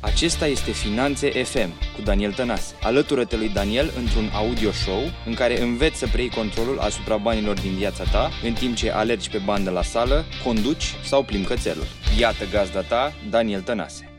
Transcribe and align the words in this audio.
Acesta 0.00 0.46
este 0.46 0.70
Finanțe 0.70 1.28
FM 1.30 1.70
cu 1.96 2.02
Daniel 2.04 2.32
Tănase. 2.32 2.74
Alătură-te 2.82 3.36
lui 3.36 3.48
Daniel 3.48 3.90
într-un 3.98 4.28
audio 4.34 4.70
show 4.70 5.00
în 5.26 5.34
care 5.34 5.60
înveți 5.60 5.98
să 5.98 6.06
preiei 6.06 6.30
controlul 6.30 6.78
asupra 6.78 7.16
banilor 7.16 7.60
din 7.60 7.74
viața 7.74 8.04
ta 8.04 8.30
în 8.44 8.52
timp 8.52 8.74
ce 8.74 8.90
alergi 8.90 9.30
pe 9.30 9.42
bandă 9.44 9.70
la 9.70 9.82
sală, 9.82 10.24
conduci 10.44 10.94
sau 11.04 11.24
plimbi 11.24 11.46
cățelul. 11.46 11.84
Iată 12.18 12.44
gazda 12.52 12.80
ta, 12.82 13.12
Daniel 13.30 13.62
Tănase. 13.62 14.10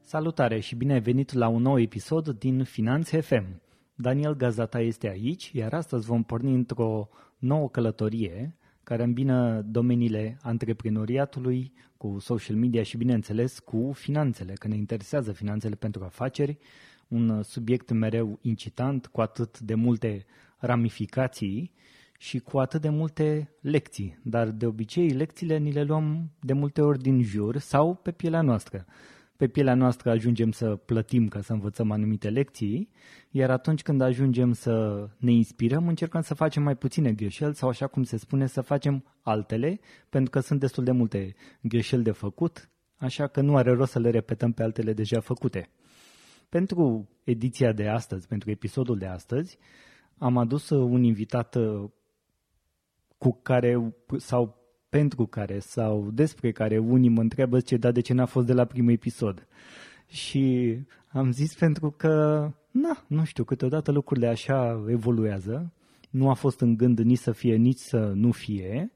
Salutare 0.00 0.60
și 0.60 0.74
bine 0.74 0.92
ai 0.92 1.00
venit 1.00 1.32
la 1.32 1.48
un 1.48 1.62
nou 1.62 1.80
episod 1.80 2.28
din 2.28 2.64
Finanțe 2.64 3.20
FM. 3.20 3.62
Daniel 3.94 4.36
Gazata 4.36 4.80
este 4.80 5.08
aici, 5.08 5.50
iar 5.52 5.72
astăzi 5.72 6.06
vom 6.06 6.22
porni 6.22 6.54
într-o 6.54 7.08
nouă 7.38 7.68
călătorie 7.68 8.56
care 8.82 9.02
îmbină 9.02 9.62
domeniile 9.66 10.38
antreprenoriatului 10.42 11.72
cu 12.04 12.18
social 12.18 12.56
media 12.56 12.82
și, 12.82 12.96
bineînțeles, 12.96 13.58
cu 13.58 13.92
finanțele, 13.94 14.52
că 14.52 14.68
ne 14.68 14.76
interesează 14.76 15.32
finanțele 15.32 15.74
pentru 15.74 16.04
afaceri, 16.04 16.58
un 17.08 17.42
subiect 17.42 17.90
mereu 17.90 18.38
incitant, 18.42 19.06
cu 19.06 19.20
atât 19.20 19.60
de 19.60 19.74
multe 19.74 20.26
ramificații 20.58 21.72
și 22.18 22.38
cu 22.38 22.58
atât 22.58 22.80
de 22.80 22.88
multe 22.88 23.50
lecții. 23.60 24.18
Dar, 24.22 24.50
de 24.50 24.66
obicei, 24.66 25.08
lecțiile 25.08 25.58
ni 25.58 25.72
le 25.72 25.82
luăm 25.82 26.30
de 26.40 26.52
multe 26.52 26.80
ori 26.80 26.98
din 27.02 27.22
jur 27.22 27.58
sau 27.58 27.94
pe 27.94 28.10
pielea 28.10 28.40
noastră 28.40 28.86
pe 29.36 29.48
pielea 29.48 29.74
noastră 29.74 30.10
ajungem 30.10 30.50
să 30.50 30.76
plătim 30.76 31.28
ca 31.28 31.40
să 31.40 31.52
învățăm 31.52 31.90
anumite 31.90 32.30
lecții, 32.30 32.90
iar 33.30 33.50
atunci 33.50 33.82
când 33.82 34.00
ajungem 34.00 34.52
să 34.52 35.06
ne 35.18 35.32
inspirăm, 35.32 35.88
încercăm 35.88 36.20
să 36.20 36.34
facem 36.34 36.62
mai 36.62 36.76
puține 36.76 37.12
greșeli 37.12 37.54
sau, 37.54 37.68
așa 37.68 37.86
cum 37.86 38.02
se 38.02 38.16
spune, 38.16 38.46
să 38.46 38.60
facem 38.60 39.04
altele, 39.22 39.80
pentru 40.08 40.30
că 40.30 40.40
sunt 40.40 40.60
destul 40.60 40.84
de 40.84 40.90
multe 40.90 41.34
greșeli 41.60 42.02
de 42.02 42.10
făcut, 42.10 42.70
așa 42.96 43.26
că 43.26 43.40
nu 43.40 43.56
are 43.56 43.72
rost 43.72 43.90
să 43.90 43.98
le 43.98 44.10
repetăm 44.10 44.52
pe 44.52 44.62
altele 44.62 44.92
deja 44.92 45.20
făcute. 45.20 45.70
Pentru 46.48 47.08
ediția 47.24 47.72
de 47.72 47.88
astăzi, 47.88 48.26
pentru 48.26 48.50
episodul 48.50 48.98
de 48.98 49.06
astăzi, 49.06 49.58
am 50.18 50.36
adus 50.36 50.70
un 50.70 51.02
invitat 51.02 51.54
uh, 51.54 51.90
cu 53.18 53.40
care 53.42 53.94
sau 54.16 54.63
pentru 54.98 55.26
care 55.26 55.58
sau 55.58 56.10
despre 56.12 56.52
care 56.52 56.78
unii 56.78 57.08
mă 57.08 57.20
întreabă 57.20 57.60
ce 57.60 57.76
da 57.76 57.90
de 57.90 58.00
ce 58.00 58.12
n-a 58.12 58.26
fost 58.26 58.46
de 58.46 58.52
la 58.52 58.64
primul 58.64 58.92
episod. 58.92 59.46
Și 60.06 60.76
am 61.08 61.32
zis 61.32 61.54
pentru 61.54 61.90
că, 61.90 62.12
na, 62.70 63.04
nu 63.06 63.24
știu, 63.24 63.44
câteodată 63.44 63.90
lucrurile 63.90 64.26
așa 64.26 64.84
evoluează. 64.88 65.72
Nu 66.10 66.30
a 66.30 66.34
fost 66.34 66.60
în 66.60 66.76
gând 66.76 66.98
nici 66.98 67.18
să 67.18 67.32
fie, 67.32 67.54
nici 67.56 67.78
să 67.78 68.12
nu 68.14 68.30
fie, 68.30 68.92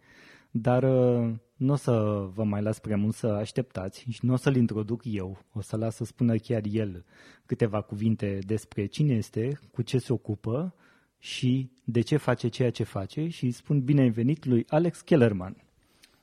dar 0.51 0.83
uh, 0.83 1.35
nu 1.57 1.73
o 1.73 1.77
să 1.77 2.27
vă 2.35 2.45
mai 2.45 2.63
las 2.63 2.79
prea 2.79 2.97
mult 2.97 3.15
să 3.15 3.27
așteptați 3.27 4.05
și 4.11 4.19
nu 4.23 4.33
o 4.33 4.37
să-l 4.37 4.57
introduc 4.57 5.01
eu. 5.05 5.39
O 5.53 5.61
să 5.61 5.77
las 5.77 5.95
să 5.95 6.05
spună 6.05 6.37
chiar 6.37 6.63
el 6.71 7.05
câteva 7.47 7.81
cuvinte 7.81 8.39
despre 8.47 8.87
cine 8.87 9.15
este, 9.15 9.59
cu 9.73 9.83
ce 9.83 9.99
se 9.99 10.13
ocupă 10.13 10.75
și 11.19 11.71
de 11.85 12.01
ce 12.01 12.17
face 12.17 12.49
ceea 12.49 12.71
ce 12.71 12.83
face 12.83 13.29
și 13.29 13.51
spun 13.51 13.81
bine 13.81 14.09
venit 14.09 14.45
lui 14.45 14.65
Alex 14.69 15.01
Kellerman. 15.01 15.57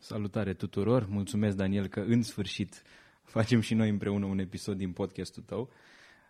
Salutare 0.06 0.54
tuturor! 0.54 1.08
Mulțumesc, 1.10 1.56
Daniel, 1.56 1.88
că 1.88 2.00
în 2.00 2.22
sfârșit 2.22 2.82
facem 3.36 3.60
și 3.60 3.74
noi 3.74 3.90
împreună 3.90 4.26
un 4.26 4.40
episod 4.40 4.78
din 4.78 4.92
podcastul 4.92 5.44
tău. 5.44 5.70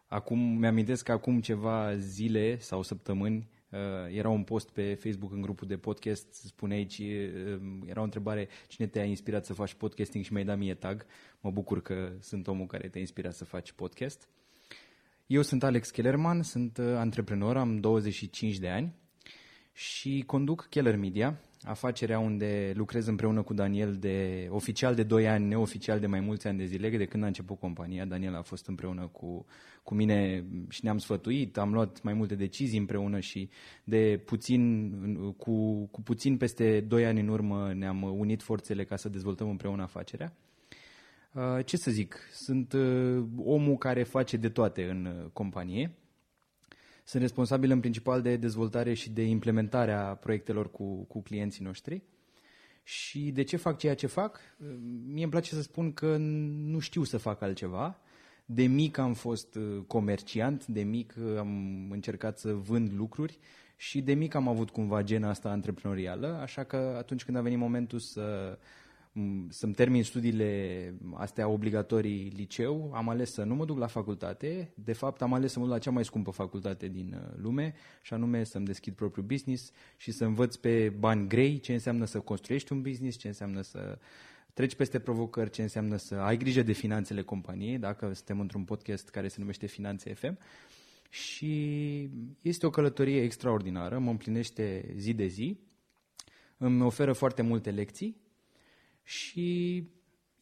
Acum, 0.07 0.39
mi-amintesc 0.39 1.03
că 1.03 1.11
acum 1.11 1.41
ceva 1.41 1.95
zile 1.95 2.57
sau 2.59 2.81
săptămâni 2.81 3.49
uh, 3.69 3.79
era 4.09 4.29
un 4.29 4.43
post 4.43 4.69
pe 4.69 4.93
Facebook 4.93 5.31
în 5.31 5.41
grupul 5.41 5.67
de 5.67 5.77
podcast, 5.77 6.33
spune 6.33 6.73
aici, 6.73 6.97
uh, 6.97 7.61
era 7.85 7.99
o 7.99 8.03
întrebare, 8.03 8.47
cine 8.67 8.87
te-a 8.87 9.03
inspirat 9.03 9.45
să 9.45 9.53
faci 9.53 9.73
podcasting 9.73 10.23
și 10.23 10.31
mi-ai 10.33 10.45
dat 10.45 10.57
mie 10.57 10.73
tag. 10.73 11.05
Mă 11.39 11.51
bucur 11.51 11.81
că 11.81 12.13
sunt 12.19 12.47
omul 12.47 12.65
care 12.65 12.87
te-a 12.87 13.01
inspirat 13.01 13.33
să 13.33 13.45
faci 13.45 13.71
podcast. 13.71 14.29
Eu 15.27 15.41
sunt 15.41 15.63
Alex 15.63 15.89
Kellerman, 15.89 16.41
sunt 16.41 16.77
uh, 16.77 16.85
antreprenor, 16.85 17.57
am 17.57 17.79
25 17.79 18.57
de 18.57 18.69
ani 18.69 18.95
și 19.77 20.23
conduc 20.25 20.67
Keller 20.69 20.95
Media, 20.95 21.39
afacerea 21.63 22.19
unde 22.19 22.73
lucrez 22.75 23.07
împreună 23.07 23.41
cu 23.41 23.53
Daniel 23.53 23.95
de 23.95 24.47
oficial 24.49 24.95
de 24.95 25.03
2 25.03 25.27
ani, 25.27 25.47
neoficial 25.47 25.99
de 25.99 26.07
mai 26.07 26.19
mulți 26.19 26.47
ani 26.47 26.57
de 26.57 26.65
zile, 26.65 26.97
de 26.97 27.05
când 27.05 27.23
a 27.23 27.27
început 27.27 27.59
compania. 27.59 28.05
Daniel 28.05 28.35
a 28.35 28.41
fost 28.41 28.67
împreună 28.67 29.07
cu, 29.07 29.45
cu 29.83 29.93
mine 29.93 30.45
și 30.69 30.83
ne-am 30.83 30.97
sfătuit, 30.97 31.57
am 31.57 31.73
luat 31.73 32.01
mai 32.01 32.13
multe 32.13 32.35
decizii 32.35 32.79
împreună 32.79 33.19
și 33.19 33.49
de 33.83 34.21
puțin, 34.25 34.91
cu, 35.37 35.85
cu 35.85 36.01
puțin 36.01 36.37
peste 36.37 36.79
2 36.79 37.05
ani 37.05 37.19
în 37.19 37.27
urmă 37.27 37.73
ne-am 37.73 38.01
unit 38.01 38.41
forțele 38.41 38.83
ca 38.83 38.95
să 38.95 39.09
dezvoltăm 39.09 39.49
împreună 39.49 39.81
afacerea. 39.81 40.33
Uh, 41.31 41.65
ce 41.65 41.77
să 41.77 41.91
zic, 41.91 42.17
sunt 42.31 42.73
uh, 42.73 43.23
omul 43.37 43.77
care 43.77 44.03
face 44.03 44.37
de 44.37 44.49
toate 44.49 44.83
în 44.89 45.05
uh, 45.05 45.29
companie 45.33 45.91
sunt 47.05 47.21
responsabil 47.21 47.71
în 47.71 47.79
principal 47.79 48.21
de 48.21 48.35
dezvoltare 48.35 48.93
și 48.93 49.09
de 49.09 49.23
implementare 49.23 49.91
a 49.91 50.15
proiectelor 50.15 50.71
cu, 50.71 51.03
cu 51.03 51.21
clienții 51.21 51.63
noștri. 51.63 52.01
Și 52.83 53.31
de 53.31 53.43
ce 53.43 53.57
fac 53.57 53.77
ceea 53.77 53.95
ce 53.95 54.07
fac? 54.07 54.39
Mie 55.05 55.23
îmi 55.23 55.31
place 55.31 55.53
să 55.53 55.61
spun 55.61 55.93
că 55.93 56.17
nu 56.17 56.79
știu 56.79 57.03
să 57.03 57.17
fac 57.17 57.41
altceva. 57.41 57.99
De 58.45 58.65
mic 58.65 58.97
am 58.97 59.13
fost 59.13 59.55
uh, 59.55 59.83
comerciant, 59.87 60.65
de 60.67 60.81
mic 60.81 61.15
uh, 61.19 61.37
am 61.37 61.87
încercat 61.91 62.39
să 62.39 62.53
vând 62.53 62.91
lucruri 62.95 63.39
și 63.75 64.01
de 64.01 64.13
mic 64.13 64.33
am 64.33 64.47
avut 64.47 64.69
cumva 64.69 65.03
gena 65.03 65.29
asta 65.29 65.49
antreprenorială, 65.49 66.27
așa 66.27 66.63
că 66.63 66.95
atunci 66.97 67.25
când 67.25 67.37
a 67.37 67.41
venit 67.41 67.57
momentul 67.57 67.99
să 67.99 68.57
să-mi 69.49 69.73
termin 69.73 70.03
studiile 70.03 70.93
astea 71.13 71.47
obligatorii 71.47 72.33
liceu, 72.35 72.91
am 72.93 73.09
ales 73.09 73.33
să 73.33 73.43
nu 73.43 73.55
mă 73.55 73.65
duc 73.65 73.77
la 73.77 73.87
facultate. 73.87 74.73
De 74.75 74.93
fapt, 74.93 75.21
am 75.21 75.33
ales 75.33 75.51
să 75.51 75.59
mă 75.59 75.65
duc 75.65 75.73
la 75.73 75.79
cea 75.79 75.91
mai 75.91 76.05
scumpă 76.05 76.31
facultate 76.31 76.87
din 76.87 77.13
uh, 77.13 77.33
lume, 77.41 77.73
și 78.01 78.13
anume 78.13 78.43
să-mi 78.43 78.65
deschid 78.65 78.93
propriul 78.93 79.25
business 79.25 79.71
și 79.97 80.11
să 80.11 80.25
învăț 80.25 80.55
pe 80.55 80.89
bani 80.89 81.27
grei 81.27 81.59
ce 81.59 81.73
înseamnă 81.73 82.05
să 82.05 82.19
construiești 82.19 82.71
un 82.71 82.81
business, 82.81 83.17
ce 83.17 83.27
înseamnă 83.27 83.61
să 83.61 83.97
treci 84.53 84.75
peste 84.75 84.99
provocări, 84.99 85.49
ce 85.49 85.61
înseamnă 85.61 85.97
să 85.97 86.15
ai 86.15 86.37
grijă 86.37 86.61
de 86.61 86.71
finanțele 86.71 87.21
companiei, 87.21 87.77
dacă 87.77 88.13
suntem 88.13 88.39
într-un 88.39 88.63
podcast 88.63 89.09
care 89.09 89.27
se 89.27 89.35
numește 89.39 89.65
Finanțe 89.65 90.13
FM. 90.13 90.37
Și 91.09 92.09
este 92.41 92.65
o 92.65 92.69
călătorie 92.69 93.21
extraordinară, 93.21 93.99
mă 93.99 94.09
împlinește 94.09 94.93
zi 94.97 95.13
de 95.13 95.27
zi, 95.27 95.59
îmi 96.57 96.81
oferă 96.81 97.13
foarte 97.13 97.41
multe 97.41 97.71
lecții, 97.71 98.23
și 99.05 99.77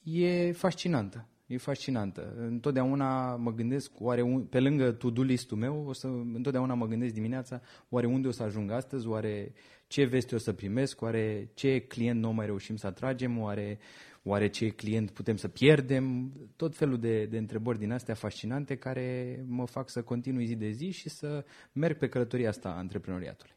e 0.04 0.52
fascinantă. 0.52 1.28
E 1.46 1.58
fascinantă. 1.58 2.34
Întotdeauna 2.38 3.36
mă 3.36 3.54
gândesc, 3.54 3.92
oare 4.00 4.22
un, 4.22 4.46
pe 4.46 4.60
lângă 4.60 4.92
to-do 4.92 5.22
list-ul 5.22 5.58
meu, 5.58 5.86
o 5.88 5.94
să, 5.94 6.08
întotdeauna 6.08 6.74
mă 6.74 6.88
gândesc 6.88 7.14
dimineața, 7.14 7.62
oare 7.90 8.08
unde 8.08 8.28
o 8.28 8.32
să 8.32 8.44
ajung 8.44 8.72
astăzi, 8.72 9.08
oare 9.08 9.54
ce 9.88 10.04
veste 10.04 10.36
o 10.36 10.38
să 10.38 10.54
primesc, 10.54 11.02
oare 11.02 11.50
ce 11.54 11.80
client 11.80 12.20
nou 12.20 12.32
mai 12.32 12.46
reușim 12.46 12.76
să 12.76 12.88
atragem, 12.88 13.40
oare, 13.40 13.80
oare 14.24 14.48
ce 14.48 14.70
client 14.70 15.12
putem 15.12 15.36
să 15.36 15.48
pierdem, 15.48 16.34
tot 16.56 16.76
felul 16.76 17.00
de, 17.00 17.26
de 17.26 17.38
întrebări 17.38 17.80
din 17.80 17.92
astea 17.92 18.14
fascinante 18.14 18.76
care 18.76 19.40
mă 19.48 19.66
fac 19.66 19.90
să 19.90 20.02
continui 20.02 20.46
zi 20.46 20.56
de 20.56 20.70
zi 20.70 20.90
și 20.90 21.10
să 21.10 21.46
merg 21.72 21.98
pe 21.98 22.08
călătoria 22.08 22.50
asta 22.50 22.70
a 22.70 22.78
antreprenoriatului. 22.78 23.56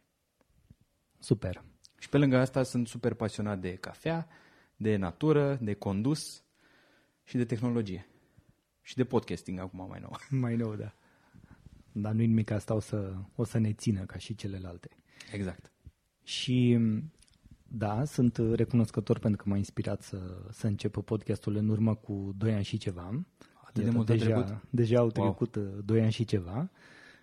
Super. 1.19 1.63
Și 1.99 2.09
pe 2.09 2.19
lângă 2.19 2.37
asta 2.37 2.63
sunt 2.63 2.89
super 2.89 3.15
pasionat 3.15 3.59
de 3.59 3.75
cafea, 3.75 4.29
de 4.77 4.97
natură, 4.97 5.59
de 5.61 5.75
condus 5.75 6.21
și 7.25 7.37
de 7.37 7.45
tehnologie. 7.45 8.07
Și 8.83 8.97
de 8.97 9.05
podcasting 9.05 9.59
acum 9.59 9.87
mai 9.89 10.01
nou. 10.01 10.17
Mai 10.41 10.57
nou, 10.57 10.75
da. 10.75 10.95
Dar 11.93 12.13
nu-i 12.13 12.27
nimic, 12.27 12.51
asta 12.51 12.75
o 12.75 12.81
să, 12.81 13.15
o 13.35 13.45
să 13.45 13.59
ne 13.59 13.73
țină 13.73 14.05
ca 14.05 14.19
și 14.19 14.35
celelalte. 14.35 14.89
Exact. 15.33 15.73
Și 16.23 16.79
da, 17.69 18.05
sunt 18.05 18.37
recunoscător 18.37 19.19
pentru 19.19 19.43
că 19.43 19.49
m-a 19.49 19.57
inspirat 19.57 20.03
să, 20.03 20.47
să 20.51 20.67
încep 20.67 21.01
podcastul 21.01 21.57
în 21.57 21.69
urmă 21.69 21.95
cu 21.95 22.35
2 22.37 22.53
ani 22.53 22.65
și 22.65 22.79
ceva. 22.79 23.25
Atât 23.65 23.85
de 23.85 23.91
mult 23.91 24.07
deja, 24.07 24.63
deja 24.71 24.99
au 24.99 25.11
trecut 25.11 25.55
wow. 25.55 25.81
2 25.85 26.01
ani 26.01 26.13
și 26.13 26.25
ceva 26.25 26.71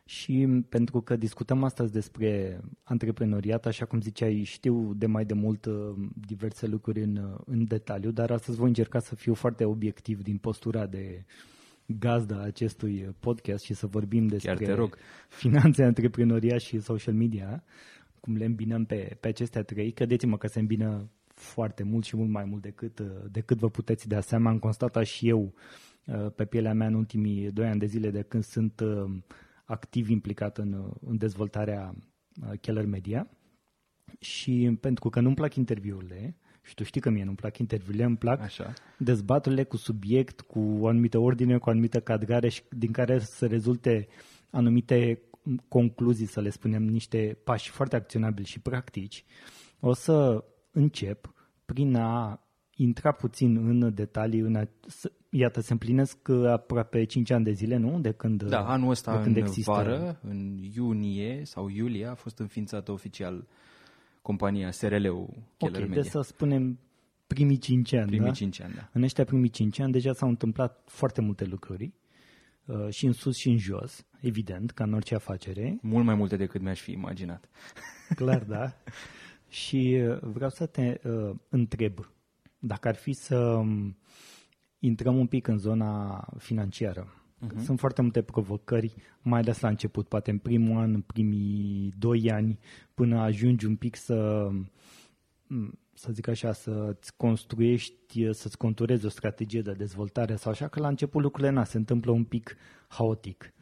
și 0.05 0.63
pentru 0.69 1.01
că 1.01 1.15
discutăm 1.15 1.63
astăzi 1.63 1.91
despre 1.91 2.61
antreprenoriat, 2.83 3.65
așa 3.65 3.85
cum 3.85 4.01
ziceai, 4.01 4.44
știu 4.44 4.94
de 4.94 5.05
mai 5.05 5.25
de 5.25 5.33
mult 5.33 5.65
uh, 5.65 5.94
diverse 6.27 6.67
lucruri 6.67 7.01
în, 7.01 7.15
uh, 7.15 7.39
în 7.45 7.65
detaliu, 7.65 8.11
dar 8.11 8.31
astăzi 8.31 8.57
voi 8.57 8.67
încerca 8.67 9.00
să 9.00 9.15
fiu 9.15 9.33
foarte 9.33 9.65
obiectiv 9.65 10.21
din 10.21 10.38
postura 10.38 10.85
de 10.85 11.25
gazda 11.85 12.41
acestui 12.41 13.15
podcast 13.19 13.63
și 13.63 13.73
să 13.73 13.88
vorbim 13.88 14.27
despre 14.27 14.73
rog. 14.73 14.97
finanțe, 15.29 15.83
antreprenoria 15.94 16.57
și 16.57 16.79
social 16.79 17.13
media, 17.13 17.63
cum 18.19 18.35
le 18.35 18.45
îmbinăm 18.45 18.85
pe, 18.85 19.17
pe 19.19 19.27
acestea 19.27 19.63
trei. 19.63 19.91
Credeți-mă 19.91 20.38
că 20.38 20.47
se 20.47 20.59
îmbină 20.59 21.09
foarte 21.27 21.83
mult 21.83 22.05
și 22.05 22.17
mult 22.17 22.29
mai 22.29 22.45
mult 22.45 22.61
decât, 22.61 23.00
uh, 23.00 23.07
decât 23.31 23.57
vă 23.57 23.69
puteți 23.69 24.07
da 24.07 24.19
seama. 24.19 24.50
Am 24.50 24.59
constatat 24.59 25.05
și 25.05 25.29
eu 25.29 25.53
pe 26.35 26.45
pielea 26.45 26.73
mea 26.73 26.88
în 26.88 26.94
ultimii 26.94 27.51
doi 27.51 27.65
ani 27.65 27.79
de 27.79 27.85
zile 27.85 28.09
de 28.09 28.21
când 28.21 28.44
sunt 28.44 28.81
activ 29.63 30.10
implicat 30.10 30.57
în, 30.57 30.94
în 31.01 31.18
dezvoltarea 31.18 31.95
uh, 32.42 32.60
Keller 32.60 32.86
Media 32.86 33.30
și 34.19 34.77
pentru 34.81 35.10
că 35.10 35.19
nu-mi 35.19 35.36
plac 35.36 35.56
interviurile 35.56 36.38
și 36.62 36.74
tu 36.74 36.83
știi 36.83 37.01
că 37.01 37.10
mie 37.10 37.24
nu-mi 37.24 37.36
plac 37.36 37.57
interviurile, 37.57 38.04
îmi 38.04 38.18
plac 38.18 38.42
Așa. 38.42 38.74
dezbaturile 38.98 39.63
cu 39.63 39.77
subiect, 39.77 40.42
cu 40.42 40.60
o 40.60 40.88
anumită 40.88 41.18
ordine, 41.18 41.57
cu 41.57 41.69
o 41.69 41.71
anumită 41.71 42.00
cadrare 42.00 42.50
și 42.50 42.62
din 42.69 42.92
care 42.92 43.19
să 43.19 43.48
rezulte 43.48 44.07
anumite 44.50 45.21
concluzii, 45.68 46.25
să 46.25 46.42
le 46.42 46.50
spunem, 46.50 46.83
niște 46.83 47.38
pași 47.44 47.69
foarte 47.69 47.95
acționabili 47.95 48.48
și 48.48 48.60
practici, 48.60 49.25
o 49.80 49.94
să 49.94 50.44
încep 50.71 51.33
prin 51.65 51.95
a 51.95 52.48
intra 52.75 53.12
puțin 53.12 53.57
în 53.57 53.94
detalii, 53.94 54.39
în 54.39 54.56
a, 54.56 54.68
iată, 55.35 55.62
se 55.62 55.71
împlinesc 55.71 56.30
aproape 56.30 57.03
5 57.03 57.30
ani 57.31 57.44
de 57.44 57.51
zile, 57.51 57.77
nu? 57.77 58.00
De 58.00 58.12
când, 58.12 58.44
Da, 58.44 58.65
anul 58.68 58.89
ăsta 58.89 59.18
de 59.18 59.24
când 59.24 59.35
în 59.35 59.41
există. 59.41 59.71
vară, 59.71 60.19
în 60.24 60.57
iunie 60.75 61.41
sau 61.45 61.69
iulie, 61.69 62.06
a 62.06 62.13
fost 62.15 62.39
înființată 62.39 62.91
oficial 62.91 63.47
compania 64.21 64.71
SRL-ul 64.71 65.30
Keller 65.57 65.81
Ok, 65.81 65.88
Media. 65.88 66.01
deci 66.01 66.12
să 66.12 66.21
spunem 66.21 66.80
primii 67.27 67.57
5 67.57 67.94
ani, 67.94 68.06
Primii 68.06 68.25
da? 68.27 68.31
5 68.33 68.62
ani, 68.62 68.74
da. 68.74 68.89
În 68.94 69.03
ăștia 69.03 69.24
primii 69.24 69.50
5 69.50 69.80
ani 69.80 69.91
deja 69.91 70.13
s-au 70.13 70.30
întâmplat 70.30 70.81
foarte 70.85 71.21
multe 71.21 71.45
lucruri, 71.45 71.94
uh, 72.65 72.89
și 72.89 73.06
în 73.06 73.12
sus 73.13 73.36
și 73.36 73.47
în 73.50 73.57
jos, 73.57 74.06
evident, 74.21 74.71
ca 74.71 74.83
în 74.83 74.94
orice 74.94 75.15
afacere, 75.15 75.77
Mult 75.81 76.06
mai 76.06 76.15
multe 76.15 76.36
decât 76.36 76.62
mi-aș 76.62 76.79
fi 76.79 76.91
imaginat. 76.91 77.50
clar, 78.15 78.44
da. 78.44 78.74
Și 79.50 80.01
uh, 80.09 80.18
vreau 80.21 80.50
să 80.50 80.65
te 80.65 81.00
uh, 81.03 81.36
întreb, 81.50 81.94
dacă 82.59 82.88
ar 82.88 82.95
fi 82.95 83.13
să 83.13 83.38
um, 83.38 83.97
intrăm 84.85 85.18
un 85.18 85.27
pic 85.27 85.47
în 85.47 85.57
zona 85.57 86.27
financiară. 86.38 87.07
Uh-huh. 87.45 87.63
Sunt 87.63 87.80
foarte 87.80 88.01
multe 88.01 88.21
provocări, 88.21 88.95
mai 89.21 89.39
ales 89.39 89.59
la 89.59 89.68
început, 89.68 90.07
poate 90.07 90.31
în 90.31 90.38
primul 90.38 90.81
an, 90.81 90.94
în 90.94 91.01
primii 91.01 91.94
doi 91.97 92.31
ani, 92.31 92.59
până 92.94 93.19
ajungi 93.19 93.65
un 93.65 93.75
pic 93.75 93.95
să, 93.95 94.50
m, 95.47 95.80
să 95.94 96.12
zic 96.12 96.27
așa, 96.27 96.53
să-ți 96.53 97.15
construiești, 97.18 98.33
să-ți 98.33 98.57
conturezi 98.57 99.06
o 99.06 99.09
strategie 99.09 99.62
de 99.62 99.71
dezvoltare 99.71 100.35
sau 100.35 100.51
așa, 100.51 100.68
că 100.68 100.80
la 100.80 100.88
început 100.88 101.21
lucrurile 101.21 101.53
na, 101.53 101.63
se 101.63 101.77
întâmplă 101.77 102.12
un 102.12 102.24
pic 102.24 102.56
haotic. 102.88 103.53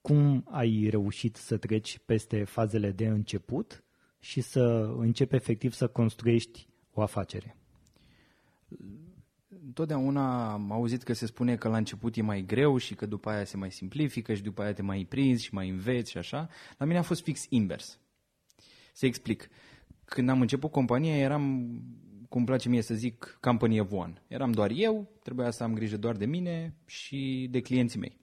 Cum 0.00 0.44
ai 0.50 0.86
reușit 0.90 1.36
să 1.36 1.56
treci 1.56 1.98
peste 2.06 2.44
fazele 2.44 2.90
de 2.90 3.06
început 3.06 3.84
și 4.20 4.40
să 4.40 4.94
începi 4.98 5.34
efectiv 5.34 5.72
să 5.72 5.86
construiești 5.88 6.68
o 6.90 7.02
afacere? 7.02 7.56
Întotdeauna 9.66 10.52
am 10.52 10.72
auzit 10.72 11.02
că 11.02 11.12
se 11.12 11.26
spune 11.26 11.56
că 11.56 11.68
la 11.68 11.76
început 11.76 12.16
e 12.16 12.22
mai 12.22 12.42
greu 12.42 12.76
și 12.76 12.94
că 12.94 13.06
după 13.06 13.30
aia 13.30 13.44
se 13.44 13.56
mai 13.56 13.70
simplifică 13.70 14.34
și 14.34 14.42
după 14.42 14.62
aia 14.62 14.72
te 14.72 14.82
mai 14.82 15.06
prinzi 15.08 15.44
și 15.44 15.54
mai 15.54 15.68
înveți 15.68 16.10
și 16.10 16.18
așa. 16.18 16.48
La 16.78 16.86
mine 16.86 16.98
a 16.98 17.02
fost 17.02 17.22
fix 17.22 17.46
invers. 17.48 17.98
Să 18.92 19.06
explic. 19.06 19.48
Când 20.04 20.28
am 20.28 20.40
început 20.40 20.70
compania 20.70 21.16
eram, 21.16 21.42
cum 22.28 22.38
îmi 22.38 22.46
place 22.46 22.68
mie 22.68 22.82
să 22.82 22.94
zic, 22.94 23.38
company 23.40 23.80
of 23.80 23.92
one. 23.92 24.22
Eram 24.28 24.52
doar 24.52 24.70
eu, 24.74 25.10
trebuia 25.22 25.50
să 25.50 25.62
am 25.62 25.74
grijă 25.74 25.96
doar 25.96 26.16
de 26.16 26.26
mine 26.26 26.74
și 26.86 27.48
de 27.50 27.60
clienții 27.60 28.00
mei. 28.00 28.20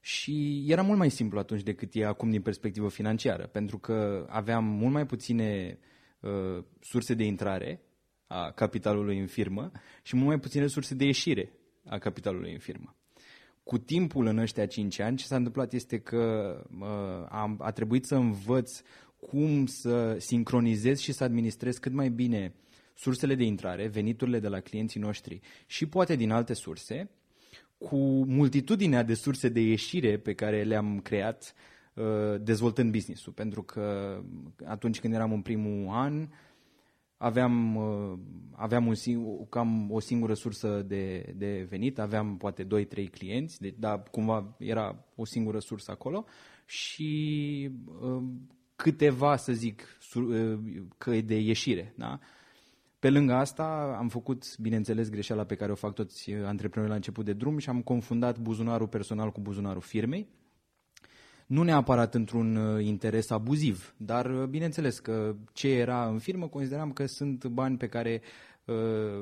Și 0.00 0.64
era 0.68 0.82
mult 0.82 0.98
mai 0.98 1.10
simplu 1.10 1.38
atunci 1.38 1.62
decât 1.62 1.94
e 1.94 2.06
acum 2.06 2.30
din 2.30 2.42
perspectivă 2.42 2.88
financiară, 2.88 3.46
pentru 3.46 3.78
că 3.78 4.26
aveam 4.28 4.64
mult 4.64 4.92
mai 4.92 5.06
puține 5.06 5.78
uh, 6.20 6.64
surse 6.80 7.14
de 7.14 7.24
intrare 7.24 7.80
a 8.26 8.50
capitalului 8.50 9.18
în 9.18 9.26
firmă 9.26 9.70
și 10.02 10.16
mult 10.16 10.28
mai 10.28 10.38
puține 10.38 10.66
surse 10.66 10.94
de 10.94 11.04
ieșire 11.04 11.52
a 11.84 11.98
capitalului 11.98 12.52
în 12.52 12.58
firmă. 12.58 12.96
Cu 13.62 13.78
timpul 13.78 14.26
în 14.26 14.38
ăștia 14.38 14.66
5 14.66 14.98
ani, 14.98 15.16
ce 15.16 15.24
s-a 15.24 15.36
întâmplat 15.36 15.72
este 15.72 15.98
că 15.98 16.54
uh, 16.80 16.86
a, 17.28 17.56
a 17.58 17.70
trebuit 17.70 18.04
să 18.04 18.14
învăț 18.14 18.80
cum 19.16 19.66
să 19.66 20.16
sincronizez 20.18 20.98
și 20.98 21.12
să 21.12 21.24
administrez 21.24 21.76
cât 21.76 21.92
mai 21.92 22.08
bine 22.08 22.54
sursele 22.94 23.34
de 23.34 23.44
intrare, 23.44 23.86
veniturile 23.86 24.38
de 24.38 24.48
la 24.48 24.60
clienții 24.60 25.00
noștri 25.00 25.40
și 25.66 25.86
poate 25.86 26.16
din 26.16 26.30
alte 26.30 26.52
surse, 26.52 27.10
cu 27.78 27.96
multitudinea 28.24 29.02
de 29.02 29.14
surse 29.14 29.48
de 29.48 29.60
ieșire 29.60 30.18
pe 30.18 30.34
care 30.34 30.62
le-am 30.62 31.00
creat 31.00 31.54
uh, 31.94 32.04
dezvoltând 32.40 32.92
business-ul. 32.92 33.32
Pentru 33.32 33.62
că 33.62 34.18
atunci 34.64 35.00
când 35.00 35.14
eram 35.14 35.32
în 35.32 35.42
primul 35.42 35.94
an, 35.94 36.28
aveam, 37.16 37.76
uh, 37.76 38.18
aveam 38.52 38.86
un 38.86 38.94
singur, 38.94 39.48
cam 39.48 39.90
o 39.90 40.00
singură 40.00 40.34
sursă 40.34 40.82
de, 40.86 41.34
de 41.36 41.66
venit, 41.68 41.98
aveam 41.98 42.36
poate 42.36 42.64
2-3 42.64 43.10
clienți, 43.10 43.60
de, 43.60 43.74
dar 43.78 44.02
cumva 44.10 44.56
era 44.58 45.04
o 45.14 45.24
singură 45.24 45.58
sursă 45.58 45.90
acolo 45.90 46.24
și 46.66 47.70
uh, 48.00 48.22
câteva, 48.76 49.36
să 49.36 49.52
zic, 49.52 49.96
sur, 50.00 50.22
uh, 50.22 50.58
căi 50.98 51.22
de 51.22 51.38
ieșire. 51.38 51.94
Da? 51.96 52.18
Pe 52.98 53.10
lângă 53.10 53.32
asta 53.32 53.96
am 53.98 54.08
făcut, 54.08 54.58
bineînțeles, 54.58 55.10
greșeala 55.10 55.44
pe 55.44 55.54
care 55.54 55.72
o 55.72 55.74
fac 55.74 55.94
toți 55.94 56.32
antreprenorii 56.32 56.88
la 56.88 56.96
început 56.96 57.24
de 57.24 57.32
drum 57.32 57.58
și 57.58 57.68
am 57.68 57.82
confundat 57.82 58.38
buzunarul 58.38 58.88
personal 58.88 59.30
cu 59.30 59.40
buzunarul 59.40 59.80
firmei. 59.80 60.28
Nu 61.46 61.62
neapărat 61.62 62.14
într-un 62.14 62.56
uh, 62.56 62.84
interes 62.84 63.30
abuziv, 63.30 63.94
dar 63.96 64.30
uh, 64.30 64.46
bineînțeles 64.46 64.98
că 64.98 65.34
ce 65.52 65.68
era 65.68 66.08
în 66.08 66.18
firmă 66.18 66.48
consideram 66.48 66.92
că 66.92 67.06
sunt 67.06 67.46
bani 67.46 67.76
pe 67.76 67.86
care 67.86 68.22
uh, 68.64 68.74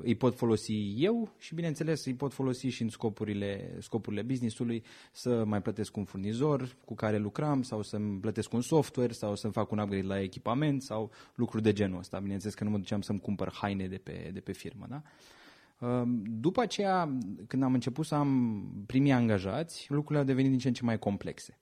îi 0.03 0.15
pot 0.15 0.37
folosi 0.37 0.95
eu 0.97 1.35
și 1.39 1.55
bineînțeles 1.55 2.05
îi 2.05 2.15
pot 2.15 2.33
folosi 2.33 2.67
și 2.67 2.83
în 2.83 2.89
scopurile, 2.89 3.77
scopurile 3.79 4.23
business-ului 4.23 4.85
să 5.13 5.45
mai 5.45 5.63
plătesc 5.63 5.97
un 5.97 6.05
furnizor 6.05 6.77
cu 6.85 6.95
care 6.95 7.19
lucram 7.19 7.63
sau 7.63 7.83
să-mi 7.83 8.21
plătesc 8.21 8.53
un 8.53 8.61
software 8.61 9.13
sau 9.13 9.37
să-mi 9.37 9.53
fac 9.53 9.71
un 9.71 9.79
upgrade 9.79 10.07
la 10.07 10.21
echipament 10.21 10.83
sau 10.83 11.11
lucruri 11.35 11.63
de 11.63 11.73
genul 11.73 11.99
ăsta. 11.99 12.19
Bineînțeles 12.19 12.55
că 12.55 12.65
nu 12.65 12.71
mă 12.71 12.79
duceam 12.79 13.01
să-mi 13.01 13.21
cumpăr 13.21 13.53
haine 13.53 13.87
de 13.87 14.01
pe, 14.03 14.31
de 14.33 14.41
pe 14.41 14.53
firmă. 14.53 14.87
Da? 14.89 15.03
Uh, 15.87 16.03
După 16.25 16.61
aceea, 16.61 17.19
când 17.47 17.63
am 17.63 17.73
început 17.73 18.07
să 18.07 18.15
am 18.15 18.63
primii 18.87 19.13
angajați, 19.13 19.87
lucrurile 19.89 20.19
au 20.19 20.25
devenit 20.25 20.51
din 20.51 20.59
ce 20.59 20.69
în 20.69 20.75
ce 20.75 20.85
mai 20.85 20.99
complexe 20.99 21.57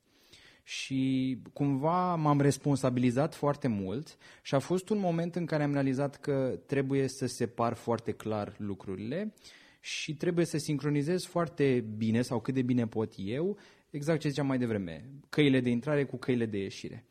și 0.62 1.38
cumva 1.52 2.14
m-am 2.14 2.40
responsabilizat 2.40 3.34
foarte 3.34 3.68
mult 3.68 4.16
și 4.42 4.54
a 4.54 4.58
fost 4.58 4.88
un 4.88 4.98
moment 4.98 5.36
în 5.36 5.46
care 5.46 5.62
am 5.62 5.72
realizat 5.72 6.16
că 6.16 6.60
trebuie 6.66 7.08
să 7.08 7.26
separ 7.26 7.74
foarte 7.74 8.12
clar 8.12 8.54
lucrurile 8.58 9.34
și 9.80 10.16
trebuie 10.16 10.44
să 10.44 10.58
sincronizez 10.58 11.24
foarte 11.24 11.84
bine 11.96 12.22
sau 12.22 12.40
cât 12.40 12.54
de 12.54 12.62
bine 12.62 12.86
pot 12.86 13.12
eu, 13.16 13.56
exact 13.90 14.20
ce 14.20 14.28
ziceam 14.28 14.46
mai 14.46 14.58
devreme, 14.58 15.04
căile 15.28 15.60
de 15.60 15.70
intrare 15.70 16.04
cu 16.04 16.16
căile 16.16 16.46
de 16.46 16.58
ieșire. 16.58 17.04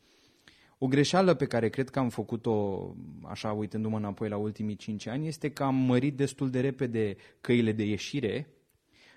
O 0.78 0.88
greșeală 0.88 1.34
pe 1.34 1.46
care 1.46 1.70
cred 1.70 1.90
că 1.90 2.00
am 2.00 2.10
făcut-o, 2.10 2.88
așa 3.24 3.52
uitându-mă 3.52 3.98
înapoi 3.98 4.30
la 4.30 4.38
ultimii 4.38 4.76
5 4.76 5.08
ani, 5.08 5.28
este 5.28 5.52
că 5.52 5.64
am 5.64 5.76
mărit 5.76 6.16
destul 6.16 6.50
de 6.50 6.60
repede 6.60 7.16
căile 7.42 7.72
de 7.72 7.84
ieșire, 7.84 8.48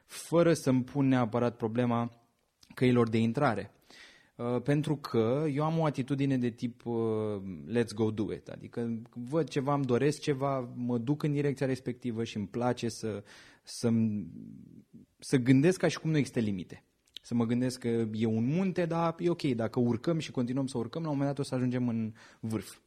fără 0.07 0.53
să-mi 0.53 0.85
pun 0.85 1.09
neapărat 1.09 1.57
problema 1.57 2.11
căilor 2.75 3.09
de 3.09 3.19
intrare. 3.19 3.73
Uh, 4.43 4.63
pentru 4.63 4.97
că 4.97 5.45
eu 5.55 5.65
am 5.65 5.79
o 5.79 5.85
atitudine 5.85 6.39
de 6.39 6.51
tip 6.51 6.87
uh, 6.87 6.95
let's 7.69 7.95
go 7.95 8.11
do 8.11 8.33
it, 8.33 8.49
adică 8.49 9.01
văd 9.15 9.49
ceva, 9.49 9.75
îmi 9.75 9.85
doresc 9.85 10.21
ceva, 10.21 10.73
mă 10.75 10.99
duc 10.99 11.23
în 11.23 11.33
direcția 11.33 11.67
respectivă 11.67 12.25
și 12.25 12.37
îmi 12.37 12.47
place 12.47 12.89
să, 12.89 13.23
să, 13.63 13.91
să 15.19 15.37
gândesc 15.37 15.79
ca 15.79 15.89
și 15.89 15.99
cum 15.99 16.11
nu 16.11 16.17
există 16.17 16.41
limite. 16.41 16.85
Să 17.23 17.35
mă 17.35 17.45
gândesc 17.45 17.79
că 17.79 18.07
e 18.13 18.27
un 18.27 18.45
munte, 18.45 18.85
dar 18.85 19.15
e 19.19 19.31
ok, 19.31 19.43
dacă 19.43 19.81
urcăm 19.81 20.19
și 20.19 20.31
continuăm 20.31 20.67
să 20.67 20.79
urcăm, 20.79 21.03
la 21.03 21.09
un 21.09 21.17
moment 21.17 21.37
dat 21.37 21.45
o 21.45 21.49
să 21.49 21.55
ajungem 21.55 21.89
în 21.89 22.13
vârf. 22.41 22.79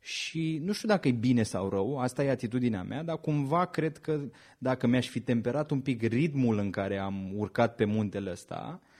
Și 0.00 0.60
nu 0.64 0.72
știu 0.72 0.88
dacă 0.88 1.08
e 1.08 1.12
bine 1.12 1.42
sau 1.42 1.68
rău, 1.68 1.98
asta 1.98 2.24
e 2.24 2.30
atitudinea 2.30 2.82
mea, 2.82 3.02
dar 3.02 3.18
cumva 3.18 3.64
cred 3.64 3.98
că 3.98 4.20
dacă 4.58 4.86
mi-aș 4.86 5.08
fi 5.08 5.20
temperat 5.20 5.70
un 5.70 5.80
pic 5.80 6.02
ritmul 6.02 6.58
în 6.58 6.70
care 6.70 6.98
am 6.98 7.30
urcat 7.34 7.74
pe 7.74 7.84
muntele 7.84 8.30
ăsta, 8.30 8.80
uh, 8.82 8.94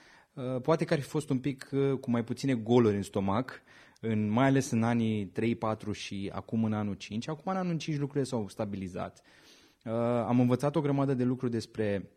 poate 0.61 0.85
că 0.85 0.93
ar 0.93 0.99
fi 0.99 1.07
fost 1.07 1.29
un 1.29 1.39
pic 1.39 1.69
uh, 1.71 1.97
cu 1.99 2.09
mai 2.09 2.23
puține 2.23 2.53
goluri 2.53 2.95
în 2.95 3.01
stomac, 3.01 3.61
în, 4.01 4.29
mai 4.29 4.45
ales 4.45 4.71
în 4.71 4.83
anii 4.83 5.25
3, 5.25 5.55
4 5.55 5.91
și 5.91 6.29
acum 6.33 6.63
în 6.63 6.73
anul 6.73 6.93
5. 6.93 7.27
Acum 7.27 7.51
în 7.51 7.57
anul 7.57 7.77
5 7.77 7.97
lucrurile 7.97 8.29
s-au 8.29 8.47
stabilizat. 8.47 9.21
Uh, 9.85 9.93
am 10.27 10.39
învățat 10.39 10.75
o 10.75 10.81
grămadă 10.81 11.13
de 11.13 11.23
lucruri 11.23 11.51
despre 11.51 12.09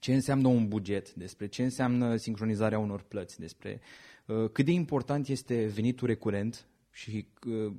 ce 0.00 0.14
înseamnă 0.14 0.48
un 0.48 0.68
buget, 0.68 1.14
despre 1.14 1.46
ce 1.46 1.62
înseamnă 1.62 2.16
sincronizarea 2.16 2.78
unor 2.78 3.02
plăți, 3.02 3.40
despre 3.40 3.80
uh, 4.26 4.50
cât 4.52 4.64
de 4.64 4.72
important 4.72 5.28
este 5.28 5.66
venitul 5.66 6.06
recurent 6.06 6.66
și 6.90 7.26
uh, 7.46 7.72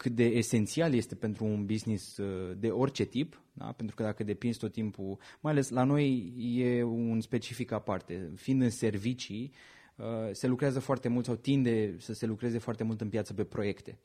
cât 0.00 0.12
de 0.12 0.24
esențial 0.24 0.94
este 0.94 1.14
pentru 1.14 1.44
un 1.44 1.66
business 1.66 2.16
uh, 2.16 2.56
de 2.58 2.68
orice 2.68 3.04
tip, 3.04 3.42
da? 3.52 3.64
pentru 3.64 3.96
că 3.96 4.02
dacă 4.02 4.24
depinzi 4.24 4.58
tot 4.58 4.72
timpul, 4.72 5.18
mai 5.40 5.52
ales 5.52 5.68
la 5.68 5.84
noi 5.84 6.34
e 6.38 6.82
un 6.82 7.20
specific 7.20 7.72
aparte, 7.72 8.32
fiind 8.36 8.62
în 8.62 8.70
servicii, 8.70 9.52
uh, 9.96 10.04
se 10.32 10.46
lucrează 10.46 10.80
foarte 10.80 11.08
mult 11.08 11.24
sau 11.24 11.34
tinde 11.34 11.94
să 11.98 12.12
se 12.12 12.26
lucreze 12.26 12.58
foarte 12.58 12.84
mult 12.84 13.00
în 13.00 13.08
piață 13.08 13.34
pe 13.34 13.44
proiecte 13.44 13.98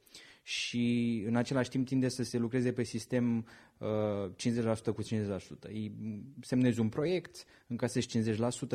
și 0.44 1.24
în 1.28 1.36
același 1.36 1.70
timp 1.70 1.88
tinde 1.88 2.10
să 2.10 2.24
se 2.24 2.38
lucreze 2.38 2.72
pe 2.72 2.84
sistem 2.84 3.46
uh, 3.78 3.88
50% 4.90 4.94
cu 4.96 5.04
50%. 5.04 5.08
Îi 5.60 5.92
semnezi 6.42 6.80
un 6.80 6.90
proiect, 6.90 7.46
încasezi 7.68 8.08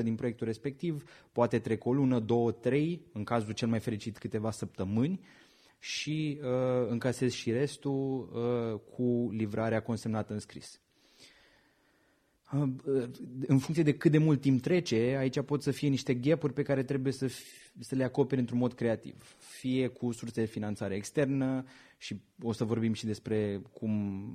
50% 0.01 0.03
din 0.03 0.15
proiectul 0.15 0.47
respectiv, 0.47 1.05
poate 1.33 1.59
trec 1.59 1.85
o 1.85 1.93
lună, 1.93 2.19
două, 2.19 2.53
trei, 2.53 3.03
în 3.13 3.25
cazul 3.25 3.53
cel 3.53 3.69
mai 3.69 3.81
fericit 3.81 4.19
câteva 4.19 4.51
săptămâni 4.51 5.21
și 5.81 6.41
uh, 6.43 6.89
încasez 6.89 7.33
și 7.33 7.51
restul 7.51 8.31
uh, 8.33 8.81
cu 8.95 9.29
livrarea 9.33 9.83
consemnată 9.83 10.33
în 10.33 10.39
scris. 10.39 10.81
Uh, 12.53 12.63
în 13.47 13.59
funcție 13.59 13.83
de 13.83 13.95
cât 13.95 14.11
de 14.11 14.19
mult 14.19 14.41
timp 14.41 14.61
trece, 14.63 15.17
aici 15.19 15.41
pot 15.41 15.63
să 15.63 15.71
fie 15.71 15.89
niște 15.89 16.15
gap 16.15 16.51
pe 16.53 16.63
care 16.63 16.83
trebuie 16.83 17.13
să, 17.13 17.31
să 17.79 17.95
le 17.95 18.05
acoperi 18.05 18.41
într-un 18.41 18.59
mod 18.59 18.73
creativ. 18.73 19.37
Fie 19.39 19.87
cu 19.87 20.13
surse 20.13 20.41
de 20.41 20.47
finanțare 20.47 20.95
externă 20.95 21.65
și 21.99 22.21
o 22.43 22.53
să 22.53 22.65
vorbim 22.65 22.93
și 22.93 23.07
despre 23.07 23.63
cum 23.73 23.93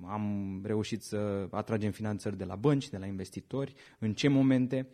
am 0.10 0.62
reușit 0.64 1.02
să 1.02 1.48
atragem 1.52 1.92
finanțări 1.92 2.38
de 2.38 2.44
la 2.44 2.56
bănci, 2.56 2.90
de 2.90 2.98
la 2.98 3.06
investitori, 3.06 3.74
în 4.00 4.14
ce 4.14 4.28
momente. 4.28 4.88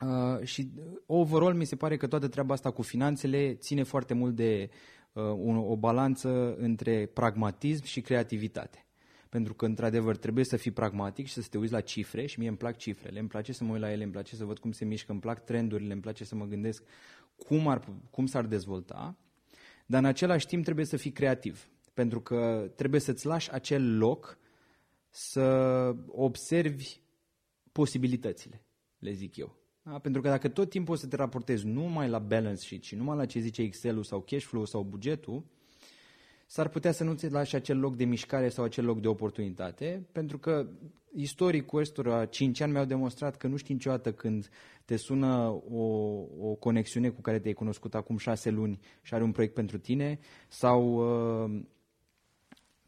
Uh, 0.00 0.44
și 0.46 0.70
overall 1.06 1.54
mi 1.54 1.64
se 1.64 1.76
pare 1.76 1.96
că 1.96 2.06
toată 2.06 2.28
treaba 2.28 2.54
asta 2.54 2.70
cu 2.70 2.82
finanțele 2.82 3.54
ține 3.54 3.82
foarte 3.82 4.14
mult 4.14 4.34
de 4.34 4.70
uh, 4.70 4.76
o, 5.14 5.70
o 5.70 5.76
balanță 5.76 6.54
între 6.56 7.06
pragmatism 7.06 7.84
și 7.84 8.00
creativitate. 8.00 8.86
Pentru 9.28 9.54
că, 9.54 9.64
într-adevăr, 9.64 10.16
trebuie 10.16 10.44
să 10.44 10.56
fii 10.56 10.70
pragmatic 10.70 11.26
și 11.26 11.32
să 11.32 11.46
te 11.50 11.58
uiți 11.58 11.72
la 11.72 11.80
cifre 11.80 12.26
și 12.26 12.38
mie 12.38 12.48
îmi 12.48 12.56
plac 12.56 12.76
cifrele, 12.76 13.18
îmi 13.18 13.28
place 13.28 13.52
să 13.52 13.64
mă 13.64 13.72
uit 13.72 13.80
la 13.80 13.92
ele, 13.92 14.02
îmi 14.02 14.12
place 14.12 14.36
să 14.36 14.44
văd 14.44 14.58
cum 14.58 14.72
se 14.72 14.84
mișcă, 14.84 15.12
îmi 15.12 15.20
plac 15.20 15.44
trendurile, 15.44 15.92
îmi 15.92 16.02
place 16.02 16.24
să 16.24 16.34
mă 16.34 16.44
gândesc 16.44 16.82
cum, 17.36 17.68
ar, 17.68 17.88
cum 18.10 18.26
s-ar 18.26 18.46
dezvolta, 18.46 19.16
dar 19.86 20.00
în 20.00 20.06
același 20.08 20.46
timp 20.46 20.64
trebuie 20.64 20.84
să 20.84 20.96
fii 20.96 21.10
creativ, 21.10 21.68
pentru 21.94 22.20
că 22.20 22.70
trebuie 22.76 23.00
să-ți 23.00 23.26
lași 23.26 23.52
acel 23.52 23.98
loc 23.98 24.38
să 25.10 25.42
observi 26.06 27.00
posibilitățile, 27.72 28.64
le 28.98 29.12
zic 29.12 29.36
eu. 29.36 29.63
Da? 29.84 29.98
Pentru 29.98 30.20
că 30.20 30.28
dacă 30.28 30.48
tot 30.48 30.70
timpul 30.70 30.94
o 30.94 30.96
să 30.96 31.06
te 31.06 31.16
raportezi 31.16 31.66
numai 31.66 32.08
la 32.08 32.18
balance 32.18 32.60
sheet 32.60 32.82
și 32.82 32.94
numai 32.94 33.16
la 33.16 33.26
ce 33.26 33.38
zice 33.40 33.62
Excel-ul 33.62 34.02
sau 34.02 34.20
cash 34.20 34.44
flow 34.44 34.64
sau 34.64 34.82
bugetul, 34.82 35.44
s-ar 36.46 36.68
putea 36.68 36.92
să 36.92 37.04
nu 37.04 37.14
ți 37.14 37.30
lași 37.30 37.54
acel 37.54 37.78
loc 37.78 37.96
de 37.96 38.04
mișcare 38.04 38.48
sau 38.48 38.64
acel 38.64 38.84
loc 38.84 39.00
de 39.00 39.08
oportunitate, 39.08 40.06
pentru 40.12 40.38
că 40.38 40.66
istoricul 41.14 41.80
ăstora 41.80 42.26
5 42.26 42.60
ani 42.60 42.72
mi-au 42.72 42.84
demonstrat 42.84 43.36
că 43.36 43.46
nu 43.46 43.56
știi 43.56 43.74
niciodată 43.74 44.12
când 44.12 44.48
te 44.84 44.96
sună 44.96 45.62
o, 45.70 45.82
o 46.40 46.54
conexiune 46.54 47.08
cu 47.08 47.20
care 47.20 47.38
te-ai 47.38 47.54
cunoscut 47.54 47.94
acum 47.94 48.16
6 48.16 48.50
luni 48.50 48.78
și 49.02 49.14
are 49.14 49.22
un 49.22 49.32
proiect 49.32 49.54
pentru 49.54 49.78
tine 49.78 50.18
sau 50.48 50.94
uh, 51.44 51.60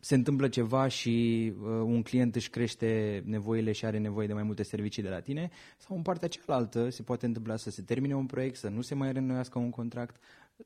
se 0.06 0.14
întâmplă 0.14 0.48
ceva 0.48 0.88
și 0.88 1.52
uh, 1.60 1.66
un 1.68 2.02
client 2.02 2.34
își 2.34 2.50
crește 2.50 3.22
nevoile 3.25 3.72
și 3.72 3.84
are 3.84 3.98
nevoie 3.98 4.26
de 4.26 4.32
mai 4.32 4.42
multe 4.42 4.62
servicii 4.62 5.02
de 5.02 5.08
la 5.08 5.20
tine, 5.20 5.50
sau 5.78 5.96
în 5.96 6.02
partea 6.02 6.28
cealaltă 6.28 6.88
se 6.88 7.02
poate 7.02 7.26
întâmpla 7.26 7.56
să 7.56 7.70
se 7.70 7.82
termine 7.82 8.14
un 8.14 8.26
proiect, 8.26 8.56
să 8.56 8.68
nu 8.68 8.80
se 8.80 8.94
mai 8.94 9.12
reînnoiască 9.12 9.58
un 9.58 9.70
contract. 9.70 10.16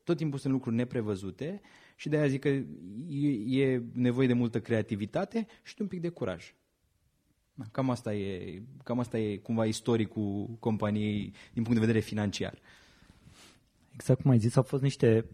Tot 0.03 0.17
timpul 0.17 0.39
sunt 0.39 0.53
lucruri 0.53 0.75
neprevăzute 0.75 1.61
și 1.95 2.09
de 2.09 2.17
aia 2.17 2.27
zic 2.27 2.41
că 2.41 2.47
e, 3.07 3.63
e 3.63 3.83
nevoie 3.93 4.27
de 4.27 4.33
multă 4.33 4.59
creativitate 4.59 5.47
și 5.63 5.75
de 5.75 5.81
un 5.81 5.87
pic 5.87 6.01
de 6.01 6.09
curaj. 6.09 6.53
Da, 7.53 7.65
cam 7.71 7.89
asta 7.89 8.13
e, 8.13 8.61
cam 8.83 8.99
asta 8.99 9.17
e 9.17 9.37
cumva 9.37 9.65
istoricul 9.65 10.57
companiei 10.59 11.33
din 11.53 11.63
punct 11.63 11.79
de 11.79 11.85
vedere 11.85 11.99
financiar. 11.99 12.59
Exact 13.93 14.21
cum 14.21 14.31
ai 14.31 14.39
zis, 14.39 14.55
au 14.55 14.63
fost 14.63 14.81
niște 14.81 15.25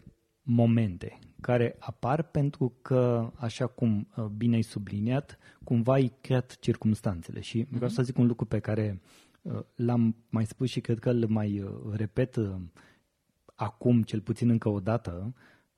momente 0.42 1.18
care 1.40 1.76
apar 1.78 2.22
pentru 2.22 2.72
că, 2.82 3.32
așa 3.34 3.66
cum 3.66 4.08
uh, 4.16 4.24
bine 4.24 4.54
ai 4.54 4.62
subliniat, 4.62 5.38
cumva 5.64 5.92
ai 5.92 6.12
creat 6.20 6.58
circumstanțele. 6.58 7.40
Și 7.40 7.64
uh-huh. 7.64 7.68
vreau 7.68 7.90
să 7.90 8.02
zic 8.02 8.18
un 8.18 8.26
lucru 8.26 8.44
pe 8.44 8.58
care 8.58 9.00
uh, 9.42 9.60
l-am 9.74 10.16
mai 10.28 10.46
spus 10.46 10.68
și 10.68 10.80
cred 10.80 10.98
că 10.98 11.10
îl 11.10 11.26
mai 11.28 11.60
uh, 11.60 11.70
repet 11.92 12.36
acum, 13.54 14.02
cel 14.02 14.20
puțin 14.20 14.48
încă 14.48 14.68
o 14.68 14.80
dată, 14.80 15.34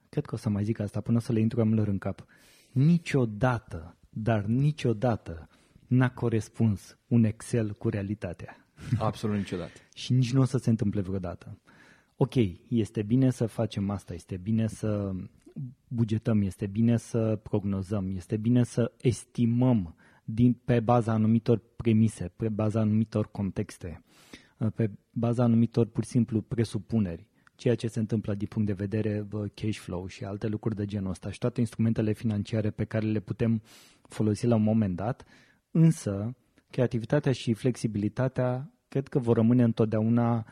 cred 0.09 0.26
că 0.26 0.35
o 0.35 0.38
să 0.38 0.49
mai 0.49 0.64
zic 0.64 0.79
asta 0.79 1.00
până 1.00 1.21
să 1.21 1.33
le 1.33 1.40
intru 1.40 1.61
amilor 1.61 1.88
în 1.88 1.99
cap. 1.99 2.25
Niciodată, 2.73 3.97
dar 4.11 4.45
niciodată 4.45 5.49
n-a 5.87 6.11
corespuns 6.11 6.99
un 7.07 7.25
Excel 7.25 7.73
cu 7.73 7.88
realitatea. 7.88 8.67
Absolut 8.99 9.37
niciodată. 9.37 9.73
și 9.95 10.12
nici 10.12 10.33
nu 10.33 10.40
o 10.40 10.45
să 10.45 10.59
se 10.59 10.71
întâmple 10.71 11.00
vreodată 11.00 11.59
ok, 12.23 12.35
este 12.69 13.02
bine 13.02 13.31
să 13.31 13.47
facem 13.47 13.90
asta, 13.90 14.14
este 14.14 14.37
bine 14.37 14.67
să 14.67 15.12
bugetăm, 15.88 16.42
este 16.42 16.66
bine 16.66 16.97
să 16.97 17.40
prognozăm, 17.42 18.16
este 18.16 18.37
bine 18.37 18.62
să 18.62 18.92
estimăm 19.00 19.95
din, 20.25 20.52
pe 20.64 20.80
baza 20.80 21.12
anumitor 21.12 21.62
premise, 21.76 22.33
pe 22.37 22.49
baza 22.49 22.80
anumitor 22.80 23.30
contexte, 23.30 24.02
pe 24.75 24.90
baza 25.12 25.42
anumitor 25.42 25.87
pur 25.87 26.04
și 26.04 26.11
simplu 26.11 26.40
presupuneri, 26.40 27.26
ceea 27.54 27.75
ce 27.75 27.87
se 27.87 27.99
întâmplă 27.99 28.35
din 28.35 28.47
punct 28.47 28.66
de 28.66 28.73
vedere 28.73 29.28
cash 29.54 29.78
flow 29.78 30.07
și 30.07 30.25
alte 30.25 30.47
lucruri 30.47 30.76
de 30.76 30.85
genul 30.85 31.11
ăsta. 31.11 31.30
Și 31.30 31.38
toate 31.38 31.61
instrumentele 31.61 32.12
financiare 32.12 32.71
pe 32.71 32.85
care 32.85 33.07
le 33.07 33.21
putem 33.21 33.62
folosi 34.02 34.47
la 34.47 34.54
un 34.54 34.62
moment 34.62 34.97
dat, 34.97 35.25
însă 35.71 36.37
creativitatea 36.71 37.33
și 37.33 37.52
flexibilitatea 37.52 38.73
cred 38.88 39.09
că 39.09 39.19
vor 39.19 39.37
rămâne 39.37 39.62
întotdeauna 39.62 40.47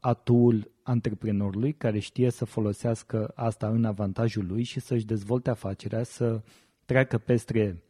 atul 0.00 0.71
antreprenorului 0.82 1.72
care 1.72 1.98
știe 1.98 2.30
să 2.30 2.44
folosească 2.44 3.32
asta 3.34 3.68
în 3.68 3.84
avantajul 3.84 4.46
lui 4.46 4.62
și 4.62 4.80
să-și 4.80 5.06
dezvolte 5.06 5.50
afacerea, 5.50 6.02
să 6.02 6.42
treacă 6.84 7.18
peste 7.18 7.82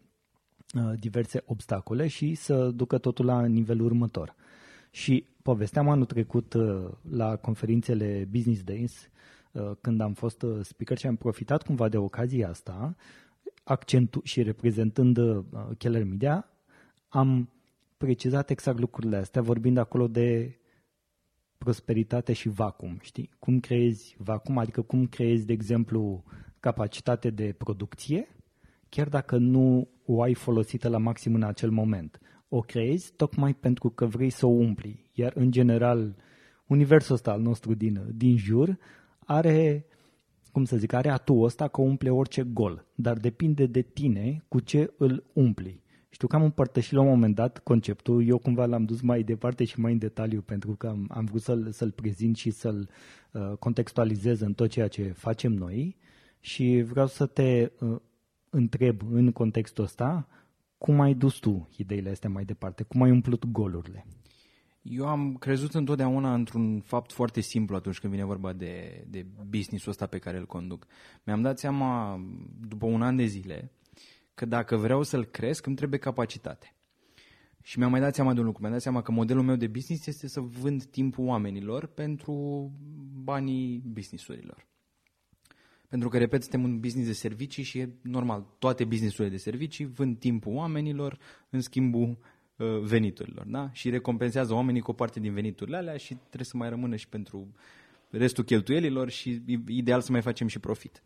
uh, 0.75 0.93
diverse 0.99 1.43
obstacole 1.47 2.07
și 2.07 2.35
să 2.35 2.71
ducă 2.71 2.99
totul 2.99 3.25
la 3.25 3.47
nivelul 3.47 3.87
următor. 3.87 4.35
Și 4.91 5.27
povesteam 5.43 5.89
anul 5.89 6.05
trecut 6.05 6.55
uh, 6.55 6.89
la 7.11 7.37
conferințele 7.37 8.29
Business 8.31 8.63
Days, 8.63 9.09
uh, 9.53 9.71
când 9.81 10.01
am 10.01 10.13
fost 10.13 10.45
speaker 10.63 10.99
și 10.99 11.07
am 11.07 11.17
profitat 11.17 11.63
cumva 11.63 11.89
de 11.89 11.97
ocazia 11.97 12.49
asta, 12.49 12.97
accentul 13.65 14.21
și 14.25 14.43
reprezentând 14.43 15.19
Keller 15.79 16.05
Media, 16.05 16.49
am 17.09 17.49
precizat 17.97 18.51
exact 18.51 18.79
lucrurile 18.79 19.17
astea, 19.17 19.43
vorbind 19.43 19.77
acolo 19.77 20.09
de 20.09 20.57
prosperitate 21.63 22.33
și 22.33 22.49
vacuum, 22.49 22.99
știi? 23.01 23.31
Cum 23.39 23.61
creezi 23.61 24.17
vacuum, 24.19 24.59
adică 24.59 24.83
cum 24.83 25.07
creezi, 25.07 25.47
de 25.47 25.53
exemplu, 25.53 26.25
capacitate 26.61 27.31
de 27.31 27.55
producție, 27.59 28.29
chiar 28.89 29.09
dacă 29.09 29.37
nu 29.37 29.89
o 30.05 30.23
ai 30.23 30.35
folosită 30.35 30.89
la 30.89 30.99
maxim 30.99 31.35
în 31.35 31.43
acel 31.43 31.71
moment. 31.71 32.21
O 32.49 32.61
creezi 32.61 33.13
tocmai 33.17 33.55
pentru 33.55 33.91
că 33.91 34.07
vrei 34.07 34.31
să 34.31 34.47
o 34.47 34.49
umpli. 34.49 35.11
Iar, 35.13 35.33
în 35.35 35.51
general, 35.51 36.17
universul 36.67 37.15
ăsta 37.15 37.31
al 37.31 37.41
nostru 37.41 37.75
din, 37.75 38.01
din 38.15 38.37
jur 38.37 38.79
are, 39.19 39.87
cum 40.53 40.65
să 40.65 40.77
zic, 40.77 40.93
are 40.93 41.11
atul 41.11 41.45
ăsta 41.45 41.69
că 41.69 41.81
umple 41.81 42.11
orice 42.11 42.43
gol, 42.43 42.87
dar 42.95 43.17
depinde 43.17 43.67
de 43.67 43.83
tine 43.83 44.45
cu 44.49 44.61
ce 44.61 44.93
îl 44.97 45.25
umpli. 45.33 45.83
Știu 46.13 46.27
că 46.27 46.37
am 46.37 46.43
împărtășit 46.43 46.93
la 46.93 47.01
un 47.01 47.09
moment 47.09 47.35
dat 47.35 47.59
conceptul, 47.59 48.27
eu 48.27 48.39
cumva 48.39 48.67
l-am 48.67 48.85
dus 48.85 49.01
mai 49.01 49.23
departe 49.23 49.65
și 49.65 49.81
mai 49.81 49.93
în 49.93 49.99
detaliu 49.99 50.41
pentru 50.41 50.75
că 50.75 50.89
am, 50.89 51.07
am 51.11 51.25
vrut 51.25 51.43
să-l, 51.43 51.71
să-l 51.71 51.91
prezint 51.91 52.37
și 52.37 52.51
să-l 52.51 52.89
uh, 53.33 53.53
contextualizez 53.59 54.41
în 54.41 54.55
tot 54.55 54.71
ceea 54.71 54.89
ce 54.89 55.03
facem 55.03 55.53
noi 55.53 55.97
și 56.41 56.85
vreau 56.87 57.07
să 57.07 57.27
te 57.27 57.71
uh, 57.81 57.97
întreb 58.51 59.01
în 59.11 59.33
contextul 59.33 59.85
ăsta 59.85 60.29
cum 60.79 61.01
ai 61.01 61.15
dus 61.15 61.35
tu 61.35 61.69
ideile 61.77 62.11
astea 62.11 62.31
mai 62.31 62.45
departe, 62.45 62.83
cum 62.83 63.03
ai 63.03 63.11
umplut 63.11 63.47
golurile. 63.47 64.07
Eu 64.83 65.07
am 65.07 65.37
crezut 65.37 65.75
întotdeauna 65.75 66.35
într-un 66.35 66.81
fapt 66.81 67.13
foarte 67.13 67.41
simplu 67.41 67.77
atunci 67.77 67.99
când 67.99 68.13
vine 68.13 68.25
vorba 68.25 68.53
de, 68.53 69.05
de 69.09 69.27
business-ul 69.49 69.91
ăsta 69.91 70.07
pe 70.07 70.19
care 70.19 70.39
îl 70.39 70.47
conduc. 70.47 70.87
Mi-am 71.25 71.43
dat 71.43 71.59
seama 71.59 72.21
după 72.69 72.87
un 72.87 73.03
an 73.03 73.17
de 73.17 73.25
zile 73.25 73.73
că 74.35 74.45
dacă 74.45 74.77
vreau 74.77 75.03
să-l 75.03 75.25
cresc, 75.25 75.67
îmi 75.67 75.77
trebuie 75.77 75.99
capacitate. 75.99 76.75
Și 77.63 77.79
mi-am 77.79 77.91
mai 77.91 78.01
dat 78.01 78.15
seama 78.15 78.33
de 78.33 78.41
un 78.41 78.47
lucru. 78.47 78.61
Mi-am 78.61 78.73
dat 78.73 78.83
seama 78.83 79.03
că 79.03 79.13
modelul 79.13 79.43
meu 79.43 79.57
de 79.57 79.67
business 79.67 80.07
este 80.07 80.29
să 80.29 80.41
vând 80.41 80.85
timpul 80.85 81.27
oamenilor 81.27 81.87
pentru 81.87 82.71
banii 83.23 83.83
businessurilor. 83.85 84.67
Pentru 85.89 86.09
că, 86.09 86.19
repet, 86.19 86.43
suntem 86.43 86.63
un 86.63 86.81
business 86.81 87.09
de 87.09 87.15
servicii 87.15 87.63
și 87.63 87.79
e 87.79 87.95
normal, 88.03 88.47
toate 88.59 88.85
businessurile 88.85 89.35
de 89.35 89.41
servicii 89.41 89.85
vând 89.85 90.19
timpul 90.19 90.55
oamenilor 90.55 91.19
în 91.51 91.61
schimbul 91.61 92.19
uh, 92.57 92.79
veniturilor. 92.81 93.47
Da? 93.47 93.71
Și 93.73 93.91
recompensează 93.91 94.55
oamenii 94.55 94.81
cu 94.81 94.91
o 94.91 94.95
parte 94.95 95.21
din 95.21 95.33
veniturile 95.33 95.77
alea 95.77 95.97
și 95.97 96.15
trebuie 96.15 96.45
să 96.45 96.57
mai 96.57 96.69
rămână 96.69 96.97
și 96.97 97.09
pentru 97.09 97.55
restul 98.11 98.45
cheltuielilor 98.45 99.11
și 99.11 99.43
ideal 99.67 100.01
să 100.01 100.13
mai 100.13 100.23
facem 100.23 100.47
și 100.47 100.59
profit. 100.59 101.03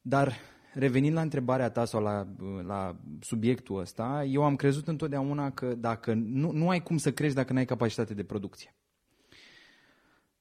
Dar 0.00 0.36
revenind 0.72 1.14
la 1.14 1.20
întrebarea 1.20 1.70
ta 1.70 1.84
sau 1.84 2.02
la, 2.02 2.26
la 2.66 2.96
subiectul 3.20 3.80
ăsta, 3.80 4.24
eu 4.24 4.44
am 4.44 4.56
crezut 4.56 4.88
întotdeauna 4.88 5.50
că 5.50 5.74
dacă 5.74 6.14
nu, 6.14 6.50
nu 6.50 6.68
ai 6.68 6.82
cum 6.82 6.96
să 6.96 7.12
crești 7.12 7.36
dacă 7.36 7.52
nu 7.52 7.58
ai 7.58 7.64
capacitate 7.64 8.14
de 8.14 8.24
producție. 8.24 8.74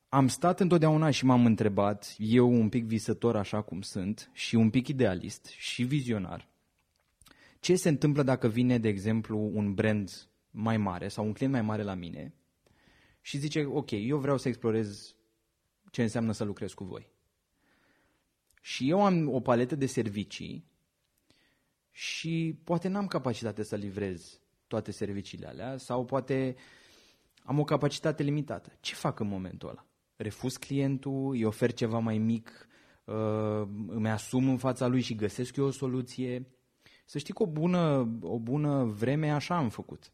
Am 0.10 0.28
stat 0.28 0.60
întotdeauna 0.60 1.10
și 1.10 1.26
m-am 1.26 1.46
întrebat, 1.46 2.16
eu 2.18 2.52
un 2.52 2.70
pic 2.70 2.86
visător 2.86 3.36
așa 3.36 3.62
cum 3.62 3.82
sunt 3.82 4.30
și 4.34 4.56
un 4.56 4.70
pic 4.70 4.88
idealist 4.88 5.46
și 5.46 5.84
vizionar, 5.84 6.50
ce 7.60 7.76
se 7.76 7.90
întâmplă 7.90 8.24
dacă 8.24 8.48
vine, 8.48 8.78
de 8.78 8.88
exemplu, 8.88 9.52
un 9.54 9.74
brand 9.74 10.30
mai 10.52 10.78
mare 10.78 11.08
sau 11.08 11.26
un 11.26 11.34
client 11.34 11.54
mai 11.54 11.62
mare 11.62 11.84
la 11.84 11.94
mine 11.94 12.34
și 13.22 13.38
zice, 13.38 13.66
ok, 13.66 13.92
eu 13.92 14.18
vreau 14.18 14.38
să 14.38 14.48
explorez 14.48 15.16
ce 15.92 16.02
înseamnă 16.02 16.32
să 16.32 16.44
lucrez 16.44 16.74
cu 16.74 16.84
voi 16.84 17.16
Și 18.68 18.90
eu 18.90 19.06
am 19.06 19.30
o 19.30 19.40
paletă 19.40 19.76
de 19.76 19.86
servicii 19.86 20.66
și 21.92 22.60
poate 22.64 22.88
n-am 22.88 23.08
capacitate 23.08 23.64
să 23.64 23.76
livrez 23.76 24.42
toate 24.68 24.92
serviciile 24.92 25.48
alea 25.48 25.78
sau 25.78 26.06
poate 26.06 26.56
am 27.44 27.60
o 27.60 27.64
capacitate 27.64 28.24
limitată. 28.24 28.78
Ce 28.80 28.96
fac 28.96 29.20
în 29.20 29.28
momentul 29.28 29.70
ăla? 29.70 29.86
Refuz 30.16 30.58
clientul, 30.58 31.32
îi 31.32 31.44
ofer 31.44 31.74
ceva 31.74 32.00
mai 32.00 32.18
mic, 32.18 32.68
uh, 33.04 33.68
îmi 33.88 34.10
asum 34.10 34.50
în 34.50 34.58
fața 34.58 34.88
lui 34.88 35.02
și 35.02 35.16
găsesc 35.16 35.56
eu 35.56 35.66
o 35.66 35.72
soluție. 35.72 36.48
Să 37.06 37.18
știi 37.18 37.34
că 37.34 37.44
o 37.44 37.48
bună, 37.48 38.18
o 38.22 38.40
bună 38.40 38.84
vreme 38.84 39.30
așa 39.30 39.58
am 39.58 39.70
făcut. 39.70 40.12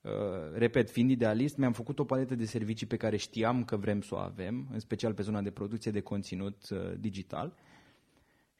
Uh, 0.00 0.10
repet, 0.52 0.90
fiind 0.90 1.10
idealist, 1.10 1.56
mi-am 1.56 1.72
făcut 1.72 1.98
o 1.98 2.04
paletă 2.04 2.34
de 2.34 2.46
servicii 2.46 2.86
pe 2.86 2.96
care 2.96 3.16
știam 3.16 3.64
că 3.64 3.76
vrem 3.76 4.00
să 4.00 4.14
o 4.14 4.18
avem, 4.18 4.68
în 4.72 4.78
special 4.78 5.14
pe 5.14 5.22
zona 5.22 5.42
de 5.42 5.50
producție 5.50 5.90
de 5.90 6.00
conținut 6.00 6.68
uh, 6.70 6.78
digital 6.98 7.54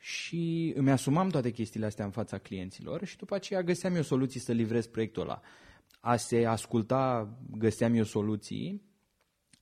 și 0.07 0.73
îmi 0.77 0.91
asumam 0.91 1.29
toate 1.29 1.51
chestiile 1.51 1.87
astea 1.87 2.05
în 2.05 2.11
fața 2.11 2.39
clienților 2.39 3.05
și 3.05 3.17
după 3.17 3.35
aceea 3.35 3.63
găseam 3.63 3.95
eu 3.95 4.03
soluții 4.03 4.41
să 4.41 4.53
livrez 4.53 4.87
proiectul 4.87 5.23
ăla. 5.23 5.41
A 6.01 6.17
se 6.17 6.45
asculta, 6.45 7.29
găseam 7.59 7.95
eu 7.95 8.03
soluții, 8.03 8.83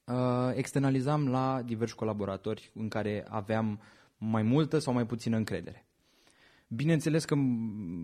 uh, 0.07 0.53
externalizam 0.55 1.29
la 1.29 1.63
diversi 1.65 1.95
colaboratori 1.95 2.71
în 2.75 2.89
care 2.89 3.25
aveam 3.29 3.81
mai 4.17 4.43
multă 4.43 4.79
sau 4.79 4.93
mai 4.93 5.07
puțină 5.07 5.37
încredere. 5.37 5.87
Bineînțeles 6.69 7.25
că 7.25 7.35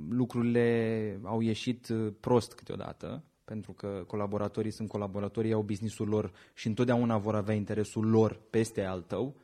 lucrurile 0.09 1.21
au 1.23 1.41
ieșit 1.41 1.89
uh, 1.89 2.13
prost 2.21 2.55
câteodată, 2.55 3.25
pentru 3.45 3.73
că 3.73 4.05
colaboratorii 4.07 4.71
sunt 4.71 4.89
colaboratorii, 4.89 5.53
au 5.53 5.63
businessul 5.63 6.09
lor 6.09 6.33
și 6.55 6.67
întotdeauna 6.67 7.19
vor 7.19 7.35
avea 7.35 7.55
interesul 7.55 8.09
lor 8.09 8.41
peste 8.51 8.85
al 8.85 9.03
tău, 9.03 9.37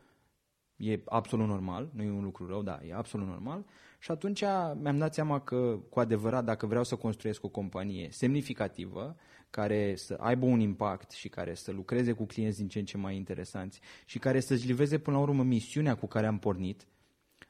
E 0.85 1.01
absolut 1.05 1.47
normal, 1.49 1.91
nu 1.93 2.03
e 2.03 2.11
un 2.11 2.23
lucru 2.23 2.47
rău, 2.47 2.63
da, 2.63 2.81
e 2.89 2.95
absolut 2.95 3.27
normal. 3.27 3.65
Și 3.99 4.11
atunci 4.11 4.41
mi-am 4.81 4.99
dat 4.99 5.15
seama 5.15 5.41
că, 5.41 5.79
cu 5.89 6.01
adevărat, 6.01 6.45
dacă 6.45 6.67
vreau 6.67 6.85
să 6.85 6.97
construiesc 6.97 7.45
o 7.45 7.49
companie 7.49 8.09
semnificativă, 8.11 9.17
care 9.51 9.95
să 9.97 10.17
aibă 10.21 10.47
un 10.47 10.61
impact 10.61 11.11
și 11.11 11.29
care 11.29 11.55
să 11.55 11.73
lucreze 11.73 12.13
cu 12.13 12.25
clienți 12.25 12.59
din 12.59 12.69
ce 12.69 12.79
în 12.79 12.85
ce 12.85 12.97
mai 12.97 13.17
interesanți 13.17 13.81
și 14.05 14.19
care 14.19 14.41
să-și 14.41 14.67
livreze 14.67 14.99
până 14.99 15.17
la 15.17 15.23
urmă 15.23 15.43
misiunea 15.43 15.95
cu 15.95 16.07
care 16.07 16.27
am 16.27 16.39
pornit, 16.39 16.87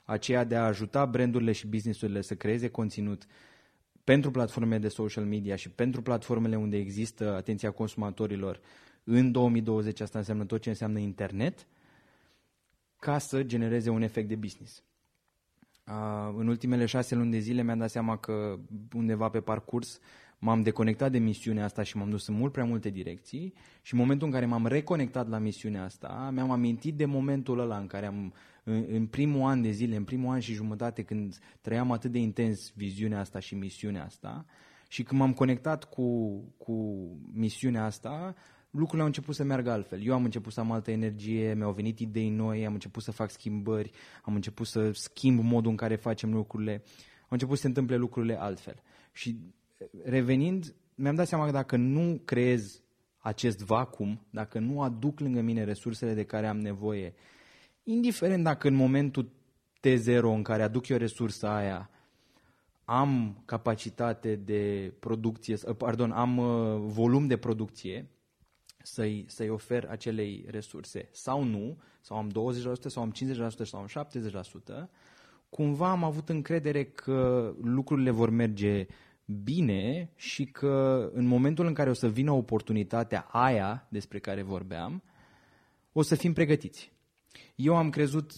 aceea 0.04 0.44
de 0.44 0.56
a 0.56 0.64
ajuta 0.64 1.06
brandurile 1.06 1.52
și 1.52 1.66
businessurile 1.66 2.20
să 2.20 2.34
creeze 2.34 2.68
conținut 2.68 3.26
pentru 4.04 4.30
platformele 4.30 4.80
de 4.80 4.88
social 4.88 5.24
media 5.24 5.56
și 5.56 5.70
pentru 5.70 6.02
platformele 6.02 6.56
unde 6.56 6.76
există 6.76 7.34
atenția 7.34 7.70
consumatorilor 7.70 8.60
în 9.04 9.32
2020, 9.32 10.00
asta 10.00 10.18
înseamnă 10.18 10.44
tot 10.44 10.60
ce 10.60 10.68
înseamnă 10.68 10.98
internet– 10.98 11.66
ca 13.04 13.18
să 13.18 13.42
genereze 13.42 13.90
un 13.90 14.02
efect 14.02 14.28
de 14.28 14.34
business. 14.34 14.82
Uh, 15.86 16.34
în 16.36 16.48
ultimele 16.48 16.86
șase 16.86 17.14
luni 17.14 17.30
de 17.30 17.38
zile 17.38 17.62
mi-am 17.62 17.78
dat 17.78 17.90
seama 17.90 18.16
că 18.16 18.58
undeva 18.94 19.28
pe 19.28 19.40
parcurs 19.40 20.00
m-am 20.38 20.62
deconectat 20.62 21.10
de 21.10 21.18
misiunea 21.18 21.64
asta 21.64 21.82
și 21.82 21.96
m-am 21.96 22.10
dus 22.10 22.26
în 22.26 22.34
mult 22.34 22.52
prea 22.52 22.64
multe 22.64 22.90
direcții 22.90 23.54
și 23.82 23.94
în 23.94 24.00
momentul 24.00 24.26
în 24.26 24.32
care 24.32 24.46
m-am 24.46 24.66
reconectat 24.66 25.28
la 25.28 25.38
misiunea 25.38 25.84
asta, 25.84 26.30
mi-am 26.32 26.50
amintit 26.50 26.94
de 26.94 27.04
momentul 27.04 27.58
ăla 27.58 27.78
în 27.78 27.86
care 27.86 28.06
am, 28.06 28.34
în, 28.64 28.84
în 28.88 29.06
primul 29.06 29.48
an 29.48 29.62
de 29.62 29.70
zile, 29.70 29.96
în 29.96 30.04
primul 30.04 30.32
an 30.32 30.40
și 30.40 30.52
jumătate, 30.52 31.02
când 31.02 31.38
trăiam 31.60 31.92
atât 31.92 32.10
de 32.10 32.18
intens 32.18 32.72
viziunea 32.74 33.20
asta 33.20 33.38
și 33.38 33.54
misiunea 33.54 34.04
asta 34.04 34.44
și 34.88 35.02
când 35.02 35.20
m-am 35.20 35.32
conectat 35.32 35.84
cu, 35.84 36.38
cu 36.58 37.06
misiunea 37.32 37.84
asta, 37.84 38.34
lucrurile 38.74 39.00
au 39.00 39.06
început 39.06 39.34
să 39.34 39.44
meargă 39.44 39.70
altfel. 39.70 40.02
Eu 40.02 40.14
am 40.14 40.24
început 40.24 40.52
să 40.52 40.60
am 40.60 40.72
altă 40.72 40.90
energie, 40.90 41.54
mi-au 41.54 41.72
venit 41.72 41.98
idei 41.98 42.30
noi, 42.30 42.66
am 42.66 42.72
început 42.72 43.02
să 43.02 43.10
fac 43.10 43.30
schimbări, 43.30 43.90
am 44.22 44.34
început 44.34 44.66
să 44.66 44.90
schimb 44.92 45.42
modul 45.42 45.70
în 45.70 45.76
care 45.76 45.96
facem 45.96 46.32
lucrurile, 46.32 46.82
au 47.20 47.28
început 47.28 47.54
să 47.54 47.60
se 47.60 47.66
întâmple 47.66 47.96
lucrurile 47.96 48.40
altfel. 48.40 48.82
Și 49.12 49.38
revenind, 50.04 50.74
mi-am 50.94 51.14
dat 51.14 51.26
seama 51.26 51.44
că 51.44 51.50
dacă 51.50 51.76
nu 51.76 52.20
creez 52.24 52.82
acest 53.18 53.58
vacum, 53.58 54.26
dacă 54.30 54.58
nu 54.58 54.82
aduc 54.82 55.20
lângă 55.20 55.40
mine 55.40 55.64
resursele 55.64 56.14
de 56.14 56.24
care 56.24 56.46
am 56.46 56.58
nevoie, 56.58 57.14
indiferent 57.82 58.44
dacă 58.44 58.68
în 58.68 58.74
momentul 58.74 59.30
T0 59.80 60.20
în 60.22 60.42
care 60.42 60.62
aduc 60.62 60.88
eu 60.88 60.96
resursa 60.96 61.56
aia, 61.56 61.90
am 62.84 63.42
capacitate 63.44 64.36
de 64.36 64.92
producție, 65.00 65.56
pardon, 65.76 66.10
am 66.10 66.38
uh, 66.38 66.80
volum 66.80 67.26
de 67.26 67.36
producție, 67.36 68.08
să-i, 68.84 69.24
să-i 69.28 69.48
ofer 69.48 69.86
acelei 69.90 70.44
resurse 70.48 71.08
sau 71.12 71.42
nu, 71.42 71.78
sau 72.00 72.16
am 72.16 72.30
20% 72.30 72.32
sau 72.86 73.02
am 73.02 73.12
50% 73.12 73.48
sau 73.62 73.80
am 73.80 74.06
70%, 74.86 74.88
cumva 75.48 75.90
am 75.90 76.04
avut 76.04 76.28
încredere 76.28 76.84
că 76.84 77.52
lucrurile 77.62 78.10
vor 78.10 78.30
merge 78.30 78.86
bine 79.42 80.10
și 80.16 80.44
că 80.44 81.10
în 81.12 81.26
momentul 81.26 81.66
în 81.66 81.72
care 81.72 81.90
o 81.90 81.92
să 81.92 82.08
vină 82.08 82.30
oportunitatea 82.30 83.26
aia 83.30 83.86
despre 83.90 84.18
care 84.18 84.42
vorbeam, 84.42 85.02
o 85.92 86.02
să 86.02 86.14
fim 86.14 86.32
pregătiți. 86.32 86.92
Eu 87.54 87.76
am 87.76 87.90
crezut 87.90 88.32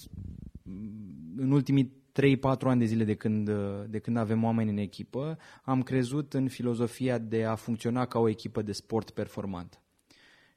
în 1.37 1.51
ultimii 1.51 1.93
3-4 2.13 2.39
ani 2.61 2.81
de 2.81 2.85
zile 2.87 3.05
de 3.05 3.15
când, 3.15 3.51
de 3.87 3.99
când 3.99 4.17
avem 4.17 4.45
oameni 4.45 4.71
în 4.71 4.77
echipă, 4.77 5.39
am 5.65 5.83
crezut 5.83 6.35
în 6.35 6.49
filozofia 6.49 7.19
de 7.19 7.45
a 7.45 7.55
funcționa 7.55 8.07
ca 8.07 8.19
o 8.19 8.29
echipă 8.29 8.63
de 8.63 8.73
sport 8.73 9.11
performant 9.11 9.81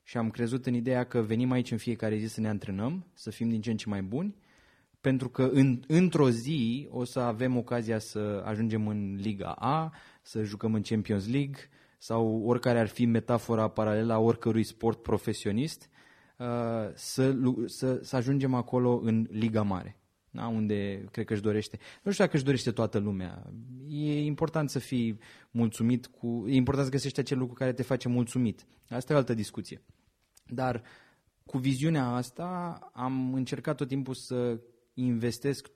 și 0.10 0.18
am 0.18 0.30
crezut 0.30 0.66
în 0.66 0.74
ideea 0.74 1.04
că 1.04 1.22
venim 1.22 1.52
aici 1.52 1.72
în 1.72 1.78
fiecare 1.78 2.18
zi 2.18 2.26
să 2.28 2.42
ne 2.42 2.48
antrenăm, 2.48 3.06
să 3.14 3.30
fim 3.30 3.50
din 3.50 3.62
ce 3.62 3.72
în 3.72 3.78
ce 3.78 3.90
mai 3.90 4.02
buni, 4.02 4.36
pentru 5.02 5.30
că 5.30 5.50
în, 5.54 5.82
într-o 5.88 6.30
zi 6.30 6.88
o 6.92 7.04
să 7.04 7.20
avem 7.20 7.58
ocazia 7.58 8.00
să 8.00 8.44
ajungem 8.46 8.88
în 8.88 9.18
Liga 9.22 9.52
A, 9.52 9.94
să 10.22 10.44
jucăm 10.44 10.74
în 10.74 10.82
Champions 10.82 11.28
League 11.28 11.60
sau 11.98 12.42
oricare 12.46 12.80
ar 12.80 12.88
fi 12.88 13.06
metafora 13.06 13.68
paralelă 13.68 14.14
a 14.14 14.20
oricărui 14.20 14.64
sport 14.64 15.02
profesionist, 15.02 15.90
uh, 16.38 16.46
să, 16.94 17.36
să, 17.66 18.00
să 18.02 18.16
ajungem 18.16 18.54
acolo 18.54 19.00
în 19.04 19.28
Liga 19.32 19.62
Mare. 19.62 20.00
Da? 20.32 20.48
unde 20.48 21.06
cred 21.12 21.26
că 21.26 21.34
își 21.34 21.42
dorește. 21.42 21.80
Nu 22.04 22.12
știu 22.12 22.24
dacă 22.24 22.36
își 22.36 22.46
dorește 22.46 22.72
toată 22.72 22.98
lumea. 22.98 23.52
E 23.88 24.24
important 24.24 24.70
să 24.70 24.80
fii 24.80 25.20
mulțumit 25.52 26.08
cu. 26.08 26.46
E 26.48 26.54
important 26.54 26.86
să 26.86 26.92
găsești 26.92 27.20
acel 27.20 27.38
lucru 27.38 27.54
care 27.54 27.74
te 27.74 27.84
face 27.84 28.08
mulțumit. 28.08 28.66
Asta 28.90 29.12
e 29.14 29.16
o 29.16 29.20
altă 29.20 29.34
discuție. 29.34 29.82
Dar 30.50 30.84
cu 31.46 31.58
viziunea 31.58 32.06
asta 32.06 32.80
am 32.94 33.34
încercat 33.34 33.76
tot 33.76 33.88
timpul 33.88 34.14
să 34.14 34.60
investesc 34.94 35.68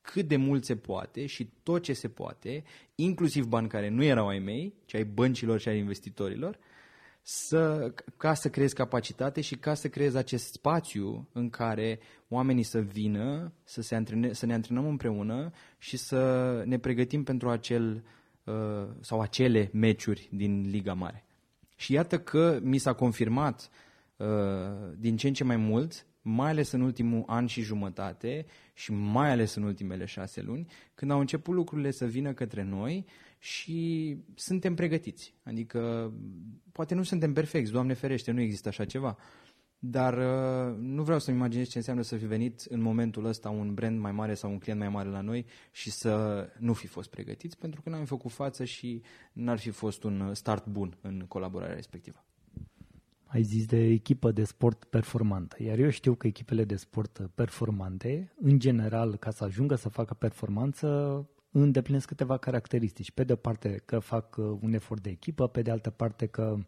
cât 0.00 0.28
de 0.28 0.36
mult 0.36 0.64
se 0.64 0.76
poate 0.76 1.26
și 1.26 1.50
tot 1.62 1.82
ce 1.82 1.92
se 1.92 2.08
poate, 2.08 2.64
inclusiv 2.94 3.44
bani 3.44 3.68
care 3.68 3.88
nu 3.88 4.04
erau 4.04 4.28
ai 4.28 4.38
mei, 4.38 4.74
ci 4.84 4.94
ai 4.94 5.04
băncilor 5.04 5.60
și 5.60 5.68
ai 5.68 5.78
investitorilor, 5.78 6.58
să, 7.22 7.92
ca 8.16 8.34
să 8.34 8.50
creezi 8.50 8.74
capacitate 8.74 9.40
și 9.40 9.56
ca 9.56 9.74
să 9.74 9.88
creezi 9.88 10.16
acest 10.16 10.52
spațiu 10.52 11.28
în 11.32 11.50
care 11.50 11.98
oamenii 12.28 12.62
să 12.62 12.80
vină, 12.80 13.52
să, 13.64 13.82
se 13.82 13.94
antrene, 13.94 14.32
să 14.32 14.46
ne 14.46 14.54
antrenăm 14.54 14.86
împreună 14.86 15.50
și 15.78 15.96
să 15.96 16.62
ne 16.66 16.78
pregătim 16.78 17.24
pentru 17.24 17.50
acel 17.50 18.04
uh, 18.44 18.54
sau 19.00 19.20
acele 19.20 19.70
meciuri 19.72 20.28
din 20.32 20.70
Liga 20.70 20.92
Mare. 20.92 21.24
Și 21.76 21.92
iată 21.92 22.18
că 22.18 22.58
mi 22.62 22.78
s-a 22.78 22.92
confirmat 22.92 23.60
uh, 23.60 23.87
din 24.96 25.16
ce 25.16 25.26
în 25.26 25.32
ce 25.32 25.44
mai 25.44 25.56
mult, 25.56 26.06
mai 26.22 26.50
ales 26.50 26.70
în 26.70 26.80
ultimul 26.80 27.22
an 27.26 27.46
și 27.46 27.62
jumătate 27.62 28.46
și 28.74 28.92
mai 28.92 29.30
ales 29.30 29.54
în 29.54 29.62
ultimele 29.62 30.04
șase 30.04 30.42
luni, 30.42 30.66
când 30.94 31.10
au 31.10 31.20
început 31.20 31.54
lucrurile 31.54 31.90
să 31.90 32.06
vină 32.06 32.32
către 32.32 32.62
noi 32.62 33.04
și 33.38 34.16
suntem 34.34 34.74
pregătiți. 34.74 35.34
Adică, 35.42 36.12
poate 36.72 36.94
nu 36.94 37.02
suntem 37.02 37.32
perfecți, 37.32 37.72
Doamne 37.72 37.94
ferește, 37.94 38.30
nu 38.30 38.40
există 38.40 38.68
așa 38.68 38.84
ceva, 38.84 39.16
dar 39.78 40.18
uh, 40.18 40.76
nu 40.78 41.02
vreau 41.02 41.18
să-mi 41.18 41.36
imaginez 41.36 41.68
ce 41.68 41.78
înseamnă 41.78 42.02
să 42.02 42.16
fi 42.16 42.26
venit 42.26 42.60
în 42.60 42.80
momentul 42.80 43.24
ăsta 43.24 43.50
un 43.50 43.74
brand 43.74 43.98
mai 43.98 44.12
mare 44.12 44.34
sau 44.34 44.50
un 44.50 44.58
client 44.58 44.80
mai 44.80 44.88
mare 44.88 45.08
la 45.08 45.20
noi 45.20 45.46
și 45.70 45.90
să 45.90 46.46
nu 46.58 46.72
fi 46.72 46.86
fost 46.86 47.10
pregătiți, 47.10 47.58
pentru 47.58 47.82
că 47.82 47.88
n-am 47.88 48.04
făcut 48.04 48.30
față 48.30 48.64
și 48.64 49.02
n-ar 49.32 49.58
fi 49.58 49.70
fost 49.70 50.02
un 50.02 50.34
start 50.34 50.66
bun 50.66 50.98
în 51.00 51.24
colaborarea 51.28 51.74
respectivă. 51.74 52.27
Ai 53.28 53.42
zis 53.42 53.66
de 53.66 53.78
echipă 53.78 54.32
de 54.32 54.44
sport 54.44 54.84
performantă, 54.84 55.62
iar 55.62 55.78
eu 55.78 55.88
știu 55.88 56.14
că 56.14 56.26
echipele 56.26 56.64
de 56.64 56.76
sport 56.76 57.30
performante, 57.34 58.32
în 58.40 58.58
general, 58.58 59.16
ca 59.16 59.30
să 59.30 59.44
ajungă 59.44 59.74
să 59.74 59.88
facă 59.88 60.14
performanță, 60.14 60.88
îndeplinesc 61.50 62.06
câteva 62.06 62.36
caracteristici. 62.36 63.10
Pe 63.10 63.24
de 63.24 63.32
o 63.32 63.36
parte 63.36 63.82
că 63.84 63.98
fac 63.98 64.36
uh, 64.36 64.58
un 64.60 64.72
efort 64.72 65.02
de 65.02 65.10
echipă, 65.10 65.48
pe 65.48 65.62
de 65.62 65.70
altă 65.70 65.90
parte 65.90 66.26
că 66.26 66.58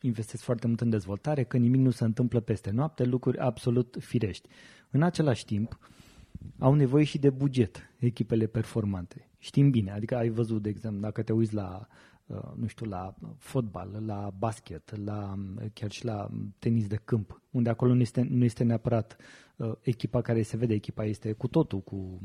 investesc 0.00 0.42
foarte 0.42 0.66
mult 0.66 0.80
în 0.80 0.90
dezvoltare, 0.90 1.44
că 1.44 1.56
nimic 1.56 1.80
nu 1.80 1.90
se 1.90 2.04
întâmplă 2.04 2.40
peste 2.40 2.70
noapte, 2.70 3.04
lucruri 3.04 3.38
absolut 3.38 3.96
firești. 4.00 4.48
În 4.90 5.02
același 5.02 5.44
timp, 5.44 5.78
au 6.58 6.74
nevoie 6.74 7.04
și 7.04 7.18
de 7.18 7.30
buget 7.30 7.90
echipele 7.98 8.46
performante. 8.46 9.28
Știm 9.38 9.70
bine, 9.70 9.90
adică 9.90 10.16
ai 10.16 10.28
văzut, 10.28 10.62
de 10.62 10.68
exemplu, 10.68 11.00
dacă 11.00 11.22
te 11.22 11.32
uiți 11.32 11.54
la 11.54 11.86
nu 12.56 12.66
știu, 12.66 12.86
la 12.86 13.14
fotbal, 13.38 14.02
la 14.06 14.32
basket, 14.38 15.04
la, 15.04 15.34
chiar 15.72 15.90
și 15.90 16.04
la 16.04 16.28
tenis 16.58 16.86
de 16.86 16.96
câmp, 17.04 17.40
unde 17.50 17.70
acolo 17.70 17.94
nu 17.94 18.00
este, 18.00 18.26
nu 18.30 18.44
este 18.44 18.64
neapărat 18.64 19.16
echipa 19.80 20.20
care 20.20 20.42
se 20.42 20.56
vede, 20.56 20.74
echipa 20.74 21.04
este 21.04 21.32
cu 21.32 21.48
totul, 21.48 21.80
cu 21.80 22.20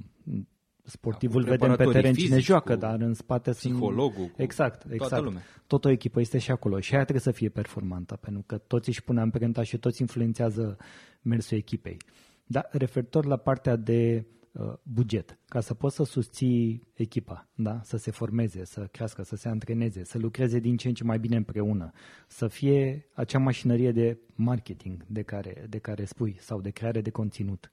sportivul 0.83 1.43
da, 1.43 1.49
vedem 1.49 1.75
pe 1.75 1.85
teren 1.85 2.13
cine 2.13 2.39
joacă, 2.39 2.75
dar 2.75 3.01
în 3.01 3.13
spate 3.13 3.51
psihologul, 3.51 4.25
sunt... 4.25 4.39
Exact, 4.39 4.83
exact. 4.83 5.09
Toată 5.09 5.23
lumea. 5.23 5.41
Tot 5.67 5.85
o 5.85 5.89
echipă 5.89 6.19
este 6.19 6.37
și 6.37 6.51
acolo 6.51 6.79
și 6.79 6.93
aia 6.93 7.03
trebuie 7.03 7.23
să 7.23 7.31
fie 7.31 7.49
performantă, 7.49 8.15
pentru 8.15 8.43
că 8.45 8.57
toți 8.57 8.89
își 8.89 9.03
pun 9.03 9.17
amprenta 9.17 9.63
și 9.63 9.77
toți 9.77 10.01
influențează 10.01 10.77
mersul 11.21 11.57
echipei. 11.57 11.97
Dar 12.45 12.67
referitor 12.71 13.25
la 13.25 13.37
partea 13.37 13.75
de 13.75 14.25
uh, 14.25 14.44
buget, 14.83 15.37
ca 15.47 15.59
să 15.59 15.73
poți 15.73 15.95
să 15.95 16.03
susții 16.03 16.87
echipa, 16.93 17.47
da? 17.55 17.81
să 17.83 17.97
se 17.97 18.11
formeze, 18.11 18.65
să 18.65 18.87
crească, 18.91 19.23
să 19.23 19.35
se 19.35 19.47
antreneze, 19.47 20.03
să 20.03 20.17
lucreze 20.17 20.59
din 20.59 20.77
ce 20.77 20.87
în 20.87 20.93
ce 20.93 21.03
mai 21.03 21.19
bine 21.19 21.35
împreună, 21.35 21.91
să 22.27 22.47
fie 22.47 23.07
acea 23.13 23.39
mașinărie 23.39 23.91
de 23.91 24.17
marketing 24.35 25.05
de 25.07 25.21
care, 25.21 25.65
de 25.69 25.77
care 25.77 26.05
spui 26.05 26.37
sau 26.39 26.61
de 26.61 26.69
creare 26.69 27.01
de 27.01 27.09
conținut 27.09 27.69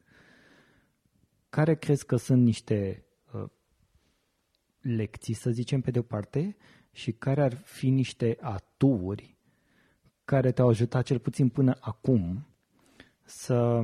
care 1.53 1.75
crezi 1.75 2.07
că 2.07 2.17
sunt 2.17 2.43
niște 2.43 3.05
uh, 3.33 3.49
lecții, 4.81 5.35
să 5.35 5.51
zicem, 5.51 5.81
pe 5.81 5.91
de-o 5.91 6.03
parte, 6.03 6.57
și 6.93 7.13
care 7.13 7.43
ar 7.43 7.55
fi 7.55 7.89
niște 7.89 8.39
aturi 8.41 9.37
care 10.25 10.53
te-au 10.53 10.69
ajutat 10.69 11.05
cel 11.05 11.19
puțin 11.19 11.49
până 11.49 11.77
acum 11.81 12.47
să 13.25 13.83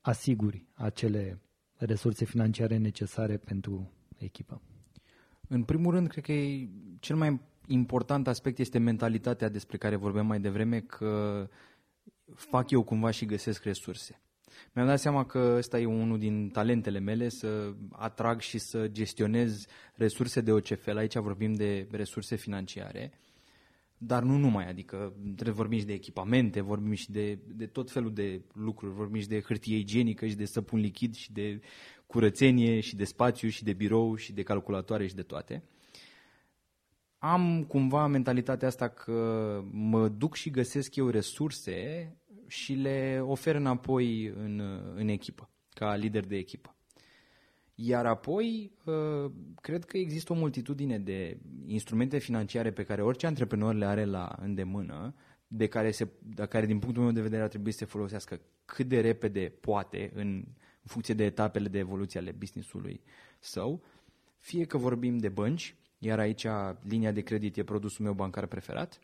asiguri 0.00 0.66
acele 0.72 1.40
resurse 1.76 2.24
financiare 2.24 2.76
necesare 2.76 3.36
pentru 3.36 3.90
echipă? 4.18 4.60
În 5.48 5.62
primul 5.62 5.94
rând, 5.94 6.08
cred 6.08 6.24
că 6.24 6.32
e 6.32 6.68
cel 7.00 7.16
mai 7.16 7.40
important 7.66 8.28
aspect 8.28 8.58
este 8.58 8.78
mentalitatea 8.78 9.48
despre 9.48 9.76
care 9.76 9.96
vorbeam 9.96 10.26
mai 10.26 10.40
devreme, 10.40 10.80
că 10.80 11.48
fac 12.34 12.70
eu 12.70 12.82
cumva 12.82 13.10
și 13.10 13.26
găsesc 13.26 13.64
resurse. 13.64 14.20
Mi-am 14.72 14.86
dat 14.86 15.00
seama 15.00 15.26
că 15.26 15.54
ăsta 15.56 15.78
e 15.78 15.86
unul 15.86 16.18
din 16.18 16.48
talentele 16.48 16.98
mele, 16.98 17.28
să 17.28 17.72
atrag 17.92 18.40
și 18.40 18.58
să 18.58 18.88
gestionez 18.88 19.66
resurse 19.94 20.40
de 20.40 20.52
OCFL. 20.52 20.96
Aici 20.96 21.16
vorbim 21.16 21.52
de 21.52 21.86
resurse 21.90 22.36
financiare, 22.36 23.12
dar 23.98 24.22
nu 24.22 24.36
numai, 24.36 24.68
adică 24.68 25.12
trebuie 25.34 25.54
vorbim 25.54 25.78
și 25.78 25.84
de 25.84 25.92
echipamente, 25.92 26.60
vorbim 26.60 26.92
și 26.92 27.10
de, 27.10 27.38
de 27.46 27.66
tot 27.66 27.90
felul 27.90 28.12
de 28.12 28.40
lucruri, 28.52 28.94
vorbim 28.94 29.20
și 29.20 29.28
de 29.28 29.40
hârtie 29.40 29.76
igienică 29.76 30.26
și 30.26 30.36
de 30.36 30.44
săpun 30.44 30.78
lichid 30.78 31.14
și 31.14 31.32
de 31.32 31.60
curățenie 32.06 32.80
și 32.80 32.96
de 32.96 33.04
spațiu 33.04 33.48
și 33.48 33.64
de 33.64 33.72
birou 33.72 34.16
și 34.16 34.32
de 34.32 34.42
calculatoare 34.42 35.06
și 35.06 35.14
de 35.14 35.22
toate. 35.22 35.62
Am 37.18 37.64
cumva 37.64 38.06
mentalitatea 38.06 38.68
asta 38.68 38.88
că 38.88 39.60
mă 39.70 40.08
duc 40.08 40.34
și 40.34 40.50
găsesc 40.50 40.96
eu 40.96 41.08
resurse 41.08 42.10
și 42.46 42.72
le 42.72 43.20
ofer 43.22 43.54
înapoi 43.54 44.26
în, 44.26 44.60
în 44.94 45.08
echipă, 45.08 45.50
ca 45.68 45.94
lider 45.94 46.26
de 46.26 46.36
echipă. 46.36 46.75
Iar 47.78 48.06
apoi, 48.06 48.72
uh, 48.84 49.30
cred 49.60 49.84
că 49.84 49.96
există 49.96 50.32
o 50.32 50.36
multitudine 50.36 50.98
de 50.98 51.38
instrumente 51.66 52.18
financiare 52.18 52.70
pe 52.70 52.84
care 52.84 53.02
orice 53.02 53.26
antreprenor 53.26 53.74
le 53.74 53.84
are 53.84 54.04
la 54.04 54.36
îndemână, 54.40 55.14
de 55.46 55.66
care, 55.66 55.90
se, 55.90 56.08
de 56.22 56.46
care 56.46 56.66
din 56.66 56.78
punctul 56.78 57.02
meu 57.02 57.12
de 57.12 57.20
vedere 57.20 57.42
ar 57.42 57.48
trebui 57.48 57.72
să 57.72 57.78
se 57.78 57.84
folosească 57.84 58.40
cât 58.64 58.88
de 58.88 59.00
repede 59.00 59.52
poate 59.60 60.10
în 60.14 60.44
funcție 60.84 61.14
de 61.14 61.24
etapele 61.24 61.68
de 61.68 61.78
evoluție 61.78 62.20
ale 62.20 62.30
business-ului 62.30 63.00
său, 63.38 63.82
fie 64.38 64.64
că 64.64 64.76
vorbim 64.76 65.18
de 65.18 65.28
bănci, 65.28 65.74
iar 65.98 66.18
aici 66.18 66.46
linia 66.82 67.12
de 67.12 67.20
credit 67.20 67.56
e 67.56 67.64
produsul 67.64 68.04
meu 68.04 68.14
bancar 68.14 68.46
preferat, 68.46 69.00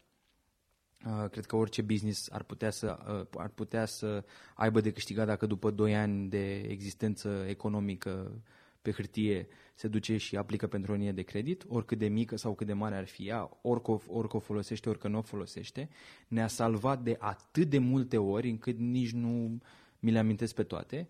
Uh, 1.07 1.29
cred 1.31 1.47
că 1.47 1.57
orice 1.57 1.83
business 1.83 2.31
ar 2.31 2.43
putea, 2.43 2.71
să, 2.71 2.99
uh, 3.21 3.41
ar 3.41 3.49
putea 3.49 3.85
să 3.85 4.25
aibă 4.55 4.81
de 4.81 4.93
câștigat 4.93 5.27
dacă 5.27 5.47
după 5.47 5.71
2 5.71 5.97
ani 5.97 6.29
de 6.29 6.61
existență 6.61 7.45
economică 7.49 8.43
pe 8.83 8.92
hârtie 8.92 9.47
se 9.75 9.88
duce 9.88 10.16
și 10.16 10.37
aplică 10.37 10.66
pentru 10.66 10.92
o 10.92 10.95
linie 10.95 11.12
de 11.12 11.23
credit, 11.23 11.64
oricât 11.68 11.99
de 11.99 12.09
mică 12.09 12.37
sau 12.37 12.55
cât 12.55 12.66
de 12.66 12.73
mare 12.73 12.95
ar 12.97 13.07
fi 13.07 13.27
ea, 13.27 13.59
orică, 13.62 14.01
orică 14.07 14.37
o 14.37 14.40
folosește, 14.40 14.88
orică 14.88 15.09
nu 15.09 15.18
o 15.18 15.23
folosește, 15.23 15.88
ne-a 16.29 16.47
salvat 16.47 17.03
de 17.03 17.16
atât 17.18 17.68
de 17.68 17.79
multe 17.79 18.16
ori 18.16 18.49
încât 18.51 18.79
nici 18.79 19.12
nu 19.12 19.59
mi 19.99 20.11
le 20.11 20.18
amintesc 20.18 20.55
pe 20.55 20.62
toate. 20.62 21.09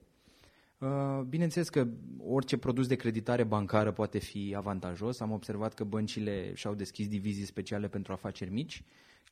Uh, 0.79 1.21
bineînțeles 1.29 1.69
că 1.69 1.87
orice 2.19 2.57
produs 2.57 2.87
de 2.87 2.95
creditare 2.95 3.45
bancară 3.45 3.93
poate 3.93 4.19
fi 4.19 4.55
avantajos. 4.57 5.21
Am 5.21 5.33
observat 5.33 5.75
că 5.75 5.85
băncile 5.85 6.55
și-au 6.55 6.75
deschis 6.75 7.09
divizii 7.09 7.45
speciale 7.45 7.89
pentru 7.89 8.13
afaceri 8.13 8.51
mici 8.51 8.85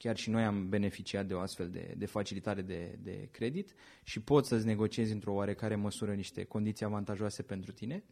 Chiar 0.02 0.16
și 0.16 0.30
noi 0.30 0.44
am 0.44 0.68
beneficiat 0.68 1.26
de 1.26 1.34
o 1.34 1.40
astfel 1.40 1.70
de, 1.70 1.94
de 1.96 2.06
facilitare 2.06 2.62
de, 2.62 2.98
de 3.02 3.28
credit 3.30 3.74
și 4.02 4.20
poți 4.20 4.48
să-ți 4.48 4.66
negociezi 4.66 5.12
într-o 5.12 5.32
oarecare 5.32 5.74
măsură 5.74 6.14
niște 6.14 6.44
condiții 6.44 6.86
avantajoase 6.86 7.42
pentru 7.42 7.72
tine. 7.72 8.04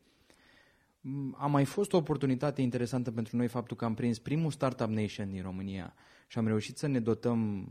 Mm, 1.01 1.35
a 1.39 1.47
mai 1.47 1.65
fost 1.65 1.93
o 1.93 1.97
oportunitate 1.97 2.63
interesantă 2.63 3.11
pentru 3.11 3.37
noi 3.37 3.49
faptul 3.49 3.77
că 3.77 3.85
am 3.85 3.95
prins 3.95 4.19
primul 4.19 4.51
Startup 4.51 4.89
Nation 4.89 5.31
din 5.31 5.43
România 5.43 5.95
și 6.27 6.39
am 6.39 6.47
reușit 6.47 6.79
să 6.79 6.87
ne 6.87 7.01
dotăm 7.01 7.69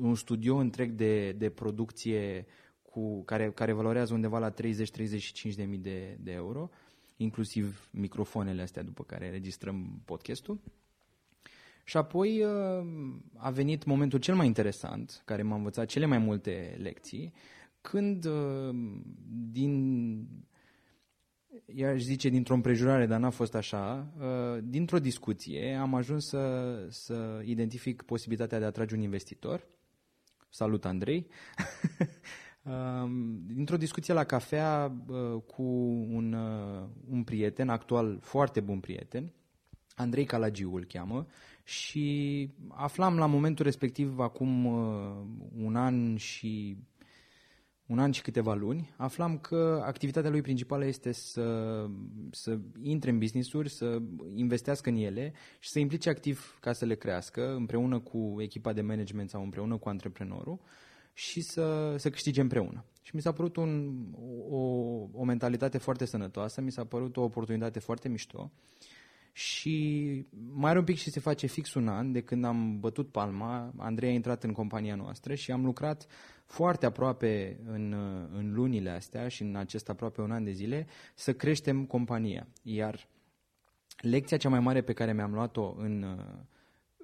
un 0.00 0.14
studio 0.14 0.56
întreg 0.56 0.90
de, 0.90 1.32
de 1.32 1.50
producție 1.50 2.46
cu, 2.82 3.22
care, 3.24 3.50
care 3.50 3.72
valorează 3.72 4.14
undeva 4.14 4.38
la 4.38 4.52
30-35 4.52 4.54
de 5.54 5.64
mii 5.64 5.78
de, 5.78 6.18
de 6.20 6.32
euro, 6.32 6.70
inclusiv 7.16 7.88
microfoanele 7.92 8.62
astea 8.62 8.82
după 8.82 9.04
care 9.04 9.30
registrăm 9.30 10.02
podcastul. 10.04 10.60
Și 11.84 11.96
apoi 11.96 12.44
uh, 12.44 12.86
a 13.36 13.50
venit 13.50 13.84
momentul 13.84 14.18
cel 14.18 14.34
mai 14.34 14.46
interesant, 14.46 15.22
care 15.24 15.42
m-a 15.42 15.56
învățat 15.56 15.86
cele 15.86 16.06
mai 16.06 16.18
multe 16.18 16.78
lecții, 16.82 17.32
când 17.80 18.24
uh, 18.24 18.74
din, 21.52 21.76
i-aș 21.78 22.00
zice 22.00 22.28
dintr-o 22.28 22.54
împrejurare, 22.54 23.06
dar 23.06 23.20
n-a 23.20 23.30
fost 23.30 23.54
așa, 23.54 24.12
uh, 24.18 24.62
dintr-o 24.62 24.98
discuție 24.98 25.74
am 25.74 25.94
ajuns 25.94 26.26
să, 26.26 26.86
să 26.90 27.42
identific 27.44 28.02
posibilitatea 28.02 28.58
de 28.58 28.64
a 28.64 28.66
atrage 28.66 28.94
un 28.94 29.00
investitor. 29.00 29.66
Salut, 30.48 30.84
Andrei! 30.84 31.26
Dintr-o 33.46 33.76
discuție 33.76 34.14
la 34.14 34.24
cafea 34.24 34.92
cu 35.46 35.62
un, 36.10 36.32
un 37.10 37.24
prieten, 37.24 37.68
actual 37.68 38.18
foarte 38.20 38.60
bun 38.60 38.80
prieten, 38.80 39.32
Andrei 39.96 40.24
Calagiu 40.24 40.74
îl 40.74 40.84
cheamă, 40.84 41.26
și 41.64 42.48
aflam 42.68 43.18
la 43.18 43.26
momentul 43.26 43.64
respectiv, 43.64 44.18
acum 44.18 44.64
uh, 44.64 45.24
un 45.56 45.76
an 45.76 46.16
și 46.16 46.76
un 47.92 47.98
an 47.98 48.10
și 48.10 48.22
câteva 48.22 48.54
luni, 48.54 48.94
aflam 48.96 49.38
că 49.38 49.82
activitatea 49.84 50.30
lui 50.30 50.40
principală 50.42 50.84
este 50.86 51.12
să, 51.12 51.86
să 52.30 52.58
intre 52.82 53.10
în 53.10 53.18
business-uri, 53.18 53.68
să 53.68 54.02
investească 54.34 54.88
în 54.88 54.96
ele 54.96 55.32
și 55.58 55.68
să 55.68 55.78
implice 55.78 56.08
activ 56.08 56.58
ca 56.60 56.72
să 56.72 56.84
le 56.84 56.94
crească 56.94 57.54
împreună 57.54 57.98
cu 57.98 58.36
echipa 58.38 58.72
de 58.72 58.80
management 58.80 59.30
sau 59.30 59.42
împreună 59.42 59.76
cu 59.76 59.88
antreprenorul 59.88 60.60
și 61.12 61.40
să, 61.40 61.94
să 61.98 62.10
câștige 62.10 62.40
împreună. 62.40 62.84
Și 63.02 63.14
mi 63.14 63.20
s-a 63.20 63.32
părut 63.32 63.56
un, 63.56 63.94
o, 64.50 64.58
o 65.12 65.24
mentalitate 65.24 65.78
foarte 65.78 66.04
sănătoasă, 66.04 66.60
mi 66.60 66.72
s-a 66.72 66.84
părut 66.84 67.16
o 67.16 67.22
oportunitate 67.22 67.78
foarte 67.78 68.08
mișto 68.08 68.50
și 69.32 70.26
mai 70.52 70.70
are 70.70 70.78
un 70.78 70.84
pic 70.84 70.96
și 70.96 71.10
se 71.10 71.20
face 71.20 71.46
fix 71.46 71.74
un 71.74 71.88
an 71.88 72.12
de 72.12 72.20
când 72.20 72.44
am 72.44 72.80
bătut 72.80 73.10
palma, 73.10 73.72
Andrei 73.76 74.10
a 74.10 74.12
intrat 74.12 74.44
în 74.44 74.52
compania 74.52 74.94
noastră 74.94 75.34
și 75.34 75.52
am 75.52 75.64
lucrat 75.64 76.06
foarte 76.46 76.86
aproape 76.86 77.60
în, 77.66 77.92
în 78.32 78.52
lunile 78.52 78.90
astea 78.90 79.28
și 79.28 79.42
în 79.42 79.56
acest 79.56 79.88
aproape 79.88 80.20
un 80.20 80.30
an 80.30 80.44
de 80.44 80.50
zile 80.50 80.86
să 81.14 81.32
creștem 81.34 81.84
compania. 81.84 82.46
Iar 82.62 83.08
lecția 84.00 84.36
cea 84.36 84.48
mai 84.48 84.60
mare 84.60 84.82
pe 84.82 84.92
care 84.92 85.12
mi-am 85.12 85.32
luat-o 85.32 85.74
în, 85.78 86.18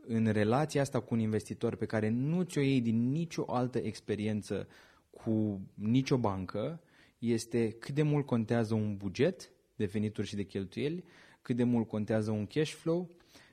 în 0.07 0.27
relația 0.27 0.81
asta 0.81 1.01
cu 1.01 1.14
un 1.14 1.21
investitor 1.21 1.77
pe 1.77 1.87
care 1.87 2.09
nu 2.09 2.43
ți-o 2.43 2.61
iei 2.61 2.81
din 2.81 3.11
nicio 3.11 3.45
altă 3.47 3.79
experiență 3.79 4.69
cu 5.11 5.61
nicio 5.75 6.17
bancă 6.17 6.81
este 7.19 7.71
cât 7.71 7.95
de 7.95 8.03
mult 8.03 8.27
contează 8.27 8.75
un 8.75 8.97
buget 8.97 9.51
de 9.77 9.85
venituri 9.85 10.27
și 10.27 10.37
de 10.37 10.43
cheltuieli, 10.43 11.05
cât 11.49 11.57
de 11.57 11.65
mult 11.65 11.89
contează 11.89 12.31
un 12.31 12.47
cash 12.47 12.73
flow, 12.73 13.11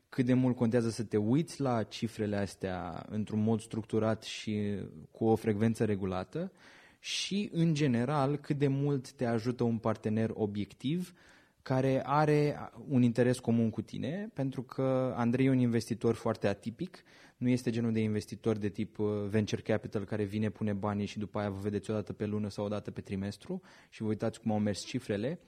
cât 0.09 0.25
de 0.25 0.33
mult 0.33 0.55
contează 0.55 0.89
să 0.89 1.03
te 1.03 1.17
uiți 1.17 1.61
la 1.61 1.83
cifrele 1.83 2.35
astea 2.35 3.05
într-un 3.09 3.43
mod 3.43 3.61
structurat 3.61 4.23
și 4.23 4.79
cu 5.11 5.25
o 5.25 5.35
frecvență 5.35 5.85
regulată 5.85 6.51
și, 6.99 7.49
în 7.53 7.73
general, 7.73 8.37
cât 8.37 8.57
de 8.57 8.67
mult 8.67 9.11
te 9.11 9.25
ajută 9.25 9.63
un 9.63 9.77
partener 9.77 10.31
obiectiv 10.33 11.13
care 11.61 12.01
are 12.05 12.71
un 12.87 13.01
interes 13.01 13.39
comun 13.39 13.69
cu 13.69 13.81
tine, 13.81 14.29
pentru 14.33 14.63
că 14.63 15.13
Andrei 15.17 15.45
e 15.45 15.49
un 15.49 15.59
investitor 15.59 16.15
foarte 16.15 16.47
atipic, 16.47 17.03
nu 17.37 17.49
este 17.49 17.69
genul 17.69 17.91
de 17.91 17.99
investitor 17.99 18.57
de 18.57 18.69
tip 18.69 18.99
uh, 18.99 19.07
venture 19.29 19.61
capital 19.61 20.03
care 20.03 20.23
vine, 20.23 20.49
pune 20.49 20.73
banii 20.73 21.05
și 21.05 21.19
după 21.19 21.39
aia 21.39 21.49
vă 21.49 21.59
vedeți 21.59 21.91
o 21.91 21.93
dată 21.93 22.13
pe 22.13 22.25
lună 22.25 22.49
sau 22.49 22.65
o 22.65 22.69
dată 22.69 22.91
pe 22.91 23.01
trimestru 23.01 23.61
și 23.89 24.01
vă 24.01 24.07
uitați 24.07 24.41
cum 24.41 24.51
au 24.51 24.59
mers 24.59 24.83
cifrele. 24.83 25.39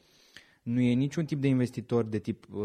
Nu 0.68 0.80
e 0.80 0.94
niciun 0.94 1.26
tip 1.26 1.42
de 1.42 1.48
investitor 1.48 2.06
de 2.06 2.20
tip 2.20 2.48
uh, 2.54 2.64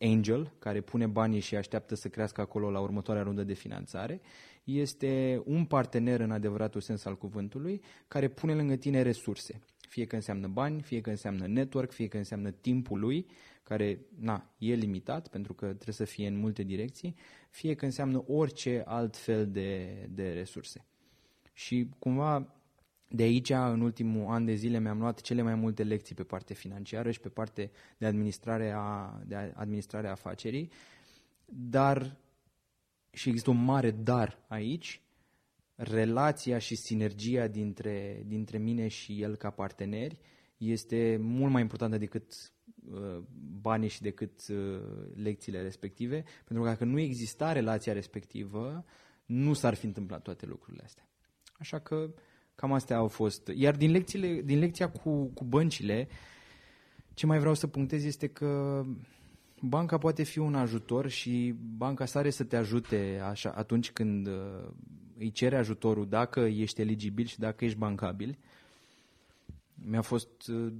angel, 0.00 0.52
care 0.58 0.80
pune 0.80 1.06
banii 1.06 1.40
și 1.40 1.56
așteaptă 1.56 1.94
să 1.94 2.08
crească 2.08 2.40
acolo 2.40 2.70
la 2.70 2.80
următoarea 2.80 3.22
rundă 3.22 3.44
de 3.44 3.52
finanțare. 3.52 4.20
Este 4.64 5.42
un 5.44 5.64
partener 5.64 6.20
în 6.20 6.30
adevăratul 6.30 6.80
sens 6.80 7.04
al 7.04 7.16
cuvântului, 7.16 7.80
care 8.08 8.28
pune 8.28 8.54
lângă 8.54 8.76
tine 8.76 9.02
resurse. 9.02 9.60
Fie 9.88 10.04
că 10.04 10.14
înseamnă 10.14 10.46
bani, 10.46 10.82
fie 10.82 11.00
că 11.00 11.10
înseamnă 11.10 11.46
network, 11.46 11.92
fie 11.92 12.08
că 12.08 12.16
înseamnă 12.16 12.50
timpul 12.50 12.98
lui, 12.98 13.26
care 13.62 14.00
na, 14.18 14.54
e 14.58 14.74
limitat 14.74 15.28
pentru 15.28 15.54
că 15.54 15.66
trebuie 15.66 15.94
să 15.94 16.04
fie 16.04 16.26
în 16.26 16.36
multe 16.36 16.62
direcții, 16.62 17.14
fie 17.50 17.74
că 17.74 17.84
înseamnă 17.84 18.24
orice 18.26 18.82
alt 18.86 19.16
fel 19.16 19.50
de, 19.50 19.88
de 20.10 20.32
resurse. 20.32 20.84
Și 21.52 21.88
cumva 21.98 22.57
de 23.08 23.22
aici, 23.22 23.50
în 23.50 23.80
ultimul 23.80 24.32
an 24.32 24.44
de 24.44 24.54
zile, 24.54 24.78
mi-am 24.78 24.98
luat 24.98 25.20
cele 25.20 25.42
mai 25.42 25.54
multe 25.54 25.82
lecții 25.82 26.14
pe 26.14 26.22
parte 26.22 26.54
financiară 26.54 27.10
și 27.10 27.20
pe 27.20 27.28
parte 27.28 27.70
de 27.98 28.06
administrare 28.06 28.72
a, 28.76 29.20
de 29.26 29.34
administrare 29.54 30.06
a 30.06 30.10
afacerii, 30.10 30.70
dar, 31.44 32.16
și 33.10 33.28
există 33.28 33.50
un 33.50 33.64
mare 33.64 33.90
dar 33.90 34.44
aici, 34.48 35.02
relația 35.74 36.58
și 36.58 36.74
sinergia 36.74 37.46
dintre, 37.46 38.22
dintre 38.26 38.58
mine 38.58 38.88
și 38.88 39.22
el 39.22 39.36
ca 39.36 39.50
parteneri 39.50 40.18
este 40.56 41.18
mult 41.20 41.52
mai 41.52 41.60
importantă 41.60 41.98
decât 41.98 42.52
uh, 42.90 43.22
banii 43.60 43.88
și 43.88 44.02
decât 44.02 44.48
uh, 44.48 44.80
lecțiile 45.14 45.62
respective, 45.62 46.24
pentru 46.44 46.64
că 46.64 46.70
dacă 46.70 46.84
nu 46.84 46.98
exista 46.98 47.52
relația 47.52 47.92
respectivă, 47.92 48.84
nu 49.26 49.52
s-ar 49.52 49.74
fi 49.74 49.86
întâmplat 49.86 50.22
toate 50.22 50.46
lucrurile 50.46 50.82
astea. 50.84 51.08
Așa 51.58 51.78
că 51.78 52.14
cam 52.60 52.72
astea 52.72 52.96
au 52.96 53.08
fost. 53.08 53.50
Iar 53.54 53.76
din, 53.76 53.90
lecțiile, 53.90 54.42
din 54.44 54.58
lecția 54.58 54.90
cu, 54.90 55.24
cu 55.24 55.44
băncile, 55.44 56.08
ce 57.14 57.26
mai 57.26 57.38
vreau 57.38 57.54
să 57.54 57.66
punctez 57.66 58.04
este 58.04 58.26
că 58.26 58.84
banca 59.60 59.98
poate 59.98 60.22
fi 60.22 60.38
un 60.38 60.54
ajutor 60.54 61.08
și 61.08 61.54
banca 61.76 62.04
sare 62.04 62.30
să 62.30 62.44
te 62.44 62.56
ajute 62.56 63.20
așa, 63.28 63.50
atunci 63.50 63.90
când 63.90 64.26
uh, 64.26 64.68
îi 65.18 65.30
cere 65.30 65.56
ajutorul, 65.56 66.08
dacă 66.08 66.40
ești 66.40 66.80
eligibil 66.80 67.26
și 67.26 67.38
dacă 67.38 67.64
ești 67.64 67.78
bancabil. 67.78 68.38
Mi-a 69.74 70.02
fost, 70.02 70.48
uh, 70.48 70.72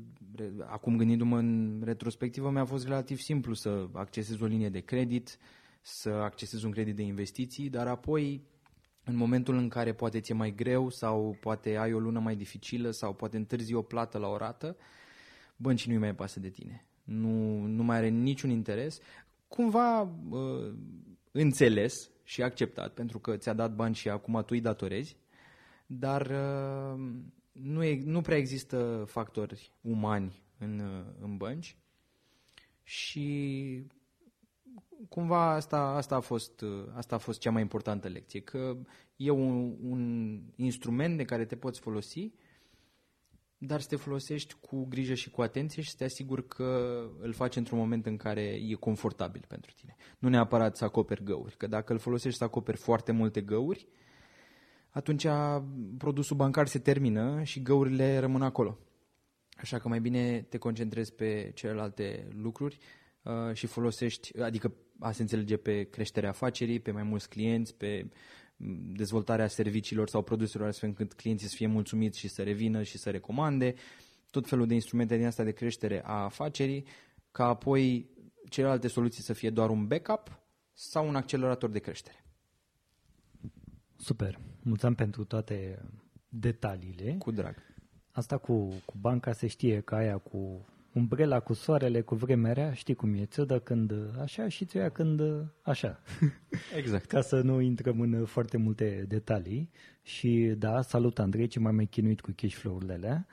acum 0.66 0.96
gândindu-mă 0.96 1.38
în 1.38 1.80
retrospectivă, 1.84 2.50
mi-a 2.50 2.64
fost 2.64 2.84
relativ 2.84 3.18
simplu 3.18 3.54
să 3.54 3.86
accesez 3.92 4.40
o 4.40 4.46
linie 4.46 4.68
de 4.68 4.80
credit, 4.80 5.38
să 5.80 6.08
accesez 6.08 6.62
un 6.62 6.70
credit 6.70 6.96
de 6.96 7.02
investiții, 7.02 7.68
dar 7.68 7.86
apoi 7.86 8.42
în 9.08 9.16
momentul 9.16 9.56
în 9.56 9.68
care 9.68 9.92
poate 9.92 10.20
ți-e 10.20 10.34
mai 10.34 10.54
greu 10.54 10.90
sau 10.90 11.36
poate 11.40 11.76
ai 11.76 11.92
o 11.92 11.98
lună 11.98 12.18
mai 12.18 12.36
dificilă 12.36 12.90
sau 12.90 13.14
poate 13.14 13.36
întârzi 13.36 13.74
o 13.74 13.82
plată 13.82 14.18
la 14.18 14.28
o 14.28 14.36
rată, 14.36 14.76
băncii 15.56 15.90
nu-i 15.90 16.00
mai 16.00 16.14
pasă 16.14 16.40
de 16.40 16.48
tine. 16.48 16.86
Nu, 17.04 17.60
nu 17.66 17.82
mai 17.82 17.96
are 17.96 18.08
niciun 18.08 18.50
interes. 18.50 19.00
Cumva 19.48 20.00
uh, 20.30 20.74
înțeles 21.32 22.10
și 22.24 22.42
acceptat, 22.42 22.94
pentru 22.94 23.18
că 23.18 23.36
ți-a 23.36 23.52
dat 23.52 23.74
bani 23.74 23.94
și 23.94 24.08
acum 24.08 24.34
tu 24.40 24.46
îi 24.48 24.60
datorezi, 24.60 25.16
dar 25.86 26.20
uh, 26.26 27.00
nu, 27.52 27.84
e, 27.84 28.02
nu 28.04 28.20
prea 28.20 28.36
există 28.36 29.04
factori 29.06 29.72
umani 29.80 30.42
în, 30.58 30.78
uh, 30.78 31.04
în 31.20 31.36
bănci 31.36 31.76
și 32.82 33.82
cumva 35.08 35.50
asta, 35.50 35.78
asta, 35.78 36.14
a 36.14 36.20
fost, 36.20 36.64
asta 36.94 37.14
a 37.14 37.18
fost 37.18 37.40
cea 37.40 37.50
mai 37.50 37.62
importantă 37.62 38.08
lecție, 38.08 38.40
că 38.40 38.76
e 39.16 39.30
un, 39.30 39.76
un 39.82 40.42
instrument 40.56 41.16
de 41.16 41.24
care 41.24 41.44
te 41.44 41.56
poți 41.56 41.80
folosi, 41.80 42.32
dar 43.58 43.80
să 43.80 43.88
te 43.88 43.96
folosești 43.96 44.54
cu 44.54 44.84
grijă 44.84 45.14
și 45.14 45.30
cu 45.30 45.42
atenție 45.42 45.82
și 45.82 45.90
să 45.90 45.96
te 45.98 46.04
asiguri 46.04 46.46
că 46.46 47.02
îl 47.20 47.32
faci 47.32 47.56
într-un 47.56 47.78
moment 47.78 48.06
în 48.06 48.16
care 48.16 48.42
e 48.42 48.74
confortabil 48.74 49.44
pentru 49.48 49.72
tine. 49.72 49.96
Nu 50.18 50.28
neapărat 50.28 50.76
să 50.76 50.84
acoperi 50.84 51.24
găuri, 51.24 51.56
că 51.56 51.66
dacă 51.66 51.92
îl 51.92 51.98
folosești 51.98 52.38
să 52.38 52.44
acoperi 52.44 52.76
foarte 52.76 53.12
multe 53.12 53.40
găuri, 53.40 53.86
atunci 54.90 55.26
produsul 55.98 56.36
bancar 56.36 56.66
se 56.66 56.78
termină 56.78 57.42
și 57.42 57.62
găurile 57.62 58.18
rămân 58.18 58.42
acolo. 58.42 58.78
Așa 59.56 59.78
că 59.78 59.88
mai 59.88 60.00
bine 60.00 60.46
te 60.48 60.58
concentrezi 60.58 61.14
pe 61.14 61.50
celelalte 61.54 62.28
lucruri 62.36 62.78
uh, 63.28 63.54
și 63.54 63.66
folosești, 63.66 64.40
adică 64.40 64.72
a 64.98 65.12
se 65.12 65.22
înțelege 65.22 65.56
pe 65.56 65.82
creșterea 65.82 66.28
afacerii, 66.28 66.80
pe 66.80 66.90
mai 66.90 67.02
mulți 67.02 67.28
clienți, 67.28 67.74
pe 67.74 68.08
mm, 68.56 68.92
dezvoltarea 68.96 69.48
serviciilor 69.48 70.08
sau 70.08 70.22
produselor 70.22 70.68
astfel 70.68 70.88
încât 70.88 71.12
clienții 71.12 71.48
să 71.48 71.54
fie 71.54 71.66
mulțumiți 71.66 72.18
și 72.18 72.28
să 72.28 72.42
revină 72.42 72.82
și 72.82 72.98
să 72.98 73.10
recomande, 73.10 73.74
tot 74.30 74.48
felul 74.48 74.66
de 74.66 74.74
instrumente 74.74 75.16
din 75.16 75.26
asta 75.26 75.44
de 75.44 75.52
creștere 75.52 76.02
a 76.04 76.24
afacerii, 76.24 76.84
ca 77.30 77.46
apoi 77.46 78.10
celelalte 78.48 78.88
soluții 78.88 79.22
să 79.22 79.32
fie 79.32 79.50
doar 79.50 79.70
un 79.70 79.86
backup 79.86 80.40
sau 80.72 81.08
un 81.08 81.16
accelerator 81.16 81.70
de 81.70 81.78
creștere. 81.78 82.24
Super. 83.96 84.38
Mulțumim 84.62 84.94
pentru 84.94 85.24
toate 85.24 85.82
detaliile. 86.28 87.16
Cu 87.18 87.30
drag. 87.30 87.56
Asta 88.10 88.38
cu, 88.38 88.68
cu 88.84 88.94
banca 89.00 89.32
se 89.32 89.46
știe 89.46 89.80
că 89.80 89.94
aia 89.94 90.18
cu 90.18 90.66
umbrela 90.98 91.40
cu 91.40 91.52
soarele, 91.52 92.00
cu 92.00 92.14
vremea 92.14 92.52
rea, 92.52 92.72
știi 92.72 92.94
cum 92.94 93.14
e, 93.14 93.24
ți 93.24 93.46
dă 93.46 93.58
când 93.58 93.92
așa 94.20 94.48
și 94.48 94.64
ți 94.64 94.78
când 94.92 95.20
așa. 95.62 96.02
Exact. 96.76 97.04
Ca 97.04 97.20
să 97.20 97.40
nu 97.40 97.60
intrăm 97.60 98.00
în 98.00 98.24
foarte 98.24 98.56
multe 98.56 99.04
detalii. 99.08 99.70
Și 100.02 100.54
da, 100.58 100.82
salut 100.82 101.18
Andrei, 101.18 101.46
ce 101.46 101.58
m-am 101.58 101.74
mai 101.74 101.86
chinuit 101.86 102.20
cu 102.20 102.32
cash 102.36 102.54
flow-urile 102.54 102.92
alea, 102.92 103.26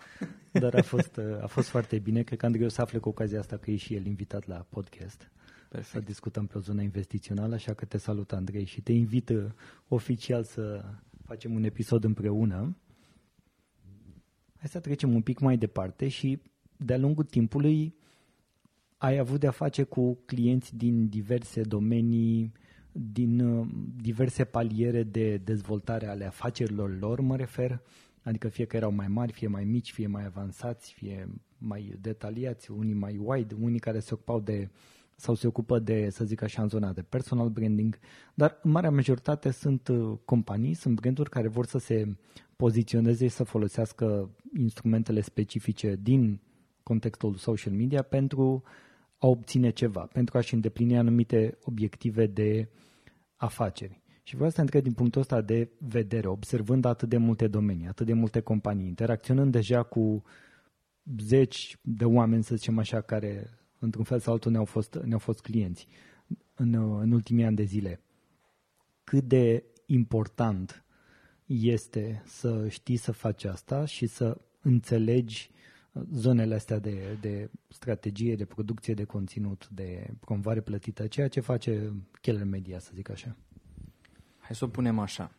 dar 0.64 0.76
a 0.76 0.82
fost, 0.82 1.20
a 1.42 1.48
fost 1.48 1.68
foarte 1.68 2.00
bine. 2.00 2.22
Cred 2.22 2.40
că 2.40 2.46
Andrei 2.46 2.66
o 2.66 2.70
să 2.70 2.82
afle 2.82 3.00
cu 3.00 3.10
ocazia 3.10 3.40
asta 3.40 3.58
că 3.58 3.72
e 3.72 3.76
și 3.76 3.96
el 3.96 4.06
invitat 4.06 4.48
la 4.48 4.66
podcast. 4.70 5.32
Perfect. 5.70 5.94
Să 5.94 6.00
discutăm 6.00 6.46
pe 6.46 6.58
o 6.58 6.62
zonă 6.62 6.82
investițională, 6.82 7.54
așa 7.54 7.74
că 7.74 7.86
te 7.86 7.98
salut 7.98 8.32
Andrei 8.32 8.66
și 8.66 8.82
te 8.82 8.92
invit 8.92 9.30
uh, 9.30 9.46
oficial 9.88 10.44
să 10.44 10.86
facem 11.24 11.54
un 11.54 11.64
episod 11.64 12.04
împreună. 12.04 12.78
Hai 14.58 14.70
să 14.70 14.80
trecem 14.80 15.14
un 15.14 15.22
pic 15.22 15.40
mai 15.40 15.58
departe 15.58 16.08
și 16.08 16.42
de-a 16.78 16.98
lungul 16.98 17.24
timpului 17.24 17.96
ai 18.98 19.18
avut 19.18 19.40
de-a 19.40 19.52
face 19.52 19.84
cu 19.84 20.18
clienți 20.26 20.76
din 20.76 21.08
diverse 21.08 21.62
domenii, 21.62 22.52
din 22.92 23.40
uh, 23.40 23.68
diverse 24.02 24.44
paliere 24.44 25.04
de 25.04 25.38
dezvoltare 25.38 26.08
ale 26.08 26.26
afacerilor 26.26 27.00
lor, 27.00 27.20
mă 27.20 27.36
refer, 27.36 27.82
adică 28.22 28.48
fie 28.48 28.66
că 28.66 28.76
erau 28.76 28.92
mai 28.92 29.08
mari, 29.08 29.32
fie 29.32 29.48
mai 29.48 29.64
mici, 29.64 29.92
fie 29.92 30.08
mai 30.08 30.26
avansați, 30.26 30.94
fie 30.94 31.30
mai 31.58 31.98
detaliați, 32.02 32.72
unii 32.72 32.94
mai 32.94 33.18
wide, 33.24 33.56
unii 33.62 33.80
care 33.80 34.00
se 34.00 34.14
ocupau 34.14 34.40
de 34.40 34.70
sau 35.16 35.36
se 35.36 35.48
ocupă 35.48 35.80
de, 35.80 36.10
să 36.10 36.26
zic 36.26 36.42
așa, 36.42 36.62
în 36.62 36.68
zona 36.68 36.94
de 36.94 37.02
personal 37.02 37.50
branding, 37.50 38.00
dar 38.34 38.60
în 38.64 38.72
marea 38.72 38.92
majoritate 38.92 39.52
sunt 39.52 39.88
uh, 39.88 40.18
companii, 40.26 40.74
sunt 40.74 41.00
branduri 41.00 41.30
care 41.30 41.48
vor 41.48 41.66
să 41.66 41.78
se 41.78 42.16
poziționeze 42.56 43.28
și 43.28 43.34
să 43.34 43.44
folosească 43.44 44.30
instrumentele 44.58 45.22
specifice 45.22 46.00
din 46.02 46.40
contextul 46.86 47.36
social 47.36 47.74
media 47.74 48.02
pentru 48.02 48.64
a 49.18 49.28
obține 49.28 49.70
ceva, 49.70 50.02
pentru 50.02 50.38
a-și 50.38 50.54
îndeplini 50.54 50.98
anumite 50.98 51.58
obiective 51.64 52.26
de 52.26 52.70
afaceri. 53.36 54.02
Și 54.24 54.36
vreau 54.36 54.50
să 54.50 54.56
te 54.56 54.62
întreb 54.62 54.84
din 54.84 54.94
punctul 54.94 55.22
ăsta 55.22 55.42
de 55.42 55.70
vedere, 55.78 56.28
observând 56.28 56.86
atât 56.86 57.10
de 57.10 57.18
multe 57.18 57.48
domenii, 57.48 57.88
atât 57.88 58.06
de 58.06 58.14
multe 58.14 58.40
companii, 58.40 58.88
interacționând 58.88 59.52
deja 59.52 59.84
cu 59.84 60.24
zeci 61.18 61.78
de 61.82 62.06
oameni, 62.06 62.44
să 62.44 62.56
zicem 62.56 62.78
așa, 62.78 63.02
care 63.02 63.50
într-un 63.80 64.04
fel 64.04 64.20
sau 64.20 64.34
altul 64.34 64.52
ne-au 64.52 64.66
fost, 64.66 64.96
ne-au 65.04 65.20
fost 65.20 65.42
clienți 65.42 65.88
în, 66.56 66.74
în 67.02 67.12
ultimii 67.12 67.46
ani 67.46 67.56
de 67.56 67.64
zile. 67.64 68.02
Cât 69.04 69.24
de 69.24 69.64
important 69.86 70.86
este 71.46 72.22
să 72.26 72.68
știi 72.68 72.98
să 72.98 73.12
faci 73.12 73.44
asta 73.44 73.86
și 73.86 74.06
să 74.06 74.38
înțelegi 74.62 75.50
zonele 76.12 76.56
astea 76.56 76.80
de, 76.80 77.18
de 77.22 77.50
strategie, 77.68 78.36
de 78.36 78.46
producție 78.46 78.94
de 78.94 79.04
conținut, 79.04 79.68
de 79.70 80.08
promovare 80.20 80.62
plătită, 80.62 81.08
ceea 81.08 81.28
ce 81.28 81.40
face 81.40 81.94
Keller 82.22 82.44
Media, 82.44 82.80
să 82.80 82.92
zic 82.94 83.10
așa. 83.10 83.36
Hai 84.38 84.56
să 84.56 84.66
o 84.66 84.68
punem 84.68 85.00
așa. 85.00 85.32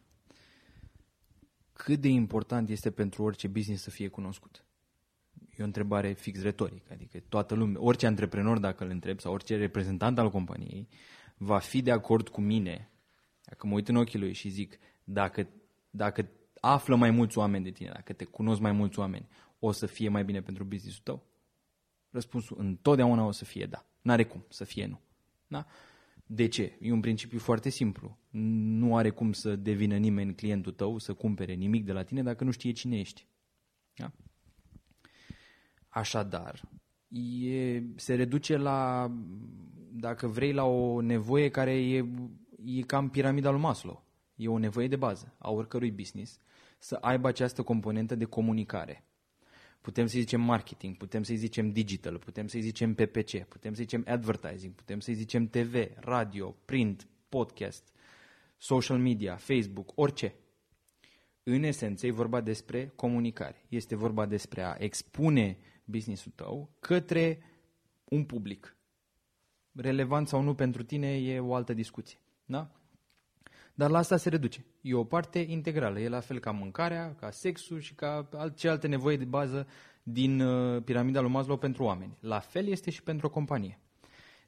Cât 1.73 2.01
de 2.01 2.09
important 2.09 2.69
este 2.69 2.91
pentru 2.91 3.23
orice 3.23 3.49
business 3.49 3.83
să 3.83 3.91
fie 3.91 4.09
cunoscut? 4.09 4.65
E 5.57 5.63
o 5.63 5.67
întrebare 5.67 6.13
fix 6.13 6.43
retorică, 6.43 6.93
adică 6.93 7.19
toată 7.29 7.55
lumea, 7.55 7.83
orice 7.83 8.07
antreprenor 8.07 8.59
dacă 8.59 8.85
îl 8.85 8.91
întreb 8.91 9.21
sau 9.21 9.33
orice 9.33 9.57
reprezentant 9.57 10.19
al 10.19 10.31
companiei 10.31 10.89
va 11.37 11.59
fi 11.59 11.83
de 11.83 11.91
acord 11.91 12.29
cu 12.29 12.41
mine 12.41 12.91
dacă 13.47 13.67
mă 13.67 13.75
uit 13.75 13.89
în 13.89 13.97
ochii 13.97 14.19
lui 14.19 14.33
și 14.33 14.49
zic 14.49 14.79
dacă, 15.05 15.49
dacă 15.91 16.29
află 16.61 16.97
mai 16.97 17.11
mulți 17.11 17.39
oameni 17.39 17.65
de 17.65 17.71
tine, 17.71 17.91
dacă 17.93 18.13
te 18.13 18.25
cunosc 18.25 18.61
mai 18.61 18.73
mulți 18.73 18.99
oameni, 18.99 19.29
o 19.59 19.73
să 19.73 19.87
fie 19.87 20.09
mai 20.09 20.25
bine 20.25 20.43
pentru 20.43 20.65
businessul 20.65 21.03
tău? 21.03 21.27
Răspunsul 22.11 22.57
întotdeauna 22.61 23.25
o 23.25 23.31
să 23.31 23.45
fie 23.45 23.67
da. 23.67 23.87
N-are 24.03 24.25
cum 24.25 24.45
să 24.49 24.65
fie 24.65 24.87
nu. 24.87 25.01
Da? 25.47 25.67
De 26.27 26.49
ce? 26.49 26.79
E 26.81 26.93
un 26.93 27.01
principiu 27.01 27.39
foarte 27.39 27.69
simplu. 27.69 28.19
Nu 28.31 28.97
are 28.97 29.11
cum 29.11 29.33
să 29.33 29.57
devină 29.57 29.97
nimeni 29.97 30.35
clientul 30.35 30.73
tău, 30.73 30.99
să 30.99 31.15
cumpere 31.15 31.53
nimic 31.53 31.85
de 31.85 31.93
la 31.93 32.03
tine 32.03 32.23
dacă 32.23 32.45
nu 32.45 32.51
știe 32.51 32.73
cine 32.73 32.99
ești. 32.99 33.27
Da? 33.95 34.13
Așadar, 35.89 36.69
e, 37.09 37.83
se 37.97 38.15
reduce 38.15 38.57
la, 38.57 39.11
dacă 39.93 40.27
vrei, 40.27 40.53
la 40.53 40.65
o 40.65 41.01
nevoie 41.01 41.49
care 41.49 41.73
e, 41.73 42.05
e 42.65 42.81
cam 42.81 43.09
piramida 43.09 43.51
lui 43.51 43.61
Maslow. 43.61 44.05
E 44.35 44.49
o 44.49 44.59
nevoie 44.59 44.89
de 44.89 44.97
bază 44.97 45.35
a 45.39 45.51
oricărui 45.51 45.91
business 45.91 46.41
să 46.79 46.95
aibă 46.95 47.29
această 47.29 47.63
componentă 47.63 48.15
de 48.15 48.25
comunicare. 48.25 49.05
Putem 49.81 50.07
să 50.07 50.19
zicem 50.19 50.41
marketing, 50.41 50.97
putem 50.97 51.23
să 51.23 51.35
zicem 51.35 51.71
digital, 51.71 52.19
putem 52.19 52.47
să 52.47 52.59
zicem 52.59 52.95
PPC, 52.95 53.45
putem 53.49 53.75
să 53.75 53.83
zicem 53.83 54.05
advertising, 54.07 54.73
putem 54.75 55.01
să 55.01 55.13
zicem 55.13 55.47
TV, 55.47 55.75
radio, 55.97 56.57
print, 56.65 57.07
podcast, 57.29 57.93
social 58.57 58.99
media, 58.99 59.37
Facebook, 59.37 59.93
orice. 59.95 60.35
În 61.43 61.63
esență 61.63 62.07
e 62.07 62.11
vorba 62.11 62.41
despre 62.41 62.93
comunicare. 62.97 63.65
Este 63.69 63.95
vorba 63.95 64.27
despre 64.27 64.63
a 64.63 64.77
expune 64.79 65.59
businessul 65.85 66.33
tău 66.35 66.71
către 66.81 67.39
un 68.05 68.25
public. 68.25 68.77
Relevant 69.73 70.29
sau 70.29 70.43
nu 70.43 70.55
pentru 70.55 70.83
tine 70.83 71.17
e 71.17 71.41
o 71.41 71.55
altă 71.55 71.75
discuție. 71.75 72.19
Da? 72.45 72.71
Dar 73.79 73.91
la 73.91 73.99
asta 73.99 74.17
se 74.17 74.29
reduce. 74.29 74.65
E 74.81 74.95
o 74.95 75.05
parte 75.05 75.39
integrală. 75.39 76.01
E 76.01 76.09
la 76.09 76.21
fel 76.21 76.39
ca 76.39 76.51
mâncarea, 76.51 77.15
ca 77.15 77.31
sexul 77.31 77.81
și 77.81 77.95
ca 77.95 78.29
ce 78.55 78.69
alte 78.69 78.87
nevoi 78.87 79.17
de 79.17 79.25
bază 79.25 79.67
din 80.03 80.41
uh, 80.41 80.83
piramida 80.83 81.21
lui 81.21 81.31
Maslow 81.31 81.57
pentru 81.57 81.83
oameni. 81.85 82.17
La 82.21 82.39
fel 82.39 82.67
este 82.67 82.91
și 82.91 83.03
pentru 83.03 83.27
o 83.27 83.31
companie. 83.31 83.81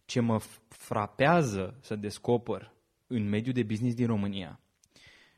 Ce 0.05 0.21
mă 0.21 0.41
frapează 0.69 1.79
să 1.81 1.97
descoper 1.97 2.73
în 3.07 3.29
mediul 3.29 3.55
de 3.55 3.63
business 3.63 3.95
din 3.95 4.07
România 4.07 4.61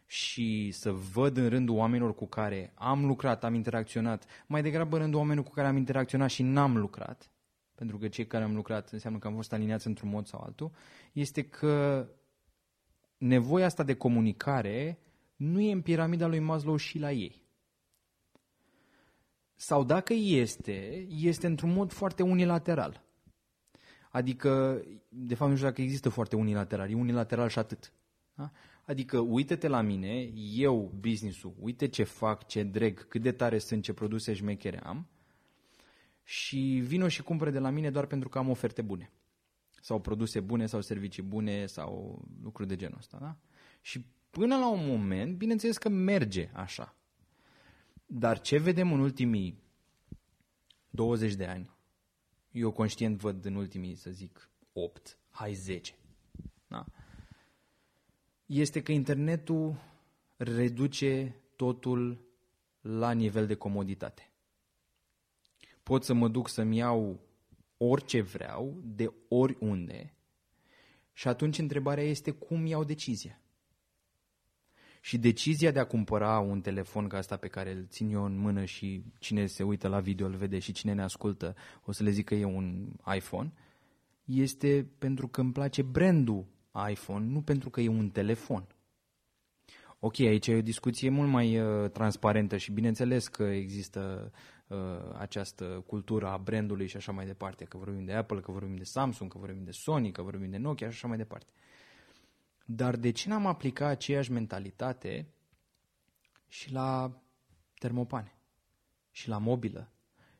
și 0.06 0.70
să 0.70 0.90
văd 0.90 1.36
în 1.36 1.48
rândul 1.48 1.76
oamenilor 1.76 2.14
cu 2.14 2.26
care 2.26 2.72
am 2.74 3.06
lucrat, 3.06 3.44
am 3.44 3.54
interacționat, 3.54 4.24
mai 4.46 4.62
degrabă 4.62 4.96
în 4.96 5.02
rândul 5.02 5.18
oamenilor 5.18 5.46
cu 5.46 5.52
care 5.54 5.68
am 5.68 5.76
interacționat 5.76 6.30
și 6.30 6.42
n-am 6.42 6.76
lucrat, 6.76 7.30
pentru 7.74 7.98
că 7.98 8.08
cei 8.08 8.26
care 8.26 8.44
am 8.44 8.54
lucrat 8.54 8.88
înseamnă 8.90 9.18
că 9.18 9.26
am 9.26 9.34
fost 9.34 9.52
aliniați 9.52 9.86
într-un 9.86 10.08
mod 10.08 10.26
sau 10.26 10.40
altul, 10.40 10.70
este 11.12 11.42
că 11.42 12.06
nevoia 13.20 13.64
asta 13.64 13.82
de 13.82 13.94
comunicare 13.94 14.98
nu 15.36 15.60
e 15.60 15.72
în 15.72 15.82
piramida 15.82 16.26
lui 16.26 16.38
Maslow 16.38 16.76
și 16.76 16.98
la 16.98 17.12
ei. 17.12 17.42
Sau 19.54 19.84
dacă 19.84 20.12
este, 20.12 21.06
este 21.08 21.46
într-un 21.46 21.72
mod 21.72 21.92
foarte 21.92 22.22
unilateral. 22.22 23.04
Adică, 24.10 24.82
de 25.08 25.34
fapt, 25.34 25.50
nu 25.50 25.56
știu 25.56 25.68
dacă 25.68 25.82
există 25.82 26.08
foarte 26.08 26.36
unilateral, 26.36 26.90
e 26.90 26.94
unilateral 26.94 27.48
și 27.48 27.58
atât. 27.58 27.92
Da? 28.34 28.50
Adică, 28.84 29.18
uite-te 29.18 29.68
la 29.68 29.80
mine, 29.80 30.30
eu, 30.54 30.92
business-ul, 31.00 31.54
uite 31.58 31.88
ce 31.88 32.02
fac, 32.02 32.46
ce 32.46 32.62
dreg, 32.62 33.08
cât 33.08 33.22
de 33.22 33.32
tare 33.32 33.58
sunt, 33.58 33.82
ce 33.82 33.92
produse 33.92 34.32
șmechere 34.32 34.80
am 34.82 35.08
și 36.22 36.82
vino 36.84 37.08
și 37.08 37.22
cumpără 37.22 37.50
de 37.50 37.58
la 37.58 37.70
mine 37.70 37.90
doar 37.90 38.06
pentru 38.06 38.28
că 38.28 38.38
am 38.38 38.48
oferte 38.48 38.82
bune. 38.82 39.12
Sau 39.80 40.00
produse 40.00 40.40
bune, 40.40 40.66
sau 40.66 40.80
servicii 40.80 41.22
bune, 41.22 41.66
sau 41.66 42.22
lucruri 42.42 42.68
de 42.68 42.76
genul 42.76 42.98
ăsta. 42.98 43.18
Da? 43.20 43.36
Și 43.80 44.06
până 44.30 44.56
la 44.56 44.70
un 44.70 44.86
moment, 44.86 45.36
bineînțeles 45.36 45.78
că 45.78 45.88
merge 45.88 46.50
așa. 46.54 46.94
Dar 48.06 48.40
ce 48.40 48.58
vedem 48.58 48.92
în 48.92 49.00
ultimii 49.00 49.62
20 50.90 51.34
de 51.34 51.46
ani, 51.46 51.70
eu 52.50 52.70
conștient 52.70 53.20
văd 53.20 53.44
în 53.44 53.54
ultimii, 53.54 53.94
să 53.94 54.10
zic, 54.10 54.50
8, 54.72 55.18
hai 55.30 55.52
10, 55.54 55.94
da? 56.66 56.84
este 58.46 58.82
că 58.82 58.92
internetul 58.92 59.80
reduce 60.36 61.40
totul 61.56 62.24
la 62.80 63.12
nivel 63.12 63.46
de 63.46 63.54
comoditate. 63.54 64.30
Pot 65.82 66.04
să 66.04 66.12
mă 66.14 66.28
duc 66.28 66.48
să-mi 66.48 66.76
iau 66.76 67.20
orice 67.82 68.20
vreau, 68.20 68.80
de 68.84 69.12
oriunde, 69.28 70.14
și 71.12 71.28
atunci 71.28 71.58
întrebarea 71.58 72.04
este 72.04 72.30
cum 72.30 72.66
iau 72.66 72.84
decizia. 72.84 73.40
Și 75.00 75.18
decizia 75.18 75.70
de 75.70 75.78
a 75.78 75.86
cumpăra 75.86 76.38
un 76.38 76.60
telefon 76.60 77.08
ca 77.08 77.16
asta 77.16 77.36
pe 77.36 77.48
care 77.48 77.72
îl 77.72 77.86
țin 77.86 78.10
eu 78.10 78.24
în 78.24 78.36
mână 78.36 78.64
și 78.64 79.04
cine 79.18 79.46
se 79.46 79.62
uită 79.62 79.88
la 79.88 80.00
video 80.00 80.26
îl 80.26 80.36
vede 80.36 80.58
și 80.58 80.72
cine 80.72 80.92
ne 80.92 81.02
ascultă 81.02 81.56
o 81.84 81.92
să 81.92 82.02
le 82.02 82.10
zică 82.10 82.34
e 82.34 82.44
un 82.44 82.92
iPhone, 83.14 83.52
este 84.24 84.90
pentru 84.98 85.28
că 85.28 85.40
îmi 85.40 85.52
place 85.52 85.82
brandul 85.82 86.46
iPhone, 86.90 87.26
nu 87.26 87.42
pentru 87.42 87.70
că 87.70 87.80
e 87.80 87.88
un 87.88 88.10
telefon. 88.10 88.66
Ok, 90.02 90.18
aici 90.18 90.46
e 90.46 90.56
o 90.56 90.62
discuție 90.62 91.08
mult 91.08 91.28
mai 91.30 91.60
uh, 91.60 91.90
transparentă 91.90 92.56
și 92.56 92.72
bineînțeles 92.72 93.28
că 93.28 93.42
există 93.42 94.32
uh, 94.66 94.78
această 95.18 95.84
cultură 95.86 96.26
a 96.28 96.36
brandului 96.36 96.86
și 96.86 96.96
așa 96.96 97.12
mai 97.12 97.26
departe, 97.26 97.64
că 97.64 97.76
vorbim 97.76 98.04
de 98.04 98.12
Apple, 98.12 98.40
că 98.40 98.52
vorbim 98.52 98.76
de 98.76 98.84
Samsung, 98.84 99.32
că 99.32 99.38
vorbim 99.38 99.64
de 99.64 99.70
Sony, 99.70 100.12
că 100.12 100.22
vorbim 100.22 100.50
de 100.50 100.56
Nokia 100.56 100.88
și 100.88 100.94
așa 100.94 101.08
mai 101.08 101.16
departe. 101.16 101.52
Dar 102.64 102.96
de 102.96 103.10
ce 103.10 103.28
n-am 103.28 103.46
aplicat 103.46 103.90
aceeași 103.90 104.32
mentalitate 104.32 105.26
și 106.48 106.72
la 106.72 107.20
termopane, 107.78 108.34
și 109.10 109.28
la 109.28 109.38
mobilă, 109.38 109.92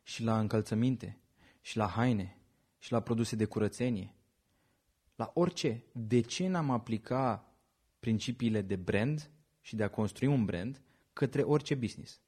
și 0.03 0.23
la 0.23 0.39
încălțăminte, 0.39 1.17
și 1.61 1.77
la 1.77 1.87
haine, 1.87 2.37
și 2.79 2.91
la 2.91 2.99
produse 2.99 3.35
de 3.35 3.45
curățenie, 3.45 4.13
la 5.15 5.31
orice. 5.33 5.83
De 5.91 6.19
ce 6.19 6.47
n-am 6.47 6.69
aplicat 6.69 7.53
principiile 7.99 8.61
de 8.61 8.75
brand 8.75 9.31
și 9.61 9.75
de 9.75 9.83
a 9.83 9.89
construi 9.89 10.27
un 10.27 10.45
brand 10.45 10.81
către 11.13 11.41
orice 11.41 11.75
business? 11.75 12.21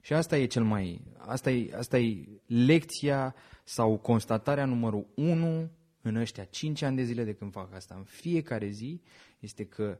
Și 0.00 0.12
asta 0.12 0.36
e 0.36 0.46
cel 0.46 0.64
mai, 0.64 1.00
asta 1.18 1.50
e, 1.50 1.74
asta 1.76 1.98
e 1.98 2.28
lecția 2.46 3.34
sau 3.64 3.98
constatarea 3.98 4.64
numărul 4.64 5.06
1 5.14 5.70
în 6.02 6.16
ăștia 6.16 6.44
5 6.44 6.82
ani 6.82 6.96
de 6.96 7.02
zile 7.02 7.24
de 7.24 7.34
când 7.34 7.52
fac 7.52 7.74
asta, 7.74 7.94
în 7.94 8.04
fiecare 8.04 8.68
zi, 8.68 9.02
este 9.38 9.64
că 9.64 9.98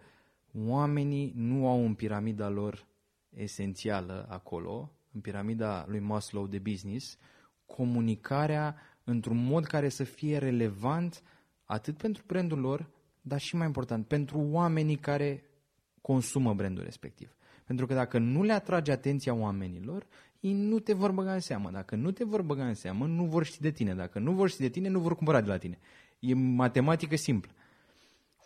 oamenii 0.55 1.33
nu 1.37 1.69
au 1.69 1.85
în 1.85 1.95
piramida 1.95 2.49
lor 2.49 2.87
esențială 3.29 4.27
acolo, 4.29 4.93
în 5.13 5.21
piramida 5.21 5.85
lui 5.89 6.01
Maslow 6.01 6.47
de 6.47 6.59
business, 6.59 7.19
comunicarea 7.67 8.77
într-un 9.05 9.45
mod 9.45 9.65
care 9.65 9.89
să 9.89 10.05
fie 10.05 10.39
relevant 10.39 11.23
atât 11.65 11.97
pentru 11.97 12.23
brandul 12.27 12.59
lor, 12.59 12.91
dar 13.21 13.41
și 13.41 13.57
mai 13.57 13.67
important, 13.67 14.07
pentru 14.07 14.39
oamenii 14.39 14.97
care 14.97 15.43
consumă 16.09 16.55
brandul 16.55 16.85
respectiv. 16.85 17.37
Pentru 17.65 17.87
că 17.87 17.95
dacă 17.95 18.19
nu 18.19 18.43
le 18.43 18.53
atrage 18.53 18.93
atenția 18.93 19.35
oamenilor, 19.35 20.07
ei 20.41 20.53
nu 20.53 20.79
te 20.79 20.93
vor 20.93 21.11
băga 21.11 21.33
în 21.33 21.41
seamă. 21.41 21.71
Dacă 21.71 21.97
nu 21.97 22.11
te 22.11 22.25
vor 22.25 22.43
băga 22.43 22.67
în 22.67 22.75
seamă, 22.75 23.07
nu 23.07 23.25
vor 23.25 23.45
ști 23.45 23.61
de 23.61 23.71
tine. 23.71 23.95
Dacă 23.95 24.19
nu 24.19 24.33
vor 24.33 24.49
ști 24.49 24.61
de 24.61 24.69
tine, 24.69 24.89
nu 24.89 25.01
vor 25.01 25.17
cumpăra 25.17 25.41
de 25.41 25.49
la 25.49 25.59
tine. 25.59 25.79
E 26.19 26.35
matematică 26.35 27.17
simplă. 27.17 27.53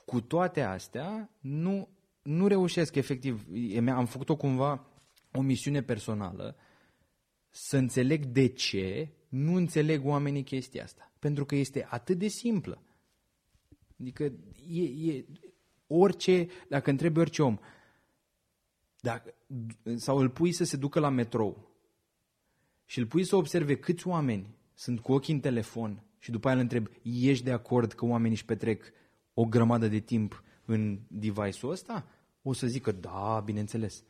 Cu 0.04 0.20
toate 0.20 0.60
astea, 0.60 1.30
nu, 1.40 1.88
nu 2.22 2.46
reușesc 2.46 2.94
efectiv. 2.94 3.46
Am 3.88 4.06
făcut-o 4.06 4.36
cumva 4.36 4.86
o 5.32 5.40
misiune 5.40 5.82
personală 5.82 6.56
să 7.48 7.76
înțeleg 7.76 8.24
de 8.24 8.46
ce 8.46 9.08
nu 9.28 9.54
înțeleg 9.54 10.06
oamenii 10.06 10.42
chestia 10.42 10.82
asta. 10.82 11.12
Pentru 11.18 11.44
că 11.44 11.54
este 11.54 11.86
atât 11.90 12.18
de 12.18 12.28
simplă. 12.28 12.82
Adică 14.00 14.32
e, 14.68 14.82
e 14.82 15.24
orice, 15.92 16.46
dacă 16.68 16.90
întrebi 16.90 17.18
orice 17.18 17.42
om, 17.42 17.58
dacă, 19.00 19.34
sau 19.96 20.18
îl 20.18 20.30
pui 20.30 20.52
să 20.52 20.64
se 20.64 20.76
ducă 20.76 21.00
la 21.00 21.08
metrou 21.08 21.70
și 22.84 22.98
îl 22.98 23.06
pui 23.06 23.24
să 23.24 23.36
observe 23.36 23.76
câți 23.76 24.06
oameni 24.06 24.56
sunt 24.74 25.00
cu 25.00 25.12
ochii 25.12 25.34
în 25.34 25.40
telefon 25.40 26.04
și 26.18 26.30
după 26.30 26.46
aia 26.46 26.56
îl 26.56 26.62
întreb, 26.62 26.86
ești 27.02 27.44
de 27.44 27.52
acord 27.52 27.92
că 27.92 28.04
oamenii 28.04 28.36
își 28.36 28.44
petrec 28.44 28.92
o 29.34 29.44
grămadă 29.44 29.88
de 29.88 29.98
timp 29.98 30.42
în 30.64 31.00
device-ul 31.08 31.72
ăsta? 31.72 32.06
O 32.42 32.52
să 32.52 32.66
zică, 32.66 32.92
da, 32.92 33.42
bineînțeles. 33.44 34.04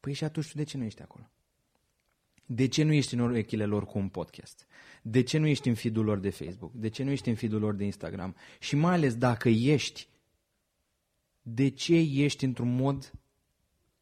Păi 0.00 0.12
și 0.12 0.24
atunci 0.24 0.50
tu 0.50 0.56
de 0.56 0.62
ce 0.62 0.76
nu 0.76 0.84
ești 0.84 1.02
acolo? 1.02 1.30
De 2.46 2.68
ce 2.68 2.82
nu 2.82 2.92
ești 2.92 3.14
în 3.14 3.20
urechile 3.20 3.64
lor 3.64 3.84
cu 3.84 3.98
un 3.98 4.08
podcast? 4.08 4.66
De 5.02 5.22
ce 5.22 5.38
nu 5.38 5.46
ești 5.46 5.68
în 5.68 5.74
feed 5.74 5.96
lor 5.96 6.18
de 6.18 6.30
Facebook? 6.30 6.72
De 6.72 6.88
ce 6.88 7.02
nu 7.02 7.10
ești 7.10 7.28
în 7.28 7.34
feed 7.34 7.52
lor 7.52 7.74
de 7.74 7.84
Instagram? 7.84 8.36
Și 8.58 8.76
mai 8.76 8.94
ales 8.94 9.16
dacă 9.16 9.48
ești, 9.48 10.08
de 11.54 11.68
ce 11.68 11.94
ești 11.96 12.44
într-un 12.44 12.74
mod 12.74 13.12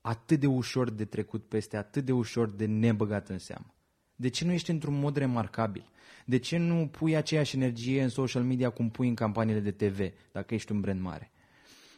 atât 0.01 0.41
de 0.41 0.47
ușor 0.47 0.91
de 0.91 1.05
trecut 1.05 1.45
peste, 1.45 1.77
atât 1.77 2.05
de 2.05 2.13
ușor 2.13 2.51
de 2.51 2.67
nebăgat 2.67 3.29
în 3.29 3.39
seamă? 3.39 3.75
De 4.17 4.29
ce 4.29 4.45
nu 4.45 4.53
ești 4.53 4.71
într-un 4.71 4.99
mod 4.99 5.17
remarcabil? 5.17 5.91
De 6.25 6.39
ce 6.39 6.57
nu 6.57 6.87
pui 6.87 7.17
aceeași 7.17 7.57
energie 7.57 8.03
în 8.03 8.09
social 8.09 8.43
media 8.43 8.71
cum 8.71 8.91
pui 8.91 9.09
în 9.09 9.15
campaniile 9.15 9.61
de 9.61 9.71
TV, 9.71 9.99
dacă 10.33 10.55
ești 10.55 10.73
un 10.73 10.81
brand 10.81 11.01
mare? 11.01 11.31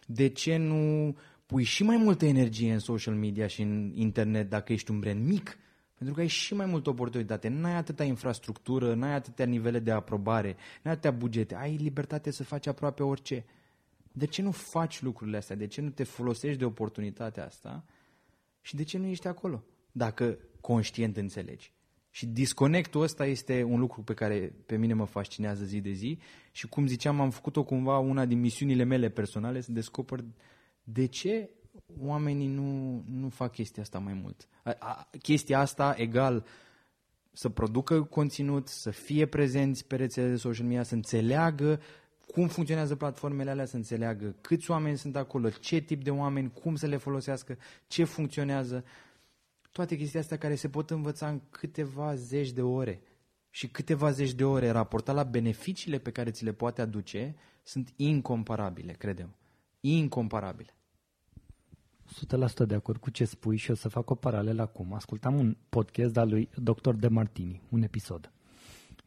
De 0.06 0.28
ce 0.28 0.56
nu 0.56 1.16
pui 1.46 1.62
și 1.62 1.82
mai 1.82 1.96
multă 1.96 2.26
energie 2.26 2.72
în 2.72 2.78
social 2.78 3.14
media 3.14 3.46
și 3.46 3.62
în 3.62 3.92
internet 3.94 4.48
dacă 4.48 4.72
ești 4.72 4.90
un 4.90 5.00
brand 5.00 5.26
mic? 5.26 5.58
Pentru 5.94 6.14
că 6.14 6.20
ai 6.20 6.26
și 6.26 6.54
mai 6.54 6.66
multă 6.66 6.90
oportunitate. 6.90 7.48
N-ai 7.48 7.74
atâta 7.74 8.04
infrastructură, 8.04 8.94
n-ai 8.94 9.14
atâtea 9.14 9.44
nivele 9.44 9.78
de 9.78 9.90
aprobare, 9.90 10.56
n-ai 10.82 10.92
atâtea 10.92 11.10
bugete. 11.10 11.54
Ai 11.54 11.76
libertate 11.76 12.30
să 12.30 12.44
faci 12.44 12.66
aproape 12.66 13.02
orice. 13.02 13.44
De 14.18 14.26
ce 14.26 14.42
nu 14.42 14.50
faci 14.50 15.02
lucrurile 15.02 15.36
astea? 15.36 15.56
De 15.56 15.66
ce 15.66 15.80
nu 15.80 15.90
te 15.90 16.04
folosești 16.04 16.58
de 16.58 16.64
oportunitatea 16.64 17.44
asta? 17.44 17.84
Și 18.60 18.74
de 18.74 18.84
ce 18.84 18.98
nu 18.98 19.06
ești 19.06 19.26
acolo? 19.26 19.64
Dacă 19.92 20.38
conștient 20.60 21.16
înțelegi. 21.16 21.72
Și 22.10 22.26
disconectul 22.26 23.02
ăsta 23.02 23.26
este 23.26 23.62
un 23.62 23.78
lucru 23.78 24.02
pe 24.02 24.14
care 24.14 24.54
pe 24.66 24.76
mine 24.76 24.94
mă 24.94 25.04
fascinează 25.04 25.64
zi 25.64 25.80
de 25.80 25.92
zi 25.92 26.18
și 26.52 26.68
cum 26.68 26.86
ziceam, 26.86 27.20
am 27.20 27.30
făcut-o 27.30 27.64
cumva 27.64 27.98
una 27.98 28.24
din 28.24 28.40
misiunile 28.40 28.84
mele 28.84 29.08
personale 29.08 29.60
să 29.60 29.72
descoper 29.72 30.24
de 30.82 31.06
ce 31.06 31.50
oamenii 32.00 32.46
nu, 32.46 33.02
nu 33.06 33.28
fac 33.28 33.52
chestia 33.52 33.82
asta 33.82 33.98
mai 33.98 34.14
mult. 34.14 34.48
A, 34.64 34.76
a, 34.78 35.10
chestia 35.22 35.58
asta 35.58 35.94
egal 35.96 36.46
să 37.32 37.48
producă 37.48 38.02
conținut, 38.02 38.68
să 38.68 38.90
fie 38.90 39.26
prezenți 39.26 39.86
pe 39.86 39.96
rețele 39.96 40.28
de 40.28 40.36
social 40.36 40.66
media, 40.66 40.82
să 40.82 40.94
înțeleagă 40.94 41.80
cum 42.32 42.48
funcționează 42.48 42.96
platformele 42.96 43.50
alea, 43.50 43.64
să 43.64 43.76
înțeleagă 43.76 44.34
câți 44.40 44.70
oameni 44.70 44.98
sunt 44.98 45.16
acolo, 45.16 45.50
ce 45.50 45.78
tip 45.78 46.04
de 46.04 46.10
oameni, 46.10 46.52
cum 46.52 46.76
să 46.76 46.86
le 46.86 46.96
folosească, 46.96 47.58
ce 47.86 48.04
funcționează. 48.04 48.84
Toate 49.72 49.96
chestiile 49.96 50.20
astea 50.20 50.38
care 50.38 50.54
se 50.54 50.68
pot 50.68 50.90
învăța 50.90 51.28
în 51.28 51.40
câteva 51.50 52.14
zeci 52.14 52.50
de 52.50 52.62
ore. 52.62 53.02
Și 53.50 53.68
câteva 53.68 54.10
zeci 54.10 54.32
de 54.32 54.44
ore 54.44 54.70
raportat 54.70 55.14
la 55.14 55.22
beneficiile 55.22 55.98
pe 55.98 56.10
care 56.10 56.30
ți 56.30 56.44
le 56.44 56.52
poate 56.52 56.80
aduce 56.80 57.36
sunt 57.62 57.92
incomparabile, 57.96 58.92
credem. 58.92 59.34
Incomparabile. 59.80 60.72
100% 62.62 62.66
de 62.66 62.74
acord 62.74 63.00
cu 63.00 63.10
ce 63.10 63.24
spui 63.24 63.56
și 63.56 63.70
o 63.70 63.74
să 63.74 63.88
fac 63.88 64.10
o 64.10 64.14
paralelă 64.14 64.62
acum. 64.62 64.92
Ascultam 64.92 65.34
un 65.34 65.56
podcast 65.68 66.16
al 66.16 66.28
lui 66.28 66.48
Dr. 66.54 66.90
De 66.90 67.08
Martini, 67.08 67.62
un 67.68 67.82
episod. 67.82 68.32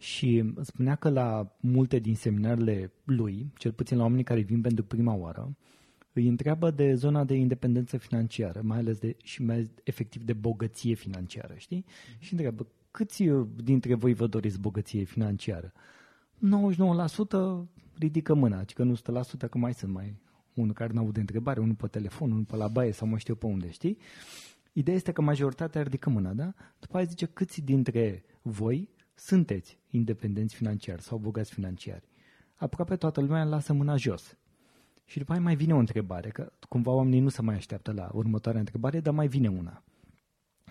Și 0.02 0.54
spunea 0.62 0.96
că 0.96 1.10
la 1.10 1.56
multe 1.60 2.00
din 2.00 2.16
seminarele 2.16 2.92
lui, 3.04 3.52
cel 3.58 3.72
puțin 3.72 3.98
la 3.98 4.04
oamenii 4.04 4.24
care 4.24 4.42
vin 4.42 4.62
pentru 4.62 4.84
prima 4.84 5.14
oară, 5.14 5.56
îi 6.14 6.28
întreabă 6.28 6.72
de 6.72 6.94
zona 6.94 7.24
de 7.24 7.34
independență 7.34 7.98
financiară, 7.98 8.62
mai 8.64 8.78
ales 8.78 8.98
de, 8.98 9.16
și 9.24 9.44
mai 9.44 9.72
efectiv 9.84 10.24
de 10.24 10.34
bogăție 10.34 10.94
financiară, 10.94 11.54
știi? 11.58 11.86
Mm-hmm. 11.86 12.20
Și 12.20 12.34
întreabă, 12.34 12.68
câți 12.92 13.24
dintre 13.64 13.94
voi 13.94 14.14
vă 14.14 14.28
doriți 14.28 14.60
bogăție 14.60 15.04
financiară? 15.04 15.74
99% 17.64 17.68
ridică 17.98 18.34
mâna, 18.34 18.60
adică 18.60 18.84
nu 18.84 18.96
100%, 18.96 19.00
că 19.50 19.58
mai 19.58 19.74
sunt 19.74 19.94
mai 19.94 20.16
unul 20.54 20.74
care 20.74 20.94
nu 20.94 21.00
aude 21.00 21.20
întrebare, 21.20 21.60
unul 21.60 21.76
pe 21.76 21.88
telefon, 21.88 22.32
unul 22.32 22.44
pe 22.44 22.56
la 22.56 22.68
baie 22.68 22.92
sau 22.92 23.08
mă 23.08 23.18
știu 23.18 23.36
pe 23.36 23.46
unde, 23.46 23.70
știi? 23.70 23.98
Ideea 24.74 24.96
este 24.96 25.12
că 25.12 25.22
majoritatea 25.22 25.82
ridică 25.82 26.10
mâna, 26.10 26.34
da? 26.34 26.54
După 26.80 26.98
aia 26.98 27.06
zice 27.06 27.26
câți 27.26 27.62
dintre 27.62 28.24
voi 28.42 28.90
sunteți 29.22 29.80
independenți 29.90 30.56
financiari 30.56 31.02
sau 31.02 31.18
bogați 31.18 31.54
financiari. 31.54 32.08
Aproape 32.56 32.96
toată 32.96 33.22
lumea 33.22 33.44
lasă 33.44 33.74
mâna 33.74 33.96
jos. 33.96 34.38
Și 35.06 35.18
după 35.18 35.32
aia 35.32 35.42
mai 35.42 35.56
vine 35.56 35.74
o 35.74 35.78
întrebare, 35.78 36.30
că 36.30 36.52
cumva 36.70 36.92
oamenii 36.92 37.20
nu 37.20 37.30
se 37.30 37.42
mai 37.42 37.56
așteaptă 37.56 37.92
la 37.92 38.10
următoarea 38.14 38.60
întrebare, 38.60 39.00
dar 39.00 39.14
mai 39.14 39.28
vine 39.28 39.48
una. 39.48 39.84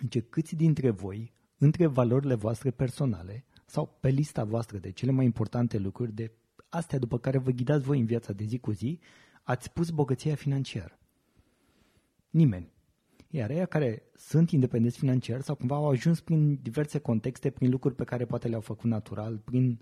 Zice, 0.00 0.20
câți 0.20 0.56
dintre 0.56 0.90
voi, 0.90 1.32
între 1.58 1.86
valorile 1.86 2.34
voastre 2.34 2.70
personale 2.70 3.44
sau 3.66 3.96
pe 4.00 4.08
lista 4.08 4.44
voastră 4.44 4.78
de 4.78 4.90
cele 4.90 5.10
mai 5.10 5.24
importante 5.24 5.78
lucruri, 5.78 6.12
de 6.12 6.32
astea 6.68 6.98
după 6.98 7.18
care 7.18 7.38
vă 7.38 7.50
ghidați 7.50 7.84
voi 7.84 7.98
în 7.98 8.06
viața 8.06 8.32
de 8.32 8.44
zi 8.44 8.58
cu 8.58 8.70
zi, 8.70 9.00
ați 9.42 9.72
pus 9.72 9.90
bogăția 9.90 10.34
financiară? 10.34 10.98
Nimeni. 12.30 12.72
Iar 13.30 13.50
ei 13.50 13.66
care 13.68 14.02
sunt 14.14 14.50
independenți 14.50 14.98
financiar 14.98 15.40
sau 15.40 15.54
cumva 15.54 15.74
au 15.74 15.88
ajuns 15.88 16.20
prin 16.20 16.58
diverse 16.62 16.98
contexte, 16.98 17.50
prin 17.50 17.70
lucruri 17.70 17.94
pe 17.94 18.04
care 18.04 18.24
poate 18.24 18.48
le-au 18.48 18.60
făcut 18.60 18.90
natural, 18.90 19.38
prin 19.38 19.80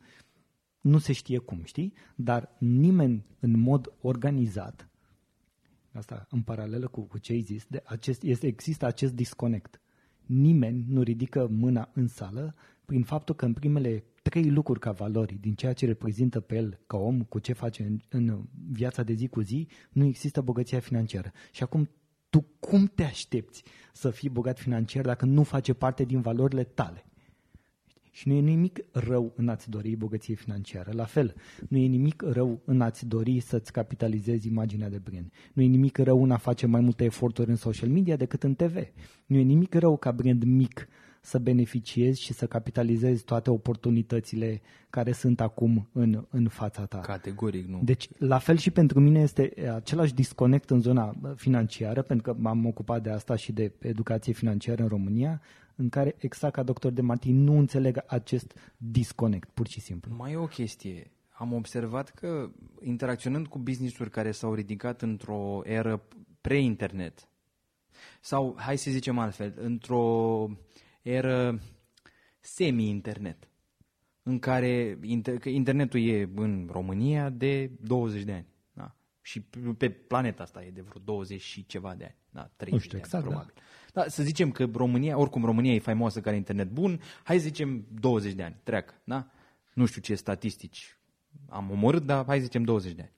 nu 0.81 0.99
se 0.99 1.13
știe 1.13 1.39
cum, 1.39 1.61
știi? 1.65 1.93
Dar 2.15 2.57
nimeni 2.59 3.27
în 3.41 3.61
mod 3.61 3.93
organizat, 4.01 4.89
asta 5.93 6.27
în 6.31 6.43
paralelă 6.43 6.89
cu, 6.89 7.01
cu 7.01 7.19
ce 7.19 7.33
ai 7.33 7.41
zis, 7.41 7.67
de 7.69 7.83
acest, 7.85 8.23
este, 8.23 8.47
există 8.47 8.87
acest 8.87 9.13
disconnect. 9.15 9.81
Nimeni 10.27 10.85
nu 10.89 11.03
ridică 11.03 11.47
mâna 11.51 11.91
în 11.95 12.07
sală 12.07 12.55
prin 12.85 13.03
faptul 13.03 13.35
că 13.35 13.45
în 13.45 13.53
primele 13.53 14.05
trei 14.23 14.51
lucruri 14.51 14.81
ca 14.81 14.91
valori 14.91 15.39
din 15.41 15.55
ceea 15.55 15.73
ce 15.73 15.87
reprezintă 15.87 16.41
pe 16.41 16.57
el 16.57 16.81
ca 16.87 16.97
om, 16.97 17.23
cu 17.23 17.39
ce 17.39 17.53
face 17.53 17.83
în, 17.83 17.99
în 18.09 18.45
viața 18.71 19.03
de 19.03 19.13
zi 19.13 19.29
cu 19.29 19.41
zi, 19.41 19.69
nu 19.93 20.05
există 20.05 20.41
bogăția 20.41 20.81
financiară. 20.81 21.33
Și 21.53 21.63
acum 21.63 21.89
tu 22.31 22.47
cum 22.61 22.87
te 22.95 23.03
aștepți 23.03 23.63
să 23.93 24.11
fii 24.11 24.29
bogat 24.29 24.59
financiar 24.59 25.05
dacă 25.05 25.25
nu 25.25 25.43
face 25.43 25.73
parte 25.73 26.05
din 26.05 26.21
valorile 26.21 26.65
tale? 26.65 27.03
Și 28.11 28.29
nu 28.29 28.35
e 28.35 28.41
nimic 28.41 28.79
rău 28.93 29.33
în 29.37 29.49
a-ți 29.49 29.71
dori 29.71 29.97
bogăție 29.97 30.35
financiară. 30.35 30.91
La 30.95 31.05
fel, 31.05 31.35
nu 31.69 31.79
e 31.79 31.87
nimic 31.87 32.23
rău 32.23 32.63
în 32.65 32.81
a-ți 32.81 33.07
dori 33.07 33.41
să-ți 33.41 33.73
capitalizezi 33.73 34.49
imaginea 34.49 34.89
de 34.89 34.99
brand. 34.99 35.33
Nu 35.53 35.63
e 35.63 35.67
nimic 35.67 35.99
rău 35.99 36.23
în 36.23 36.31
a 36.31 36.37
face 36.37 36.67
mai 36.67 36.81
multe 36.81 37.05
eforturi 37.05 37.51
în 37.51 37.57
social 37.57 37.89
media 37.89 38.17
decât 38.17 38.43
în 38.43 38.55
TV. 38.55 38.77
Nu 39.27 39.37
e 39.37 39.43
nimic 39.43 39.75
rău 39.75 39.97
ca 39.97 40.13
brand 40.13 40.45
mic 40.45 40.89
să 41.21 41.39
beneficiezi 41.39 42.23
și 42.23 42.33
să 42.33 42.47
capitalizezi 42.47 43.25
toate 43.25 43.51
oportunitățile 43.51 44.61
care 44.91 45.13
sunt 45.13 45.41
acum 45.41 45.89
în, 45.93 46.27
în 46.31 46.49
fața 46.49 46.87
ta. 46.87 46.99
Categoric, 46.99 47.67
nu. 47.67 47.81
Deci, 47.83 48.09
la 48.19 48.39
fel 48.39 48.57
și 48.57 48.71
pentru 48.71 49.01
mine 49.01 49.21
este 49.21 49.53
același 49.75 50.15
disconnect 50.15 50.71
în 50.71 50.81
zona 50.81 51.15
financiară, 51.35 52.03
pentru 52.03 52.33
că 52.33 52.39
m-am 52.41 52.67
ocupat 52.67 53.03
de 53.03 53.11
asta 53.11 53.37
și 53.37 53.53
de 53.53 53.73
educație 53.79 54.33
financiară 54.33 54.83
în 54.83 54.89
România, 54.89 55.41
în 55.77 55.89
care, 55.89 56.15
exact 56.19 56.55
ca 56.55 56.63
doctor 56.63 56.93
de 56.93 57.01
Martin, 57.01 57.45
nu 57.45 57.59
înțeleg 57.59 58.05
acest 58.07 58.59
disconnect, 58.77 59.49
pur 59.55 59.69
și 59.69 59.81
simplu. 59.81 60.15
Mai 60.15 60.33
e 60.33 60.37
o 60.37 60.47
chestie. 60.47 61.11
Am 61.31 61.53
observat 61.53 62.11
că 62.11 62.51
interacționând 62.83 63.47
cu 63.47 63.59
business-uri 63.59 64.11
care 64.11 64.31
s-au 64.31 64.55
ridicat 64.55 65.03
într-o 65.03 65.61
eră 65.65 66.03
pre-internet, 66.41 67.29
sau, 68.21 68.57
hai 68.59 68.79
să 68.79 68.91
zicem 68.91 69.19
altfel, 69.19 69.55
într-o 69.57 70.47
eră 71.09 71.61
semi-internet, 72.41 73.49
în 74.23 74.39
care 74.39 74.99
internetul 75.45 76.01
e 76.01 76.31
în 76.35 76.69
România 76.71 77.31
de 77.31 77.71
20 77.81 78.23
de 78.23 78.33
ani. 78.33 78.47
Da? 78.73 78.97
Și 79.21 79.41
pe 79.79 79.91
planeta 79.91 80.43
asta 80.43 80.65
e 80.65 80.71
de 80.71 80.81
vreo 80.81 81.01
20 81.05 81.41
și 81.41 81.67
ceva 81.67 81.95
de 81.95 82.05
ani. 82.05 82.17
Da, 82.31 82.51
30 82.57 82.73
nu 82.73 82.79
știu, 82.79 82.99
de 82.99 83.05
exact, 83.05 83.25
ani, 83.25 83.33
probabil. 83.33 83.55
Da. 83.93 84.03
da. 84.03 84.09
să 84.09 84.23
zicem 84.23 84.51
că 84.51 84.69
România, 84.75 85.19
oricum 85.19 85.45
România 85.45 85.75
e 85.75 85.79
faimoasă 85.79 86.21
ca 86.21 86.33
internet 86.33 86.71
bun, 86.71 87.01
hai 87.25 87.37
să 87.37 87.43
zicem 87.43 87.87
20 88.01 88.33
de 88.33 88.43
ani, 88.43 88.57
treacă. 88.63 88.95
Da? 89.05 89.31
Nu 89.75 89.87
știu 89.87 90.01
ce 90.01 90.15
statistici 90.15 90.99
am 91.49 91.71
omorât, 91.71 92.05
dar 92.05 92.25
hai 92.25 92.39
să 92.39 92.45
zicem 92.45 92.63
20 92.63 92.93
de 92.93 93.03
ani. 93.03 93.13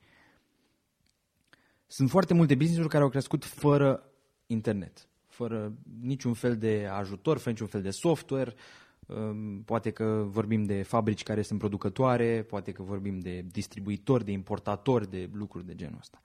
Sunt 1.86 2.11
foarte 2.11 2.34
multe 2.34 2.55
business-uri 2.55 2.88
care 2.88 3.03
au 3.03 3.09
crescut 3.09 3.45
fără 3.45 4.12
internet 4.47 5.10
fără 5.41 5.72
niciun 6.01 6.34
fel 6.34 6.57
de 6.57 6.88
ajutor, 6.93 7.36
fără 7.38 7.51
niciun 7.51 7.66
fel 7.66 7.82
de 7.82 7.91
software. 7.91 8.55
Um, 9.07 9.62
poate 9.62 9.91
că 9.91 10.24
vorbim 10.26 10.64
de 10.64 10.82
fabrici 10.82 11.22
care 11.22 11.43
sunt 11.43 11.59
producătoare, 11.59 12.43
poate 12.43 12.72
că 12.72 12.82
vorbim 12.82 13.18
de 13.18 13.45
distribuitori, 13.51 14.24
de 14.24 14.30
importatori, 14.30 15.11
de 15.11 15.30
lucruri 15.32 15.66
de 15.66 15.74
genul 15.74 15.99
ăsta. 15.99 16.20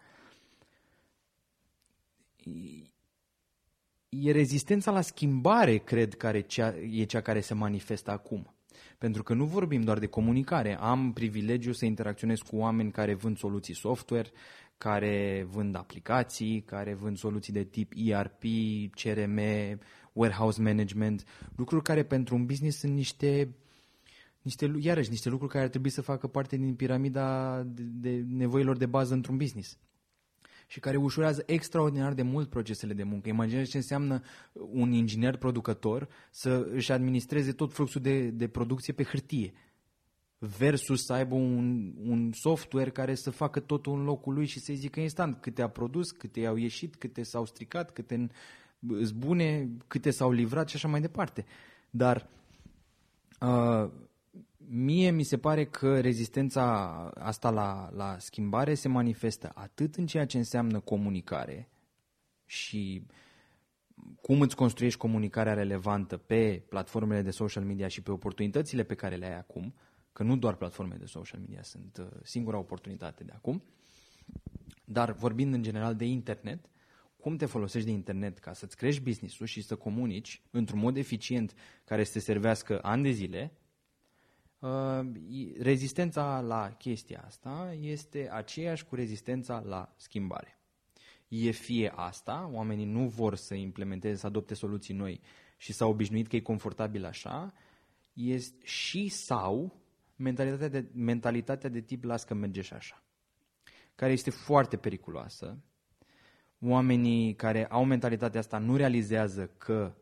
E 4.10 4.32
rezistența 4.32 4.92
la 4.92 5.02
schimbare, 5.02 5.78
cred, 5.78 6.14
care 6.14 6.42
cea, 6.42 6.76
e 6.78 7.04
cea 7.04 7.22
care 7.22 7.42
se 7.42 7.54
manifestă 7.54 8.12
acum. 8.12 8.54
Pentru 8.98 9.24
că 9.24 9.34
nu 9.34 9.46
vorbim 9.46 9.82
doar 9.82 10.00
de 10.00 10.08
comunicare. 10.08 10.78
Am 10.80 11.14
privilegiu 11.14 11.72
să 11.72 11.86
interacționez 11.86 12.40
cu 12.40 12.56
oameni 12.56 12.92
care 12.92 13.14
vând 13.14 13.38
soluții 13.38 13.76
software, 13.76 14.30
care 14.78 15.48
vând 15.50 15.76
aplicații, 15.76 16.62
care 16.62 16.94
vând 16.94 17.18
soluții 17.18 17.54
de 17.54 17.64
tip 17.64 17.92
ERP, 17.96 18.44
CRM, 18.92 19.40
warehouse 20.14 20.62
management, 20.62 21.24
lucruri 21.56 21.84
care 21.84 22.04
pentru 22.04 22.36
un 22.36 22.46
business 22.46 22.78
sunt 22.80 22.94
niște 22.94 23.56
niște, 24.46 24.74
iarăși, 24.80 25.10
niște 25.10 25.30
lucruri 25.30 25.52
care 25.52 25.64
ar 25.64 25.70
trebui 25.70 25.90
să 25.90 26.02
facă 26.02 26.28
parte 26.28 26.58
din 26.58 26.76
piramida 26.76 27.62
de, 27.64 27.84
de 27.84 28.26
nevoilor 28.28 28.78
de 28.78 28.86
bază 28.86 29.14
într-un 29.14 29.38
business 29.38 29.78
și 30.68 30.80
care 30.80 30.98
ușurează 30.98 31.44
extraordinar 31.46 32.14
de 32.14 32.22
mult 32.22 32.50
procesele 32.50 32.94
de 32.94 33.04
muncă. 33.04 33.30
Imaginează 33.30 33.70
ce 33.70 33.78
înseamnă 33.78 34.22
un 34.54 34.92
inginer 34.92 35.38
producător 35.38 36.08
să 36.32 36.68
își 36.72 36.92
administreze 36.92 37.52
tot 37.52 37.74
fluxul 37.74 38.02
de, 38.02 38.30
de 38.30 38.48
producție 38.48 38.94
pe 38.94 39.04
hârtie 39.04 39.54
versus 40.38 41.06
să 41.06 41.14
aibă 41.14 41.36
un, 41.36 41.94
un 42.06 42.32
software 42.34 42.90
care 42.90 43.16
să 43.16 43.30
facă 43.30 43.60
totul 43.60 44.00
în 44.00 44.04
locul 44.04 44.34
lui 44.34 44.46
și 44.46 44.60
să-i 44.60 44.76
zică 44.76 45.00
instant 45.00 45.42
câte 45.42 45.62
a 45.62 45.70
produs, 45.70 46.12
câte 46.12 46.46
au 46.46 46.56
ieșit, 46.56 46.96
câte 46.96 47.24
s-au 47.24 47.46
stricat, 47.46 47.92
câte 47.92 48.30
sunt 48.88 49.14
bune, 49.14 49.70
câte 49.88 50.10
s-au 50.10 50.32
livrat 50.32 50.70
și 50.70 50.76
așa 50.76 50.88
mai 50.88 51.02
departe. 51.02 51.46
Dar 51.90 52.30
uh, 53.42 53.92
mie 54.68 55.12
mi 55.12 55.24
se 55.24 55.38
pare 55.38 55.66
că 55.66 56.00
rezistența 56.00 56.90
asta 57.14 57.50
la, 57.50 57.90
la 57.96 58.16
schimbare 58.20 58.74
se 58.74 58.88
manifestă 58.88 59.52
atât 59.54 59.96
în 59.96 60.06
ceea 60.06 60.26
ce 60.26 60.38
înseamnă 60.38 60.80
comunicare 60.80 61.70
și 62.46 63.06
cum 64.22 64.42
îți 64.42 64.56
construiești 64.56 65.00
comunicarea 65.00 65.54
relevantă 65.54 66.18
pe 66.18 66.64
platformele 66.70 67.22
de 67.22 67.32
social 67.32 67.64
media 67.64 67.88
și 67.88 68.02
pe 68.02 68.12
oportunitățile 68.12 68.84
pe 68.84 68.96
care 68.96 69.16
le 69.16 69.26
ai 69.26 69.38
acum, 69.38 69.74
că 70.16 70.24
nu 70.24 70.38
doar 70.38 70.56
platformele 70.56 71.00
de 71.00 71.06
social 71.06 71.40
media 71.40 71.64
sunt 71.64 71.98
uh, 71.98 72.08
singura 72.24 72.58
oportunitate 72.58 73.24
de 73.24 73.32
acum, 73.36 73.64
dar 74.86 75.12
vorbind 75.12 75.54
în 75.54 75.62
general 75.62 75.96
de 75.96 76.06
internet, 76.06 76.70
cum 77.18 77.38
te 77.38 77.46
folosești 77.46 77.88
de 77.88 77.94
internet 77.94 78.40
ca 78.40 78.54
să-ți 78.54 78.78
crești 78.78 79.02
business-ul 79.02 79.46
și 79.46 79.62
să 79.62 79.76
comunici 79.76 80.42
într-un 80.52 80.80
mod 80.80 80.98
eficient 80.98 81.54
care 81.84 82.04
să 82.04 82.12
te 82.12 82.20
servească 82.20 82.80
ani 82.82 83.04
de 83.04 83.10
zile, 83.10 83.52
uh, 84.60 85.00
rezistența 85.60 86.42
la 86.42 86.72
chestia 86.72 87.24
asta 87.26 87.76
este 87.80 88.30
aceeași 88.32 88.86
cu 88.86 88.96
rezistența 88.96 89.60
la 89.60 89.94
schimbare. 89.98 90.60
E 91.28 91.52
fie 91.52 91.92
asta, 91.96 92.50
oamenii 92.54 92.86
nu 92.86 93.08
vor 93.08 93.36
să 93.36 93.54
implementeze, 93.54 94.16
să 94.16 94.28
adopte 94.28 94.54
soluții 94.54 94.94
noi 94.94 95.22
și 95.58 95.74
s-au 95.74 95.90
obișnuit 95.90 96.28
că 96.28 96.36
e 96.36 96.40
confortabil 96.40 97.06
așa, 97.06 97.54
este 98.14 98.66
și 98.66 99.08
sau 99.08 99.84
mentalitatea 100.16 100.68
de, 100.68 100.90
mentalitatea 100.94 101.70
de 101.70 101.82
tip 101.82 102.04
las 102.04 102.24
că 102.24 102.34
merge 102.34 102.62
și 102.62 102.74
așa, 102.74 103.04
care 103.96 104.12
este 104.12 104.30
foarte 104.30 104.78
periculoasă. 104.78 105.64
Oamenii 106.62 107.36
care 107.36 107.68
au 107.68 107.86
mentalitatea 107.86 108.40
asta 108.40 108.58
nu 108.58 108.76
realizează 108.76 109.48
că 109.48 109.96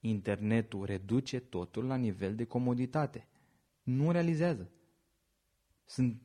internetul 0.00 0.84
reduce 0.84 1.40
totul 1.40 1.84
la 1.84 1.96
nivel 1.96 2.34
de 2.34 2.44
comoditate. 2.44 3.28
Nu 3.82 4.10
realizează. 4.10 4.70
Sunt 5.84 6.20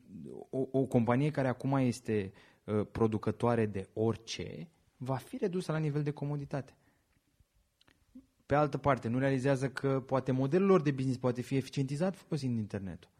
o, 0.50 0.68
o 0.70 0.86
companie 0.86 1.30
care 1.30 1.48
acum 1.48 1.72
este 1.72 2.32
uh, 2.64 2.86
producătoare 2.92 3.66
de 3.66 3.88
orice, 3.92 4.70
va 4.96 5.16
fi 5.16 5.36
redusă 5.36 5.72
la 5.72 5.78
nivel 5.78 6.02
de 6.02 6.10
comoditate. 6.10 6.76
Pe 8.46 8.54
altă 8.54 8.78
parte, 8.78 9.08
nu 9.08 9.18
realizează 9.18 9.70
că 9.70 10.00
poate 10.00 10.32
modelul 10.32 10.66
lor 10.66 10.82
de 10.82 10.90
business 10.90 11.18
poate 11.18 11.40
fi 11.40 11.56
eficientizat 11.56 12.16
folosind 12.16 12.58
internetul. 12.58 13.10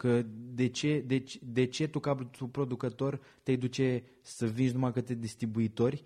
Că 0.00 0.22
de 0.54 0.66
ce, 0.66 1.00
de, 1.06 1.24
de 1.42 1.64
ce 1.64 1.86
tu 1.86 1.98
ca 1.98 2.14
tu 2.14 2.46
producător 2.46 3.20
te 3.42 3.56
duce 3.56 4.02
să 4.20 4.46
vinzi 4.46 4.72
numai 4.72 4.92
către 4.92 5.14
distribuitori 5.14 6.04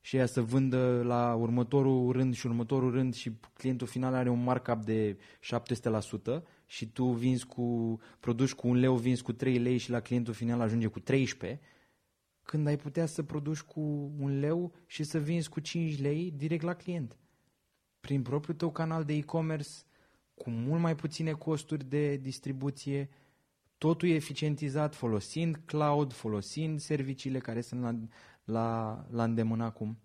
și 0.00 0.16
ea 0.16 0.26
să 0.26 0.42
vândă 0.42 1.02
la 1.02 1.34
următorul 1.34 2.12
rând 2.12 2.34
și 2.34 2.46
următorul 2.46 2.90
rând 2.90 3.14
și 3.14 3.32
clientul 3.52 3.86
final 3.86 4.14
are 4.14 4.28
un 4.28 4.42
markup 4.42 4.84
de 4.84 5.16
700% 5.16 6.42
și 6.66 6.86
tu 6.86 7.04
vinzi 7.04 7.46
cu, 7.46 7.98
produci 8.20 8.52
cu 8.52 8.68
un 8.68 8.76
leu, 8.76 8.96
vinzi 8.96 9.22
cu 9.22 9.32
3 9.32 9.58
lei 9.58 9.76
și 9.76 9.90
la 9.90 10.00
clientul 10.00 10.34
final 10.34 10.60
ajunge 10.60 10.86
cu 10.86 11.00
13, 11.00 11.60
când 12.42 12.66
ai 12.66 12.76
putea 12.76 13.06
să 13.06 13.22
produci 13.22 13.60
cu 13.60 13.80
un 14.18 14.38
leu 14.38 14.72
și 14.86 15.02
să 15.02 15.18
vinzi 15.18 15.48
cu 15.48 15.60
5 15.60 16.00
lei 16.00 16.32
direct 16.36 16.62
la 16.62 16.74
client. 16.74 17.18
Prin 18.00 18.22
propriul 18.22 18.56
tău 18.56 18.70
canal 18.70 19.04
de 19.04 19.12
e-commerce, 19.12 19.70
cu 20.34 20.50
mult 20.50 20.80
mai 20.80 20.94
puține 20.94 21.32
costuri 21.32 21.88
de 21.88 22.16
distribuție, 22.16 23.08
totul 23.82 24.08
e 24.08 24.14
eficientizat 24.14 24.94
folosind 24.94 25.60
cloud, 25.64 26.12
folosind 26.12 26.80
serviciile 26.80 27.38
care 27.38 27.60
sunt 27.60 27.80
la, 27.80 27.98
la, 28.44 29.06
la 29.10 29.24
îndemână 29.24 29.64
acum. 29.64 29.98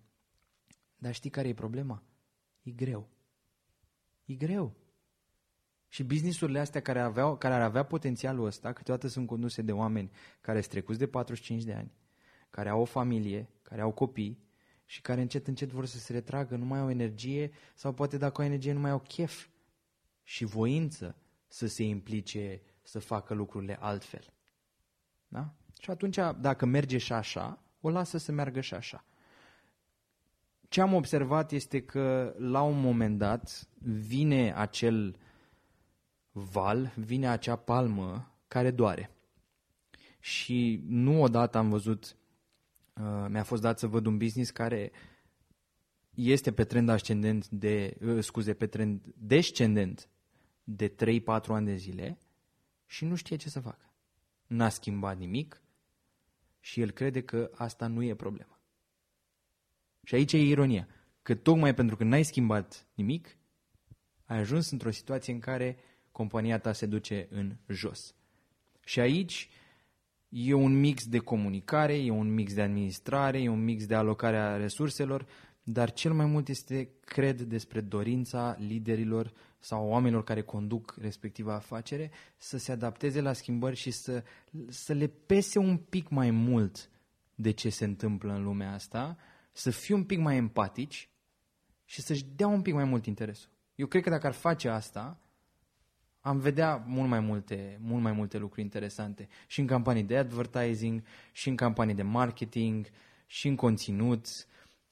Dar 0.96 1.14
știi 1.14 1.30
care 1.30 1.48
e 1.48 1.54
problema? 1.54 2.02
E 2.62 2.70
greu. 2.70 3.08
E 4.24 4.34
greu. 4.34 4.74
Și 5.88 6.04
businessurile 6.04 6.58
astea 6.58 6.80
care, 6.80 7.00
aveau, 7.00 7.36
care 7.36 7.54
ar 7.54 7.60
avea 7.60 7.82
potențialul 7.82 8.46
ăsta, 8.46 8.72
câteodată 8.72 9.08
sunt 9.08 9.26
conduse 9.26 9.62
de 9.62 9.72
oameni 9.72 10.10
care 10.40 10.60
sunt 10.60 10.72
trecuți 10.72 10.98
de 10.98 11.06
45 11.06 11.64
de 11.64 11.72
ani, 11.72 11.92
care 12.50 12.68
au 12.68 12.80
o 12.80 12.84
familie, 12.84 13.48
care 13.62 13.80
au 13.80 13.92
copii 13.92 14.38
și 14.84 15.00
care 15.00 15.20
încet, 15.20 15.46
încet 15.46 15.70
vor 15.70 15.86
să 15.86 15.98
se 15.98 16.12
retragă, 16.12 16.56
nu 16.56 16.64
mai 16.64 16.78
au 16.78 16.90
energie 16.90 17.50
sau 17.74 17.92
poate 17.92 18.16
dacă 18.16 18.40
au 18.40 18.46
energie 18.46 18.72
nu 18.72 18.80
mai 18.80 18.90
au 18.90 19.00
chef 19.00 19.48
și 20.22 20.44
voință 20.44 21.16
să 21.46 21.66
se 21.66 21.82
implice 21.82 22.62
să 22.88 22.98
facă 22.98 23.34
lucrurile 23.34 23.78
altfel. 23.80 24.32
Da? 25.28 25.54
Și 25.80 25.90
atunci, 25.90 26.16
dacă 26.40 26.66
merge 26.66 26.98
și 26.98 27.12
așa, 27.12 27.62
o 27.80 27.90
lasă 27.90 28.18
să 28.18 28.32
meargă 28.32 28.60
și 28.60 28.74
așa. 28.74 29.04
Ce 30.68 30.80
am 30.80 30.94
observat 30.94 31.52
este 31.52 31.82
că 31.82 32.34
la 32.38 32.62
un 32.62 32.80
moment 32.80 33.18
dat 33.18 33.68
vine 33.82 34.54
acel 34.56 35.16
val, 36.30 36.92
vine 36.96 37.28
acea 37.28 37.56
palmă 37.56 38.34
care 38.48 38.70
doare. 38.70 39.10
Și 40.20 40.84
nu 40.86 41.22
odată 41.22 41.58
am 41.58 41.68
văzut, 41.68 42.16
uh, 42.94 43.26
mi-a 43.28 43.42
fost 43.42 43.62
dat 43.62 43.78
să 43.78 43.86
văd 43.86 44.06
un 44.06 44.18
business 44.18 44.50
care 44.50 44.92
este 46.14 46.52
pe 46.52 46.64
trend 46.64 46.88
ascendent 46.88 47.48
de, 47.48 47.96
uh, 48.04 48.22
scuze, 48.22 48.54
pe 48.54 48.66
trend 48.66 49.14
descendent 49.16 50.08
de 50.64 50.88
3-4 50.88 51.54
ani 51.54 51.66
de 51.66 51.76
zile 51.76 52.18
și 52.88 53.04
nu 53.04 53.14
știe 53.14 53.36
ce 53.36 53.48
să 53.48 53.60
facă. 53.60 53.92
N-a 54.46 54.68
schimbat 54.68 55.18
nimic 55.18 55.62
și 56.60 56.80
el 56.80 56.90
crede 56.90 57.22
că 57.22 57.50
asta 57.54 57.86
nu 57.86 58.02
e 58.02 58.14
problema. 58.14 58.60
Și 60.04 60.14
aici 60.14 60.32
e 60.32 60.38
ironia, 60.38 60.88
că 61.22 61.34
tocmai 61.34 61.74
pentru 61.74 61.96
că 61.96 62.04
n-ai 62.04 62.22
schimbat 62.22 62.86
nimic, 62.94 63.36
ai 64.24 64.38
ajuns 64.38 64.70
într-o 64.70 64.90
situație 64.90 65.32
în 65.32 65.38
care 65.38 65.76
compania 66.12 66.58
ta 66.58 66.72
se 66.72 66.86
duce 66.86 67.26
în 67.30 67.56
jos. 67.66 68.14
Și 68.84 69.00
aici 69.00 69.48
e 70.28 70.52
un 70.52 70.80
mix 70.80 71.06
de 71.06 71.18
comunicare, 71.18 71.94
e 71.94 72.10
un 72.10 72.34
mix 72.34 72.54
de 72.54 72.62
administrare, 72.62 73.42
e 73.42 73.48
un 73.48 73.64
mix 73.64 73.86
de 73.86 73.94
alocare 73.94 74.36
a 74.36 74.56
resurselor, 74.56 75.26
dar 75.62 75.92
cel 75.92 76.12
mai 76.12 76.26
mult 76.26 76.48
este, 76.48 76.90
cred, 77.00 77.40
despre 77.40 77.80
dorința 77.80 78.56
liderilor 78.58 79.32
sau 79.58 79.88
oamenilor 79.88 80.24
care 80.24 80.42
conduc 80.42 80.96
respectiva 81.00 81.54
afacere 81.54 82.10
să 82.36 82.58
se 82.58 82.72
adapteze 82.72 83.20
la 83.20 83.32
schimbări 83.32 83.76
și 83.76 83.90
să, 83.90 84.24
să 84.68 84.92
le 84.92 85.06
pese 85.06 85.58
un 85.58 85.76
pic 85.76 86.08
mai 86.08 86.30
mult 86.30 86.90
de 87.34 87.50
ce 87.50 87.68
se 87.68 87.84
întâmplă 87.84 88.32
în 88.32 88.42
lumea 88.42 88.72
asta, 88.72 89.16
să 89.52 89.70
fie 89.70 89.94
un 89.94 90.04
pic 90.04 90.18
mai 90.18 90.36
empatici 90.36 91.10
și 91.84 92.02
să-și 92.02 92.24
dea 92.36 92.46
un 92.46 92.62
pic 92.62 92.74
mai 92.74 92.84
mult 92.84 93.06
interesul. 93.06 93.50
Eu 93.74 93.86
cred 93.86 94.02
că 94.02 94.10
dacă 94.10 94.26
ar 94.26 94.32
face 94.32 94.68
asta, 94.68 95.20
am 96.20 96.38
vedea 96.38 96.84
mult 96.86 97.08
mai 97.08 97.20
multe, 97.20 97.78
mult 97.80 98.02
mai 98.02 98.12
multe 98.12 98.38
lucruri 98.38 98.62
interesante 98.62 99.28
și 99.46 99.60
în 99.60 99.66
campanii 99.66 100.02
de 100.02 100.16
advertising, 100.16 101.02
și 101.32 101.48
în 101.48 101.56
campanii 101.56 101.94
de 101.94 102.02
marketing, 102.02 102.86
și 103.26 103.48
în 103.48 103.56
conținut, 103.56 104.46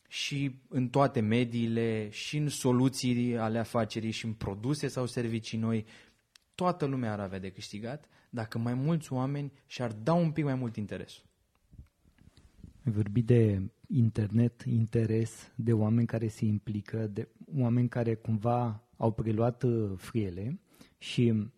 și 0.08 0.58
în 0.68 0.88
toate 0.88 1.20
mediile, 1.20 2.08
și 2.10 2.36
în 2.36 2.48
soluții 2.48 3.36
ale 3.36 3.58
afacerii, 3.58 4.10
și 4.10 4.24
în 4.24 4.32
produse 4.32 4.88
sau 4.88 5.06
servicii 5.06 5.58
noi. 5.58 5.84
Toată 6.54 6.84
lumea 6.84 7.12
ar 7.12 7.20
avea 7.20 7.38
de 7.38 7.50
câștigat 7.50 8.08
dacă 8.30 8.58
mai 8.58 8.74
mulți 8.74 9.12
oameni 9.12 9.52
și-ar 9.66 9.92
da 9.92 10.12
un 10.12 10.30
pic 10.30 10.44
mai 10.44 10.54
mult 10.54 10.76
interes. 10.76 11.22
Ai 12.84 12.92
vorbit 12.92 13.26
de 13.26 13.62
internet, 13.86 14.62
interes, 14.62 15.52
de 15.54 15.72
oameni 15.72 16.06
care 16.06 16.28
se 16.28 16.44
implică, 16.44 17.06
de 17.06 17.28
oameni 17.54 17.88
care 17.88 18.14
cumva 18.14 18.82
au 18.96 19.12
preluat 19.12 19.62
uh, 19.62 19.92
friele 19.96 20.60
și 20.98 21.50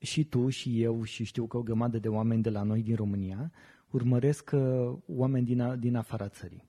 și 0.00 0.24
tu 0.24 0.48
și 0.48 0.82
eu 0.82 1.02
și 1.02 1.24
știu 1.24 1.46
că 1.46 1.56
o 1.56 1.62
grămadă 1.62 1.98
de 1.98 2.08
oameni 2.08 2.42
de 2.42 2.50
la 2.50 2.62
noi 2.62 2.82
din 2.82 2.94
România 2.94 3.52
urmăresc 3.90 4.50
uh, 4.54 4.96
oameni 5.06 5.46
din, 5.46 5.78
din 5.78 5.96
afara 5.96 6.28
țării 6.28 6.64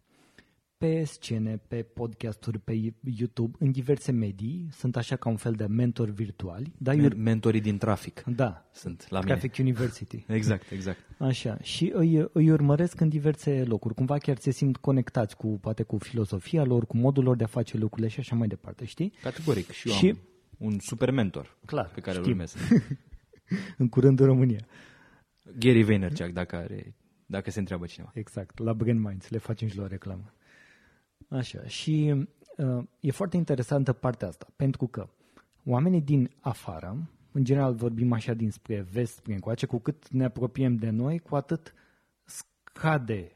pe 0.77 1.03
scene, 1.03 1.61
pe 1.67 1.81
podcasturi, 1.83 2.59
pe 2.59 2.93
YouTube, 3.17 3.57
în 3.59 3.71
diverse 3.71 4.11
medii, 4.11 4.67
sunt 4.71 4.95
așa 4.95 5.15
ca 5.15 5.29
un 5.29 5.35
fel 5.35 5.53
de 5.53 5.65
mentori 5.65 6.11
virtuali. 6.11 6.73
Da, 6.77 6.93
Men- 6.93 7.15
mentorii 7.17 7.61
din 7.61 7.77
trafic. 7.77 8.23
Da. 8.23 8.69
Sunt 8.73 9.05
la 9.09 9.19
Traffic 9.19 9.57
mine. 9.57 9.69
University. 9.69 10.25
exact, 10.39 10.71
exact. 10.71 10.99
Așa. 11.17 11.57
Și 11.61 11.91
îi, 11.93 12.27
îi 12.33 12.51
urmăresc 12.51 12.99
în 12.99 13.09
diverse 13.09 13.63
locuri. 13.63 13.93
Cumva 13.93 14.17
chiar 14.17 14.37
se 14.37 14.51
simt 14.51 14.77
conectați 14.77 15.35
cu, 15.35 15.47
poate 15.47 15.83
cu 15.83 15.97
filosofia 15.97 16.63
lor, 16.63 16.85
cu 16.85 16.97
modul 16.97 17.23
lor 17.23 17.35
de 17.35 17.43
a 17.43 17.47
face 17.47 17.77
lucrurile 17.77 18.07
și 18.09 18.19
așa 18.19 18.35
mai 18.35 18.47
departe, 18.47 18.85
știi? 18.85 19.13
Categoric. 19.21 19.71
Și 19.71 19.89
eu 19.89 19.95
și... 19.95 20.09
am 20.09 20.19
un 20.57 20.79
super 20.79 21.11
mentor 21.11 21.57
Clar, 21.65 21.89
pe 21.93 22.01
care 22.01 22.17
știm. 22.17 22.25
îl 22.25 22.31
urmez. 22.31 22.55
în 23.77 23.89
curând 23.89 24.19
în 24.19 24.25
România. 24.25 24.65
Gary 25.59 25.83
Vaynerchuk, 25.83 26.27
dacă, 26.27 26.55
are, 26.55 26.95
dacă 27.25 27.51
se 27.51 27.59
întreabă 27.59 27.85
cineva. 27.85 28.11
Exact, 28.13 28.59
la 28.59 28.73
Brand 28.73 28.99
Minds, 28.99 29.29
le 29.29 29.37
facem 29.37 29.67
și 29.67 29.77
la 29.77 29.87
reclamă. 29.87 30.33
Așa, 31.29 31.63
și 31.67 32.25
uh, 32.57 32.83
e 32.99 33.11
foarte 33.11 33.37
interesantă 33.37 33.93
partea 33.93 34.27
asta, 34.27 34.47
pentru 34.55 34.87
că 34.87 35.09
oamenii 35.65 36.01
din 36.01 36.31
afară, 36.39 37.09
în 37.31 37.43
general 37.43 37.73
vorbim 37.73 38.11
așa 38.11 38.33
dinspre 38.33 38.81
vest, 38.91 39.15
spre 39.15 39.33
încoace, 39.33 39.65
cu 39.65 39.77
cât 39.77 40.09
ne 40.09 40.25
apropiem 40.25 40.75
de 40.75 40.89
noi, 40.89 41.19
cu 41.19 41.35
atât 41.35 41.73
scade, 42.23 43.31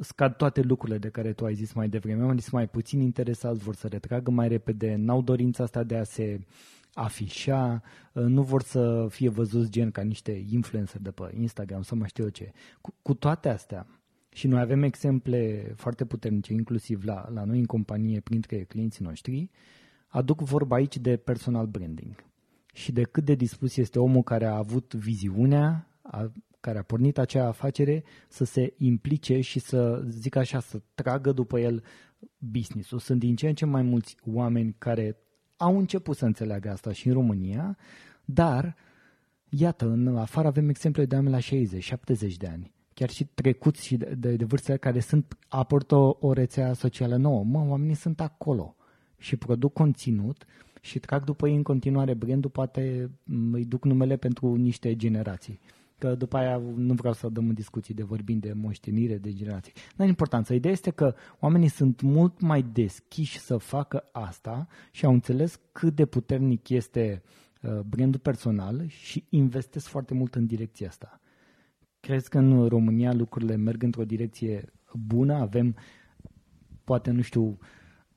scad 0.00 0.36
toate 0.36 0.60
lucrurile 0.60 0.98
de 0.98 1.08
care 1.08 1.32
tu 1.32 1.44
ai 1.44 1.54
zis 1.54 1.72
mai 1.72 1.88
devreme. 1.88 2.20
Oamenii 2.20 2.42
sunt 2.42 2.54
mai 2.54 2.68
puțin 2.68 3.00
interesați, 3.00 3.58
vor 3.58 3.74
să 3.74 3.88
retragă 3.88 4.30
mai 4.30 4.48
repede, 4.48 4.94
n-au 4.94 5.22
dorința 5.22 5.62
asta 5.62 5.82
de 5.82 5.96
a 5.96 6.04
se 6.04 6.40
afișa, 6.92 7.82
uh, 8.12 8.22
nu 8.22 8.42
vor 8.42 8.62
să 8.62 9.06
fie 9.10 9.28
văzuți 9.28 9.70
gen 9.70 9.90
ca 9.90 10.02
niște 10.02 10.44
influencer 10.50 11.00
de 11.00 11.10
pe 11.10 11.30
Instagram 11.34 11.82
sau 11.82 11.98
mai 11.98 12.08
știu 12.08 12.24
eu 12.24 12.30
ce. 12.30 12.52
Cu, 12.80 12.94
cu 13.02 13.14
toate 13.14 13.48
astea, 13.48 13.86
și 14.32 14.46
noi 14.46 14.60
avem 14.60 14.82
exemple 14.82 15.72
foarte 15.76 16.04
puternice, 16.04 16.52
inclusiv 16.52 17.04
la, 17.04 17.28
la 17.32 17.44
noi 17.44 17.58
în 17.58 17.64
companie, 17.64 18.20
printre 18.20 18.62
clienții 18.62 19.04
noștri, 19.04 19.50
aduc 20.06 20.40
vorba 20.40 20.76
aici 20.76 20.98
de 20.98 21.16
personal 21.16 21.66
branding. 21.66 22.24
Și 22.72 22.92
de 22.92 23.02
cât 23.02 23.24
de 23.24 23.34
dispus 23.34 23.76
este 23.76 23.98
omul 23.98 24.22
care 24.22 24.46
a 24.46 24.56
avut 24.56 24.94
viziunea, 24.94 25.88
a 26.02 26.32
care 26.60 26.78
a 26.78 26.82
pornit 26.82 27.18
acea 27.18 27.46
afacere 27.46 28.04
să 28.28 28.44
se 28.44 28.74
implice 28.76 29.40
și 29.40 29.58
să, 29.58 30.04
zic 30.08 30.36
așa, 30.36 30.60
să 30.60 30.82
tragă 30.94 31.32
după 31.32 31.60
el 31.60 31.82
business-ul. 32.38 32.98
Sunt 32.98 33.18
din 33.18 33.36
ce 33.36 33.48
în 33.48 33.54
ce 33.54 33.66
mai 33.66 33.82
mulți 33.82 34.16
oameni 34.26 34.74
care 34.78 35.16
au 35.56 35.78
început 35.78 36.16
să 36.16 36.24
înțeleagă 36.24 36.70
asta 36.70 36.92
și 36.92 37.06
în 37.06 37.12
România, 37.12 37.76
dar, 38.24 38.76
iată, 39.48 39.86
în 39.86 40.16
afară 40.16 40.48
avem 40.48 40.68
exemple 40.68 41.04
de 41.04 41.14
oameni 41.14 41.34
la 41.34 41.78
60-70 42.30 42.36
de 42.36 42.46
ani, 42.46 42.72
chiar 42.94 43.10
și 43.10 43.24
trecuți 43.24 43.84
și 43.84 43.96
de, 43.96 44.14
de, 44.18 44.36
de 44.36 44.44
vârste 44.44 44.76
care 44.76 45.00
sunt, 45.00 45.36
aportă 45.48 45.94
o, 45.94 46.16
o 46.20 46.32
rețea 46.32 46.72
socială 46.72 47.16
nouă. 47.16 47.44
Mă, 47.44 47.64
oamenii 47.68 47.94
sunt 47.94 48.20
acolo 48.20 48.76
și 49.18 49.36
produc 49.36 49.72
conținut 49.72 50.46
și 50.80 50.98
trag 50.98 51.24
după 51.24 51.48
ei 51.48 51.56
în 51.56 51.62
continuare 51.62 52.14
brandul, 52.14 52.50
poate 52.50 53.10
îi 53.52 53.64
duc 53.64 53.84
numele 53.84 54.16
pentru 54.16 54.54
niște 54.54 54.96
generații. 54.96 55.60
Că 55.98 56.14
după 56.14 56.36
aia 56.36 56.62
nu 56.76 56.94
vreau 56.94 57.12
să 57.12 57.28
dăm 57.28 57.48
în 57.48 57.54
discuții 57.54 57.94
de 57.94 58.02
vorbind 58.02 58.40
de 58.40 58.52
moștenire, 58.52 59.18
de 59.18 59.32
generații. 59.32 59.72
Dar 59.96 60.08
importanța. 60.08 60.54
Ideea 60.54 60.72
este 60.72 60.90
că 60.90 61.14
oamenii 61.40 61.68
sunt 61.68 62.00
mult 62.00 62.40
mai 62.40 62.62
deschiși 62.62 63.38
să 63.38 63.56
facă 63.56 64.08
asta 64.12 64.66
și 64.90 65.04
au 65.04 65.12
înțeles 65.12 65.60
cât 65.72 65.94
de 65.94 66.06
puternic 66.06 66.68
este 66.68 67.22
uh, 67.62 67.80
brandul 67.80 68.20
personal 68.20 68.84
și 68.86 69.24
investesc 69.28 69.86
foarte 69.86 70.14
mult 70.14 70.34
în 70.34 70.46
direcția 70.46 70.88
asta. 70.88 71.20
Crezi 72.00 72.28
că 72.28 72.38
în 72.38 72.68
România 72.68 73.12
lucrurile 73.12 73.56
merg 73.56 73.82
într-o 73.82 74.04
direcție 74.04 74.72
bună? 74.92 75.34
Avem, 75.34 75.76
poate, 76.84 77.10
nu 77.10 77.22
știu, 77.22 77.58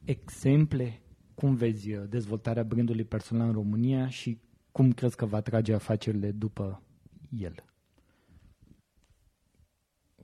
exemple 0.03 1.01
cum 1.35 1.55
vezi 1.55 1.93
uh, 1.93 2.03
dezvoltarea 2.09 2.63
brandului 2.63 3.03
personal 3.03 3.47
în 3.47 3.53
România 3.53 4.07
și 4.07 4.39
cum 4.71 4.91
crezi 4.91 5.15
că 5.15 5.25
va 5.25 5.41
trage 5.41 5.73
afacerile 5.73 6.31
după 6.31 6.83
el? 7.29 7.63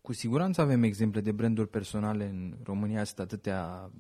Cu 0.02 0.14
siguranță 0.14 0.62
avem 0.62 0.84
exemple 0.84 1.22
de 1.22 1.32
branduri 1.32 1.70
personale 1.70 2.26
în 2.26 2.58
România, 2.64 3.04
sunt 3.04 3.20
atâtea, 3.20 3.92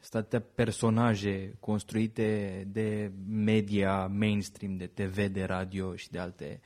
sunt 0.00 0.14
atâtea 0.14 0.40
personaje 0.54 1.56
construite 1.60 2.68
de 2.72 3.12
media 3.26 4.06
mainstream, 4.06 4.76
de 4.76 4.86
TV, 4.86 5.26
de 5.26 5.44
radio 5.44 5.96
și 5.96 6.10
de 6.10 6.18
alte, 6.18 6.60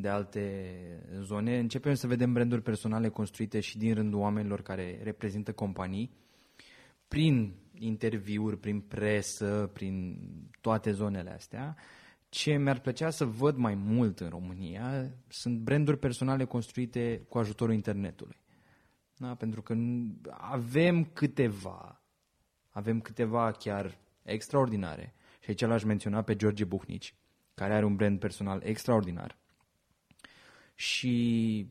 de 0.00 0.08
alte 0.08 0.74
zone. 1.20 1.58
Începem 1.58 1.94
să 1.94 2.06
vedem 2.06 2.32
branduri 2.32 2.62
personale 2.62 3.08
construite 3.08 3.60
și 3.60 3.78
din 3.78 3.94
rândul 3.94 4.20
oamenilor 4.20 4.62
care 4.62 5.00
reprezintă 5.02 5.52
companii 5.52 6.10
prin 7.08 7.54
interviuri, 7.78 8.58
prin 8.58 8.80
presă, 8.80 9.70
prin 9.72 10.18
toate 10.60 10.92
zonele 10.92 11.30
astea. 11.30 11.76
Ce 12.28 12.56
mi-ar 12.56 12.80
plăcea 12.80 13.10
să 13.10 13.24
văd 13.24 13.56
mai 13.56 13.74
mult 13.74 14.20
în 14.20 14.28
România 14.28 15.10
sunt 15.28 15.58
branduri 15.58 15.98
personale 15.98 16.44
construite 16.44 17.24
cu 17.28 17.38
ajutorul 17.38 17.74
internetului. 17.74 18.36
Da? 19.16 19.34
Pentru 19.34 19.62
că 19.62 19.74
avem 20.30 21.04
câteva, 21.04 22.02
avem 22.70 23.00
câteva 23.00 23.50
chiar 23.50 23.98
extraordinare. 24.22 25.14
Și 25.40 25.48
aici 25.48 25.60
l-aș 25.60 25.82
menționa 25.82 26.22
pe 26.22 26.36
George 26.36 26.64
Buhnici, 26.64 27.14
care 27.54 27.74
are 27.74 27.84
un 27.84 27.96
brand 27.96 28.18
personal 28.18 28.62
extraordinar. 28.64 29.38
Și, 30.78 31.66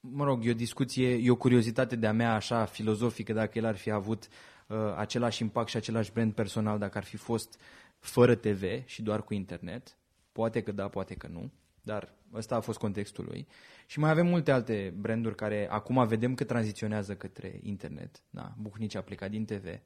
mă 0.00 0.24
rog, 0.24 0.46
e 0.46 0.50
o 0.50 0.54
discuție, 0.54 1.14
e 1.14 1.30
o 1.30 1.36
curiozitate 1.36 1.96
de-a 1.96 2.12
mea 2.12 2.34
așa 2.34 2.64
filozofică, 2.64 3.32
dacă 3.32 3.58
el 3.58 3.64
ar 3.64 3.76
fi 3.76 3.90
avut 3.90 4.28
uh, 4.66 4.76
același 4.96 5.42
impact 5.42 5.68
și 5.68 5.76
același 5.76 6.12
brand 6.12 6.34
personal 6.34 6.78
dacă 6.78 6.98
ar 6.98 7.04
fi 7.04 7.16
fost 7.16 7.60
fără 7.98 8.34
TV 8.34 8.62
și 8.84 9.02
doar 9.02 9.22
cu 9.22 9.34
internet. 9.34 9.96
Poate 10.32 10.62
că 10.62 10.72
da, 10.72 10.88
poate 10.88 11.14
că 11.14 11.26
nu, 11.26 11.52
dar 11.82 12.14
ăsta 12.32 12.56
a 12.56 12.60
fost 12.60 12.78
contextul 12.78 13.24
lui. 13.24 13.46
Și 13.86 13.98
mai 13.98 14.10
avem 14.10 14.26
multe 14.26 14.50
alte 14.50 14.94
branduri 14.96 15.34
care 15.34 15.68
acum 15.70 16.06
vedem 16.06 16.34
că 16.34 16.44
tranziționează 16.44 17.16
către 17.16 17.60
internet. 17.62 18.22
Da, 18.30 18.54
Buhnici 18.58 18.94
a 18.94 19.02
plecat 19.02 19.30
din 19.30 19.44
TV. 19.44 19.64
Uh, 19.66 19.78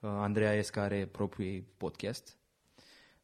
Andreea 0.00 0.52
Esca 0.52 0.82
are 0.82 1.06
propriul 1.06 1.64
podcast. 1.76 2.36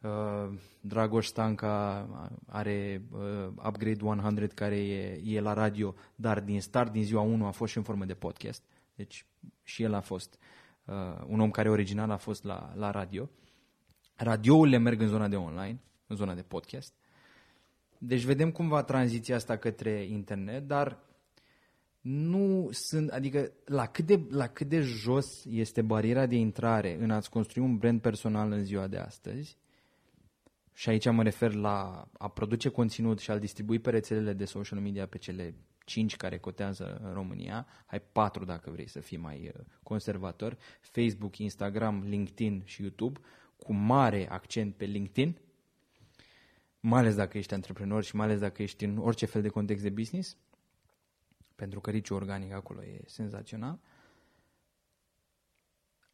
Uh, 0.03 0.59
Dragoș 0.81 1.27
Stanca 1.27 2.09
are 2.47 3.03
uh, 3.13 3.49
Upgrade 3.67 4.05
100 4.05 4.47
care 4.55 4.77
e, 4.77 5.21
e 5.25 5.41
la 5.41 5.53
radio, 5.53 5.95
dar 6.15 6.41
din 6.41 6.61
start, 6.61 6.93
din 6.93 7.05
ziua 7.05 7.21
1 7.21 7.47
a 7.47 7.51
fost 7.51 7.73
și 7.73 7.79
în 7.79 7.85
formă 7.85 8.05
de 8.05 8.15
podcast. 8.15 8.63
Deci 8.95 9.27
și 9.63 9.83
el 9.83 9.95
a 9.95 10.01
fost 10.01 10.39
uh, 10.85 10.95
un 11.27 11.41
om 11.41 11.51
care 11.51 11.71
original 11.71 12.11
a 12.11 12.17
fost 12.17 12.45
la, 12.45 12.73
la 12.77 12.91
radio. 12.91 13.31
Radiourile 14.17 14.79
merg 14.79 15.01
în 15.01 15.09
zona 15.09 15.29
de 15.29 15.37
online, 15.37 15.81
în 16.07 16.17
zona 16.17 16.35
de 16.35 16.43
podcast. 16.43 16.95
Deci 17.99 18.23
vedem 18.23 18.51
cum 18.51 18.69
va 18.69 18.83
tranziția 18.83 19.37
asta 19.37 19.57
către 19.57 20.05
internet, 20.05 20.67
dar 20.67 20.99
nu 22.01 22.69
sunt, 22.71 23.11
adică 23.11 23.53
la 23.65 23.87
cât, 23.87 24.07
de, 24.07 24.27
la 24.29 24.47
cât 24.47 24.69
de 24.69 24.81
jos 24.81 25.45
este 25.45 25.83
bariera 25.83 26.27
de 26.27 26.37
intrare 26.37 26.97
în 27.01 27.11
a-ți 27.11 27.31
construi 27.31 27.65
un 27.65 27.77
brand 27.77 28.01
personal 28.01 28.53
în 28.53 28.65
ziua 28.65 28.87
de 28.87 28.99
astăzi, 28.99 29.57
și 30.73 30.89
aici 30.89 31.11
mă 31.11 31.23
refer 31.23 31.53
la 31.53 32.09
a 32.18 32.29
produce 32.29 32.68
conținut 32.68 33.18
și 33.18 33.31
a-l 33.31 33.39
distribui 33.39 33.79
pe 33.79 33.91
rețelele 33.91 34.33
de 34.33 34.45
social 34.45 34.79
media 34.79 35.07
pe 35.07 35.18
cele 35.18 35.55
5 35.85 36.16
care 36.16 36.39
cotează 36.39 37.01
în 37.03 37.12
România, 37.12 37.66
ai 37.87 38.01
4 38.01 38.45
dacă 38.45 38.70
vrei 38.70 38.89
să 38.89 39.01
fii 39.01 39.16
mai 39.16 39.53
uh, 39.55 39.64
conservator, 39.83 40.57
Facebook, 40.81 41.39
Instagram, 41.39 42.03
LinkedIn 42.07 42.62
și 42.64 42.81
YouTube, 42.81 43.20
cu 43.57 43.73
mare 43.73 44.31
accent 44.31 44.75
pe 44.75 44.85
LinkedIn, 44.85 45.39
mai 46.81 47.01
ales 47.01 47.14
dacă 47.14 47.39
ești 47.39 47.55
antreprenor 47.55 48.05
și 48.05 48.16
mai 48.16 48.27
ales 48.27 48.39
dacă 48.39 48.62
ești 48.62 48.85
în 48.85 48.99
orice 48.99 49.27
fel 49.27 49.43
de 49.43 49.49
context 49.49 49.83
de 49.83 49.91
business, 49.91 50.37
pentru 51.55 51.81
că 51.81 51.91
riciul 51.91 52.16
organic 52.16 52.53
acolo 52.53 52.83
e 52.83 53.01
senzațional. 53.07 53.79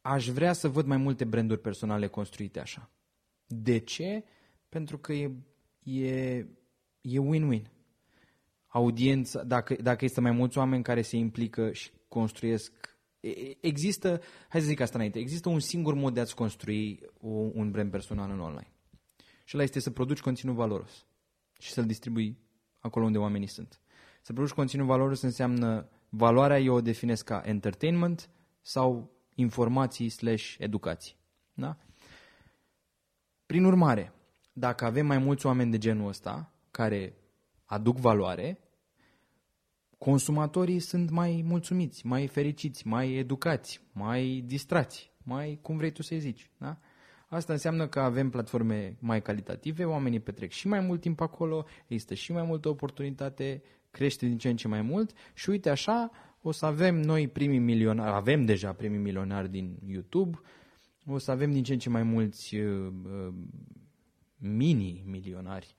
Aș 0.01 0.27
vrea 0.27 0.53
să 0.53 0.67
văd 0.67 0.85
mai 0.85 0.97
multe 0.97 1.25
branduri 1.25 1.61
personale 1.61 2.07
construite 2.07 2.59
așa. 2.59 2.89
De 3.47 3.77
ce? 3.77 4.23
Pentru 4.69 4.97
că 4.97 5.13
e, 5.13 5.31
e, 5.83 6.35
e 7.01 7.19
win-win 7.19 7.71
audiența, 8.67 9.43
dacă, 9.43 9.75
dacă 9.75 10.05
este 10.05 10.21
mai 10.21 10.31
mulți 10.31 10.57
oameni 10.57 10.83
care 10.83 11.01
se 11.01 11.17
implică 11.17 11.71
și 11.71 11.91
construiesc 12.07 12.99
Există, 13.59 14.21
hai 14.49 14.61
să 14.61 14.67
zic 14.67 14.79
asta 14.79 14.97
înainte, 14.97 15.19
există 15.19 15.49
un 15.49 15.59
singur 15.59 15.93
mod 15.93 16.13
de 16.13 16.19
a-ți 16.19 16.35
construi 16.35 16.99
un 17.53 17.71
brand 17.71 17.91
personal 17.91 18.31
în 18.31 18.39
online. 18.39 18.71
Și 19.43 19.55
ăla 19.55 19.63
este 19.63 19.79
să 19.79 19.91
produci 19.91 20.21
conținut 20.21 20.55
valoros 20.55 21.05
și 21.57 21.71
să-l 21.71 21.85
distribui 21.85 22.37
acolo 22.79 23.05
unde 23.05 23.17
oamenii 23.17 23.47
sunt. 23.47 23.79
Să 24.21 24.33
produci 24.33 24.53
conținut 24.53 24.85
valoros 24.85 25.21
înseamnă, 25.21 25.89
valoarea 26.09 26.59
eu 26.59 26.73
o 26.73 26.81
definesc 26.81 27.25
ca 27.25 27.41
entertainment 27.45 28.29
sau 28.61 29.11
informații 29.35 30.09
slash 30.09 30.55
educație. 30.57 31.15
Da? 31.53 31.77
Prin 33.45 33.63
urmare, 33.63 34.13
dacă 34.59 34.85
avem 34.85 35.05
mai 35.05 35.17
mulți 35.17 35.45
oameni 35.45 35.71
de 35.71 35.77
genul 35.77 36.07
ăsta 36.07 36.53
care 36.71 37.13
aduc 37.65 37.97
valoare, 37.97 38.59
consumatorii 39.97 40.79
sunt 40.79 41.09
mai 41.09 41.43
mulțumiți, 41.45 42.05
mai 42.05 42.27
fericiți, 42.27 42.87
mai 42.87 43.13
educați, 43.13 43.81
mai 43.91 44.43
distrați, 44.45 45.11
mai 45.23 45.59
cum 45.61 45.77
vrei 45.77 45.91
tu 45.91 46.01
să-i 46.01 46.19
zici. 46.19 46.49
Da? 46.57 46.77
Asta 47.27 47.53
înseamnă 47.53 47.87
că 47.87 47.99
avem 47.99 48.29
platforme 48.29 48.97
mai 48.99 49.21
calitative, 49.21 49.85
oamenii 49.85 50.19
petrec 50.19 50.51
și 50.51 50.67
mai 50.67 50.79
mult 50.79 51.01
timp 51.01 51.21
acolo, 51.21 51.65
există 51.87 52.13
și 52.13 52.31
mai 52.31 52.43
multă 52.43 52.69
oportunitate, 52.69 53.63
crește 53.91 54.25
din 54.25 54.37
ce 54.37 54.49
în 54.49 54.55
ce 54.55 54.67
mai 54.67 54.81
mult 54.81 55.13
și 55.33 55.49
uite 55.49 55.69
așa 55.69 56.11
o 56.41 56.51
să 56.51 56.65
avem 56.65 56.95
noi 56.95 57.27
primii 57.27 57.59
milionari, 57.59 58.15
avem 58.15 58.45
deja 58.45 58.73
primii 58.73 58.99
milionari 58.99 59.49
din 59.49 59.77
YouTube, 59.87 60.39
o 61.05 61.17
să 61.17 61.31
avem 61.31 61.51
din 61.51 61.63
ce 61.63 61.73
în 61.73 61.79
ce 61.79 61.89
mai 61.89 62.03
mulți 62.03 62.55
uh, 62.55 62.91
uh 63.05 63.33
mini-milionari 64.39 65.75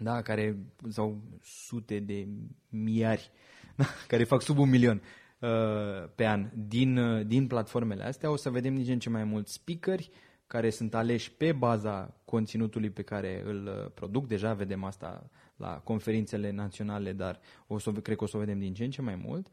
da, 0.00 0.22
care, 0.22 0.58
sau 0.88 1.22
sute 1.42 1.98
de 1.98 2.28
miari, 2.68 3.30
da, 3.76 3.84
care 4.06 4.24
fac 4.24 4.42
sub 4.42 4.58
un 4.58 4.68
milion 4.68 5.02
uh, 5.38 6.08
pe 6.14 6.26
an 6.26 6.50
din, 6.54 6.96
uh, 6.96 7.26
din 7.26 7.46
platformele 7.46 8.04
astea, 8.04 8.30
o 8.30 8.36
să 8.36 8.50
vedem 8.50 8.74
din 8.74 8.84
ce 8.84 8.92
în 8.92 8.98
ce 8.98 9.10
mai 9.10 9.24
mulți 9.24 9.52
speakeri 9.52 10.10
care 10.46 10.70
sunt 10.70 10.94
aleși 10.94 11.32
pe 11.32 11.52
baza 11.52 12.20
conținutului 12.24 12.90
pe 12.90 13.02
care 13.02 13.42
îl 13.44 13.66
uh, 13.66 13.90
produc. 13.94 14.26
Deja 14.26 14.54
vedem 14.54 14.84
asta 14.84 15.30
la 15.56 15.78
conferințele 15.78 16.50
naționale, 16.50 17.12
dar 17.12 17.40
o 17.66 17.78
să, 17.78 17.92
cred 17.92 18.16
că 18.16 18.24
o 18.24 18.26
să 18.26 18.36
o 18.36 18.40
vedem 18.40 18.58
din 18.58 18.74
ce 18.74 18.84
în 18.84 18.90
ce 18.90 19.02
mai 19.02 19.14
mult. 19.14 19.46
Uh, 19.46 19.52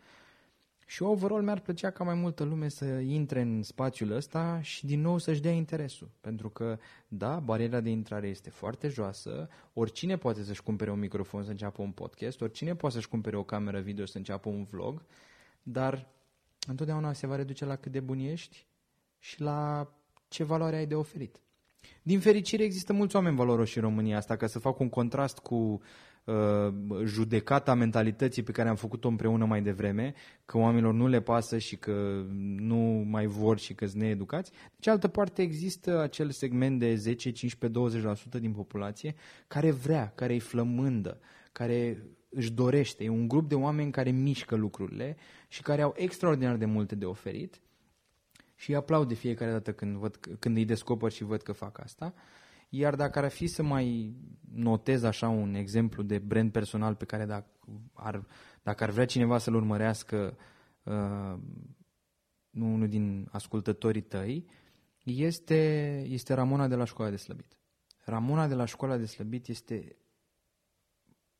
și 0.90 1.04
overall 1.04 1.44
mi-ar 1.44 1.60
plăcea 1.60 1.90
ca 1.90 2.04
mai 2.04 2.14
multă 2.14 2.44
lume 2.44 2.70
să 2.70 2.86
intre 2.86 3.42
în 3.42 3.64
spațiul 3.64 4.12
ăsta 4.12 4.62
și 4.62 4.86
din 4.86 5.02
nou 5.02 5.18
să-și 5.18 5.42
dea 5.42 5.52
interesul. 5.52 6.10
Pentru 6.22 6.50
că, 6.50 6.78
da, 7.08 7.40
bariera 7.40 7.80
de 7.80 7.90
intrare 7.90 8.28
este 8.28 8.50
foarte 8.50 8.88
joasă, 8.88 9.50
oricine 9.74 10.18
poate 10.18 10.44
să-și 10.44 10.64
cumpere 10.64 10.92
un 10.92 11.00
microfon 11.00 11.44
să 11.44 11.50
înceapă 11.50 11.82
un 11.82 11.92
podcast, 11.92 12.42
oricine 12.42 12.76
poate 12.76 12.96
să-și 12.96 13.10
cumpere 13.10 13.38
o 13.38 13.44
cameră 13.44 13.80
video 13.80 14.06
să 14.06 14.18
înceapă 14.18 14.50
un 14.50 14.64
vlog, 14.64 15.06
dar 15.64 16.08
întotdeauna 16.68 17.14
se 17.14 17.28
va 17.28 17.36
reduce 17.36 17.66
la 17.66 17.76
cât 17.76 17.92
de 17.92 18.00
bun 18.00 18.20
ești 18.20 18.66
și 19.20 19.42
la 19.42 19.92
ce 20.28 20.44
valoare 20.44 20.76
ai 20.76 20.88
de 20.88 20.96
oferit. 20.96 21.42
Din 22.02 22.20
fericire 22.20 22.64
există 22.64 22.94
mulți 22.94 23.16
oameni 23.16 23.36
valoroși 23.36 23.78
în 23.78 23.84
România 23.84 24.18
asta, 24.18 24.36
ca 24.36 24.48
să 24.48 24.60
fac 24.60 24.80
un 24.80 24.90
contrast 24.90 25.38
cu 25.38 25.56
uh, 25.56 25.80
judecata 27.04 27.74
mentalității 27.74 28.44
pe 28.44 28.52
care 28.52 28.70
am 28.70 28.76
făcut-o 28.76 29.08
împreună 29.08 29.46
mai 29.46 29.62
devreme, 29.62 30.14
că 30.46 30.58
oamenilor 30.58 30.94
nu 30.94 31.08
le 31.08 31.22
pasă 31.22 31.58
și 31.58 31.76
că 31.76 32.26
nu 32.58 33.06
mai 33.10 33.26
vor 33.26 33.58
și 33.58 33.74
că 33.74 33.86
sunt 33.86 34.02
needucați. 34.02 34.52
De 34.52 34.78
cealaltă 34.80 35.08
parte 35.08 35.42
există 35.42 36.00
acel 36.00 36.30
segment 36.30 36.80
de 36.80 36.96
10, 36.96 37.32
15, 37.32 38.08
20% 38.38 38.40
din 38.40 38.52
populație 38.52 39.16
care 39.48 39.72
vrea, 39.72 40.12
care 40.16 40.34
îi 40.34 40.40
flămândă, 40.40 41.20
care 41.52 42.04
își 42.30 42.52
dorește. 42.52 43.04
E 43.04 43.10
un 43.10 43.28
grup 43.28 43.50
de 43.50 43.56
oameni 43.56 43.92
care 43.92 44.10
mișcă 44.10 44.56
lucrurile 44.56 45.18
și 45.48 45.62
care 45.62 45.82
au 45.82 45.94
extraordinar 45.98 46.56
de 46.56 46.66
multe 46.66 46.96
de 46.96 47.06
oferit 47.06 47.62
și 48.56 48.70
îi 48.70 48.76
aplaud 48.76 49.08
de 49.08 49.14
fiecare 49.14 49.52
dată 49.52 49.74
când, 49.74 49.96
văd, 49.96 50.20
când 50.40 50.58
îi 50.58 50.66
descoper 50.66 51.12
și 51.12 51.24
văd 51.24 51.42
că 51.42 51.52
fac 51.52 51.80
asta. 51.80 52.14
Iar 52.70 52.96
dacă 52.96 53.20
ar 53.20 53.30
fi 53.30 53.48
să 53.48 53.64
mai 53.64 54.16
notez 54.52 55.04
așa 55.04 55.28
un 55.28 55.54
exemplu 55.54 56.04
de 56.04 56.20
brand 56.20 56.52
personal 56.52 56.96
pe 56.96 57.06
care 57.06 57.26
dacă 57.26 57.50
ar, 57.94 58.26
dacă 58.64 58.84
ar 58.84 58.90
vrea 58.90 59.06
cineva 59.06 59.38
să-l 59.38 59.56
urmărească, 59.56 60.38
uh, 60.84 61.40
nu 62.50 62.74
unul 62.74 62.88
din 62.88 63.28
ascultătorii 63.32 64.02
tăi, 64.02 64.46
este, 65.04 66.04
este 66.08 66.34
Ramona 66.34 66.68
de 66.68 66.76
la 66.76 66.86
Școala 66.86 67.12
de 67.12 67.18
Slăbit. 67.18 67.58
Ramona 68.06 68.48
de 68.48 68.54
la 68.54 68.66
Școala 68.66 68.98
de 68.98 69.06
Slăbit 69.06 69.48
este 69.48 69.96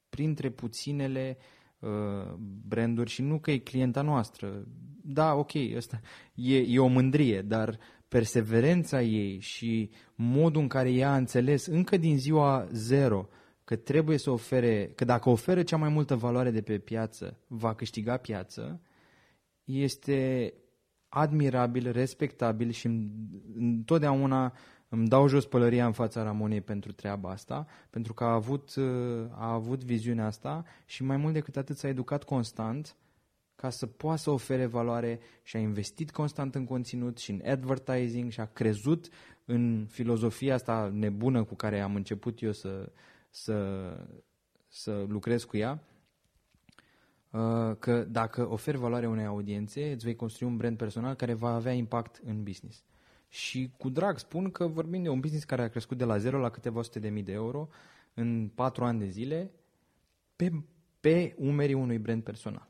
printre 0.10 0.50
puținele 0.50 1.38
uh, 1.80 2.34
branduri 2.68 3.10
și 3.10 3.22
nu 3.22 3.40
că 3.40 3.52
e 3.52 3.58
clienta 3.58 4.02
noastră. 4.02 4.68
Da, 5.02 5.34
ok, 5.34 5.52
asta 5.78 6.02
e, 6.34 6.58
e 6.58 6.80
o 6.80 6.88
mândrie, 6.88 7.42
dar 7.42 7.80
perseverența 8.08 9.02
ei 9.02 9.40
și 9.40 9.90
modul 10.16 10.62
în 10.62 10.68
care 10.68 10.92
ea 10.92 11.12
a 11.12 11.18
înțeles 11.18 11.66
încă 11.66 11.98
din 11.98 12.18
ziua 12.18 12.68
zero 12.72 13.28
că 13.64 13.76
trebuie 13.76 14.18
să 14.18 14.30
ofere, 14.30 14.92
că 14.96 15.06
dacă 15.06 15.30
oferă 15.30 15.64
cea 15.64 15.78
mai 15.78 15.90
multă 15.90 16.16
valoare 16.16 16.52
de 16.52 16.62
pe 16.62 16.78
piață, 16.78 17.40
va 17.48 17.74
câștiga 17.74 18.18
piață, 18.18 18.82
este 19.64 20.54
admirabil, 21.10 21.92
respectabil 21.92 22.70
și 22.70 22.88
întotdeauna 23.56 24.54
îmi 24.90 25.08
dau 25.08 25.28
jos 25.28 25.46
pălăria 25.46 25.86
în 25.86 25.92
fața 25.92 26.24
Ramonei 26.24 26.62
pentru 26.62 26.92
treaba 26.92 27.30
asta, 27.30 27.68
pentru 27.90 28.14
că 28.14 28.24
a 28.24 28.34
avut, 28.34 28.74
a 29.32 29.54
avut 29.54 29.84
viziunea 29.84 30.26
asta 30.26 30.66
și 30.86 31.04
mai 31.04 31.18
mult 31.18 31.34
decât 31.34 31.58
atât 31.58 31.78
s-a 31.78 31.88
educat 31.88 32.24
constant 32.24 32.96
ca 33.58 33.70
să 33.70 33.86
poată 33.86 34.20
să 34.22 34.30
ofere 34.30 34.66
valoare 34.66 35.20
și 35.44 35.56
a 35.56 35.60
investit 35.60 36.12
constant 36.12 36.56
în 36.56 36.66
conținut 36.66 37.18
și 37.18 37.32
în 37.32 37.42
advertising 37.46 38.32
și 38.32 38.40
a 38.40 38.46
crezut 38.46 39.08
în 39.46 39.86
filozofia 39.90 40.54
asta 40.54 40.90
nebună 40.94 41.44
cu 41.44 41.56
care 41.56 41.80
am 41.80 41.96
început 41.96 42.42
eu 42.42 42.52
să, 42.52 42.92
să, 43.30 43.58
să 44.68 45.06
lucrez 45.08 45.44
cu 45.44 45.58
ea, 45.58 45.84
uh, 47.32 47.76
că 47.80 48.04
dacă 48.04 48.50
oferi 48.50 48.78
valoare 48.78 49.08
unei 49.08 49.26
audiențe, 49.26 49.92
îți 49.92 50.06
vei 50.06 50.16
construi 50.16 50.48
un 50.48 50.58
brand 50.58 50.78
personal 50.78 51.14
care 51.14 51.34
va 51.34 51.54
avea 51.54 51.72
impact 51.72 52.22
în 52.26 52.44
business. 52.44 52.84
Și 53.30 53.72
cu 53.78 53.90
drag 53.90 54.18
spun 54.18 54.52
că 54.52 54.68
vorbim 54.68 55.04
de 55.04 55.10
un 55.10 55.20
business 55.20 55.46
care 55.46 55.62
a 55.62 55.70
crescut 55.70 55.98
de 55.98 56.06
la 56.06 56.18
zero 56.18 56.40
la 56.40 56.50
câteva 56.50 56.82
sute 56.82 57.00
de 57.00 57.10
mii 57.10 57.24
de 57.24 57.32
euro 57.32 57.70
în 58.14 58.52
patru 58.56 58.84
ani 58.84 59.00
de 59.00 59.08
zile 59.08 59.52
pe, 60.36 60.52
pe 61.00 61.36
umerii 61.38 61.74
unui 61.74 61.98
brand 61.98 62.24
personal. 62.24 62.68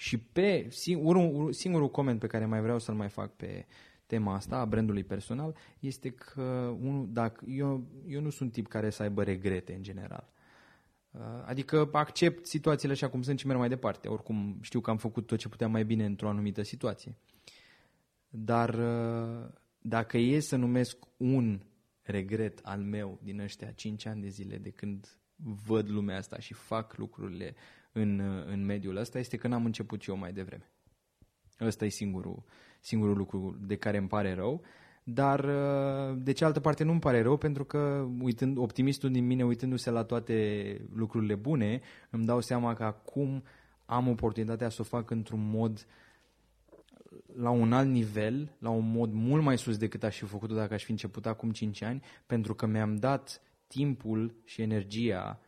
Și 0.00 0.18
pe 0.18 0.66
singurul, 0.70 1.52
singurul 1.52 1.90
coment 1.90 2.18
pe 2.18 2.26
care 2.26 2.46
mai 2.46 2.60
vreau 2.60 2.78
să-l 2.78 2.94
mai 2.94 3.08
fac 3.08 3.36
pe 3.36 3.66
tema 4.06 4.34
asta 4.34 4.56
a 4.56 4.64
brandului 4.64 5.04
personal 5.04 5.56
este 5.78 6.10
că 6.10 6.42
unul, 6.80 7.08
dacă, 7.12 7.44
eu, 7.48 7.86
eu 8.06 8.20
nu 8.20 8.30
sunt 8.30 8.52
tip 8.52 8.66
care 8.66 8.90
să 8.90 9.02
aibă 9.02 9.22
regrete 9.22 9.74
în 9.74 9.82
general. 9.82 10.32
Uh, 11.10 11.20
adică 11.44 11.88
accept 11.92 12.46
situațiile 12.46 12.92
așa 12.92 13.08
cum 13.08 13.22
sunt 13.22 13.38
și 13.38 13.46
merg 13.46 13.58
mai 13.58 13.68
departe. 13.68 14.08
Oricum 14.08 14.58
știu 14.60 14.80
că 14.80 14.90
am 14.90 14.96
făcut 14.96 15.26
tot 15.26 15.38
ce 15.38 15.48
puteam 15.48 15.70
mai 15.70 15.84
bine 15.84 16.04
într-o 16.04 16.28
anumită 16.28 16.62
situație. 16.62 17.16
Dar 18.28 18.74
uh, 18.74 19.50
dacă 19.78 20.18
e 20.18 20.40
să 20.40 20.56
numesc 20.56 20.96
un 21.16 21.60
regret 22.02 22.60
al 22.62 22.80
meu 22.80 23.18
din 23.22 23.40
ăștia 23.40 23.70
5 23.70 24.06
ani 24.06 24.22
de 24.22 24.28
zile 24.28 24.56
de 24.56 24.70
când 24.70 25.18
văd 25.66 25.88
lumea 25.90 26.16
asta 26.16 26.38
și 26.38 26.54
fac 26.54 26.96
lucrurile 26.96 27.54
în, 27.92 28.20
în 28.46 28.64
mediul 28.64 28.96
ăsta, 28.96 29.18
este 29.18 29.36
că 29.36 29.48
n-am 29.48 29.64
început 29.64 30.04
eu 30.04 30.16
mai 30.16 30.32
devreme. 30.32 30.70
Ăsta 31.60 31.84
e 31.84 31.88
singurul, 31.88 32.42
singurul 32.80 33.16
lucru 33.16 33.58
de 33.66 33.76
care 33.76 33.96
îmi 33.96 34.08
pare 34.08 34.34
rău. 34.34 34.62
Dar, 35.04 35.40
de 36.14 36.32
cealaltă 36.32 36.60
parte, 36.60 36.84
nu 36.84 36.90
îmi 36.90 37.00
pare 37.00 37.22
rău 37.22 37.36
pentru 37.36 37.64
că 37.64 38.08
uitând, 38.20 38.58
optimistul 38.58 39.10
din 39.10 39.26
mine, 39.26 39.44
uitându-se 39.44 39.90
la 39.90 40.04
toate 40.04 40.36
lucrurile 40.94 41.34
bune, 41.34 41.80
îmi 42.10 42.26
dau 42.26 42.40
seama 42.40 42.74
că 42.74 42.84
acum 42.84 43.42
am 43.86 44.08
oportunitatea 44.08 44.68
să 44.68 44.80
o 44.80 44.84
fac 44.84 45.10
într-un 45.10 45.50
mod 45.50 45.86
la 47.36 47.50
un 47.50 47.72
alt 47.72 47.88
nivel, 47.88 48.56
la 48.58 48.70
un 48.70 48.90
mod 48.90 49.12
mult 49.12 49.42
mai 49.42 49.58
sus 49.58 49.76
decât 49.76 50.02
aș 50.02 50.18
fi 50.18 50.24
făcut-o 50.24 50.54
dacă 50.54 50.74
aș 50.74 50.84
fi 50.84 50.90
început 50.90 51.26
acum 51.26 51.50
5 51.50 51.82
ani, 51.82 52.02
pentru 52.26 52.54
că 52.54 52.66
mi-am 52.66 52.96
dat 52.96 53.42
timpul 53.66 54.34
și 54.44 54.62
energia 54.62 55.40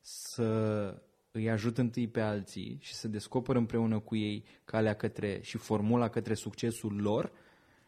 să 0.00 1.02
îi 1.36 1.50
ajut 1.50 1.78
întâi 1.78 2.08
pe 2.08 2.20
alții 2.20 2.78
și 2.80 2.94
să 2.94 3.08
descoper 3.08 3.56
împreună 3.56 3.98
cu 3.98 4.16
ei 4.16 4.44
calea 4.64 4.94
către 4.94 5.38
și 5.42 5.56
formula 5.58 6.08
către 6.08 6.34
succesul 6.34 7.00
lor 7.00 7.32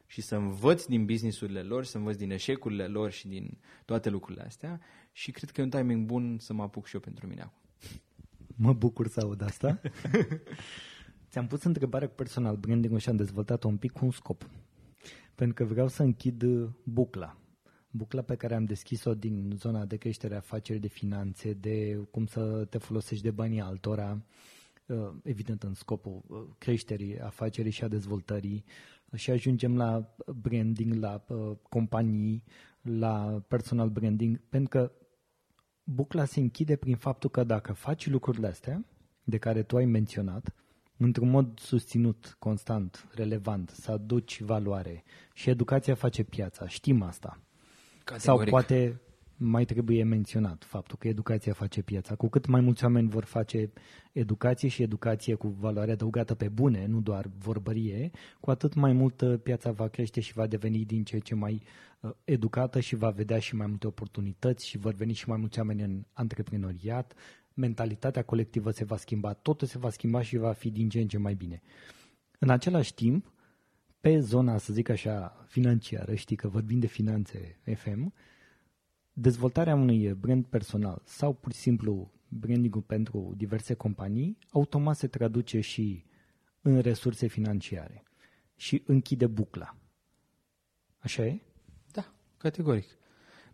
și 0.06 0.20
să 0.20 0.36
învăț 0.36 0.84
din 0.84 1.04
businessurile 1.04 1.62
lor, 1.62 1.84
să 1.84 1.96
învăț 1.96 2.16
din 2.16 2.30
eșecurile 2.30 2.86
lor 2.86 3.10
și 3.10 3.28
din 3.28 3.58
toate 3.84 4.10
lucrurile 4.10 4.44
astea 4.44 4.80
și 5.12 5.30
cred 5.30 5.50
că 5.50 5.60
e 5.60 5.64
un 5.64 5.70
timing 5.70 6.06
bun 6.06 6.38
să 6.38 6.52
mă 6.52 6.62
apuc 6.62 6.86
și 6.86 6.94
eu 6.94 7.00
pentru 7.00 7.26
mine 7.26 7.40
acum. 7.40 7.58
Mă 8.56 8.72
bucur 8.72 9.08
să 9.08 9.20
aud 9.20 9.42
asta. 9.42 9.80
Ți-am 11.30 11.46
pus 11.46 11.62
întrebarea 11.62 12.08
cu 12.08 12.14
personal 12.14 12.56
branding 12.56 12.98
și 12.98 13.08
am 13.08 13.16
dezvoltat-o 13.16 13.68
un 13.68 13.76
pic 13.76 13.92
cu 13.92 14.04
un 14.04 14.10
scop. 14.10 14.50
Pentru 15.34 15.54
că 15.54 15.64
vreau 15.64 15.88
să 15.88 16.02
închid 16.02 16.44
bucla 16.82 17.36
bucla 17.98 18.22
pe 18.22 18.34
care 18.34 18.54
am 18.54 18.64
deschis-o 18.64 19.14
din 19.14 19.52
zona 19.56 19.84
de 19.84 19.96
creștere 19.96 20.34
a 20.34 20.36
afacerii 20.36 20.80
de 20.80 20.88
finanțe, 20.88 21.52
de 21.52 22.06
cum 22.10 22.26
să 22.26 22.66
te 22.70 22.78
folosești 22.78 23.24
de 23.24 23.30
banii 23.30 23.60
altora, 23.60 24.22
uh, 24.86 25.10
evident 25.22 25.62
în 25.62 25.74
scopul 25.74 26.22
uh, 26.26 26.38
creșterii 26.58 27.20
afacerii 27.20 27.70
și 27.70 27.84
a 27.84 27.88
dezvoltării 27.88 28.64
și 29.14 29.30
ajungem 29.30 29.76
la 29.76 30.14
branding, 30.42 30.94
la 30.94 31.24
uh, 31.28 31.56
companii, 31.68 32.42
la 32.82 33.42
personal 33.48 33.88
branding, 33.88 34.40
pentru 34.48 34.68
că 34.68 34.92
bucla 35.84 36.24
se 36.24 36.40
închide 36.40 36.76
prin 36.76 36.96
faptul 36.96 37.30
că 37.30 37.44
dacă 37.44 37.72
faci 37.72 38.08
lucrurile 38.08 38.46
astea, 38.46 38.84
de 39.24 39.38
care 39.38 39.62
tu 39.62 39.76
ai 39.76 39.84
menționat, 39.84 40.54
într-un 40.96 41.30
mod 41.30 41.58
susținut, 41.58 42.36
constant, 42.38 43.08
relevant, 43.14 43.70
să 43.70 43.90
aduci 43.90 44.40
valoare 44.42 45.04
și 45.34 45.50
educația 45.50 45.94
face 45.94 46.22
piața, 46.22 46.68
știm 46.68 47.02
asta. 47.02 47.42
Categoric. 48.08 48.48
Sau 48.48 48.58
poate 48.58 49.00
mai 49.36 49.64
trebuie 49.64 50.04
menționat 50.04 50.64
faptul 50.64 50.96
că 50.98 51.08
educația 51.08 51.52
face 51.52 51.82
piața. 51.82 52.14
Cu 52.14 52.28
cât 52.28 52.46
mai 52.46 52.60
mulți 52.60 52.84
oameni 52.84 53.08
vor 53.08 53.24
face 53.24 53.72
educație 54.12 54.68
și 54.68 54.82
educație 54.82 55.34
cu 55.34 55.48
valoare 55.48 55.90
adăugată 55.90 56.34
pe 56.34 56.48
bune, 56.48 56.86
nu 56.86 57.00
doar 57.00 57.30
vorbărie, 57.38 58.10
cu 58.40 58.50
atât 58.50 58.74
mai 58.74 58.92
mult 58.92 59.20
uh, 59.20 59.40
piața 59.42 59.70
va 59.70 59.88
crește 59.88 60.20
și 60.20 60.32
va 60.32 60.46
deveni 60.46 60.84
din 60.84 61.04
ce 61.04 61.18
ce 61.18 61.34
mai 61.34 61.62
uh, 62.00 62.10
educată 62.24 62.80
și 62.80 62.96
va 62.96 63.10
vedea 63.10 63.38
și 63.38 63.54
mai 63.54 63.66
multe 63.66 63.86
oportunități 63.86 64.66
și 64.66 64.78
vor 64.78 64.94
veni 64.94 65.12
și 65.12 65.28
mai 65.28 65.38
mulți 65.38 65.58
oameni 65.58 65.82
în 65.82 66.04
antreprenoriat, 66.12 67.14
mentalitatea 67.54 68.22
colectivă 68.22 68.70
se 68.70 68.84
va 68.84 68.96
schimba, 68.96 69.32
totul 69.32 69.66
se 69.66 69.78
va 69.78 69.90
schimba 69.90 70.22
și 70.22 70.36
va 70.36 70.52
fi 70.52 70.70
din 70.70 70.88
ce 70.88 71.00
în 71.00 71.08
ce 71.08 71.18
mai 71.18 71.34
bine. 71.34 71.62
În 72.38 72.50
același 72.50 72.94
timp, 72.94 73.32
pe 74.08 74.20
zona, 74.20 74.58
să 74.58 74.72
zic 74.72 74.88
așa, 74.88 75.44
financiară, 75.48 76.14
știi 76.14 76.36
că 76.36 76.48
vorbim 76.48 76.78
de 76.78 76.86
finanțe 76.86 77.58
FM, 77.74 78.12
dezvoltarea 79.12 79.74
unui 79.74 80.14
brand 80.14 80.44
personal 80.44 81.02
sau 81.04 81.32
pur 81.32 81.52
și 81.52 81.58
simplu 81.58 82.12
branding 82.28 82.82
pentru 82.82 83.34
diverse 83.36 83.74
companii, 83.74 84.38
automat 84.50 84.96
se 84.96 85.06
traduce 85.06 85.60
și 85.60 86.04
în 86.60 86.78
resurse 86.80 87.26
financiare 87.26 88.02
și 88.56 88.82
închide 88.86 89.26
bucla. 89.26 89.76
Așa 90.98 91.24
e? 91.24 91.40
Da, 91.92 92.12
categoric. 92.36 92.98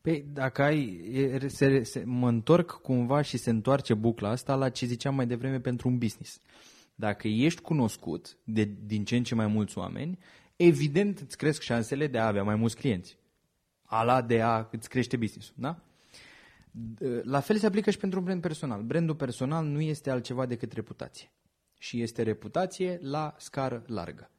Păi 0.01 0.25
dacă 0.33 0.63
ai, 0.63 1.01
se, 1.47 1.83
se, 1.83 2.03
mă 2.05 2.29
întorc 2.29 2.71
cumva 2.71 3.23
și 3.23 3.37
se 3.37 3.51
întoarce 3.51 3.95
bucla 3.95 4.29
asta 4.29 4.55
la 4.55 4.69
ce 4.69 4.87
ziceam 4.87 5.15
mai 5.15 5.27
devreme 5.27 5.61
pentru 5.61 5.89
un 5.89 5.99
business. 5.99 6.41
Dacă 6.95 7.29
ești 7.29 7.61
cunoscut 7.61 8.39
de, 8.45 8.71
din 8.85 9.05
ce 9.05 9.17
în 9.17 9.23
ce 9.23 9.35
mai 9.35 9.47
mulți 9.47 9.79
oameni, 9.79 10.19
evident 10.57 11.19
îți 11.19 11.37
cresc 11.37 11.61
șansele 11.63 12.07
de 12.07 12.19
a 12.19 12.27
avea 12.27 12.43
mai 12.43 12.55
mulți 12.55 12.77
clienți. 12.77 13.19
Ala 13.83 14.23
de 14.23 14.41
a 14.41 14.69
îți 14.71 14.89
crește 14.89 15.17
business-ul, 15.17 15.55
da? 15.59 15.79
La 17.23 17.41
fel 17.41 17.57
se 17.57 17.67
aplică 17.67 17.91
și 17.91 17.99
pentru 17.99 18.19
un 18.19 18.25
brand 18.25 18.41
personal. 18.41 18.83
Brandul 18.83 19.15
personal 19.15 19.65
nu 19.65 19.81
este 19.81 20.11
altceva 20.11 20.47
decât 20.47 20.73
reputație. 20.73 21.31
Și 21.79 22.03
este 22.03 22.23
reputație 22.23 22.99
la 23.03 23.35
scară 23.39 23.85
largă. 23.87 24.31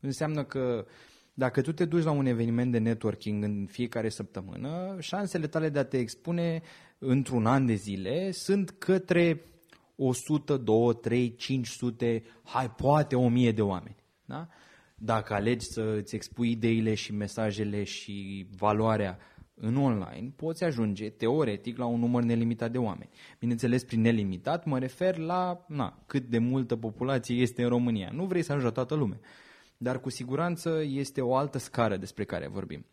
Înseamnă 0.00 0.44
că 0.44 0.86
dacă 1.34 1.60
tu 1.60 1.72
te 1.72 1.84
duci 1.84 2.04
la 2.04 2.10
un 2.10 2.26
eveniment 2.26 2.72
de 2.72 2.78
networking 2.78 3.44
în 3.44 3.66
fiecare 3.70 4.08
săptămână, 4.08 4.96
șansele 5.00 5.46
tale 5.46 5.68
de 5.68 5.78
a 5.78 5.84
te 5.84 5.98
expune 5.98 6.62
într-un 6.98 7.46
an 7.46 7.66
de 7.66 7.74
zile 7.74 8.30
sunt 8.30 8.70
către 8.70 9.42
100, 9.96 10.56
2, 10.56 10.94
3, 10.94 11.34
500, 11.34 12.22
hai, 12.44 12.70
poate 12.70 13.16
1000 13.16 13.52
de 13.52 13.62
oameni. 13.62 13.96
Da? 14.24 14.48
Dacă 14.94 15.34
alegi 15.34 15.66
să 15.66 15.96
îți 15.98 16.14
expui 16.14 16.50
ideile 16.50 16.94
și 16.94 17.12
mesajele 17.12 17.84
și 17.84 18.46
valoarea 18.56 19.18
în 19.54 19.76
online, 19.76 20.32
poți 20.36 20.64
ajunge 20.64 21.10
teoretic 21.10 21.76
la 21.76 21.86
un 21.86 21.98
număr 22.00 22.22
nelimitat 22.22 22.70
de 22.70 22.78
oameni. 22.78 23.10
Bineînțeles, 23.38 23.84
prin 23.84 24.00
nelimitat 24.00 24.64
mă 24.64 24.78
refer 24.78 25.16
la 25.16 25.64
na, 25.68 26.02
cât 26.06 26.28
de 26.28 26.38
multă 26.38 26.76
populație 26.76 27.36
este 27.36 27.62
în 27.62 27.68
România. 27.68 28.10
Nu 28.12 28.24
vrei 28.24 28.42
să 28.42 28.52
ajungi 28.52 28.68
la 28.68 28.74
toată 28.74 28.94
lumea, 28.94 29.20
dar 29.76 30.00
cu 30.00 30.10
siguranță 30.10 30.82
este 30.84 31.20
o 31.20 31.36
altă 31.36 31.58
scară 31.58 31.96
despre 31.96 32.24
care 32.24 32.48
vorbim. 32.48 32.86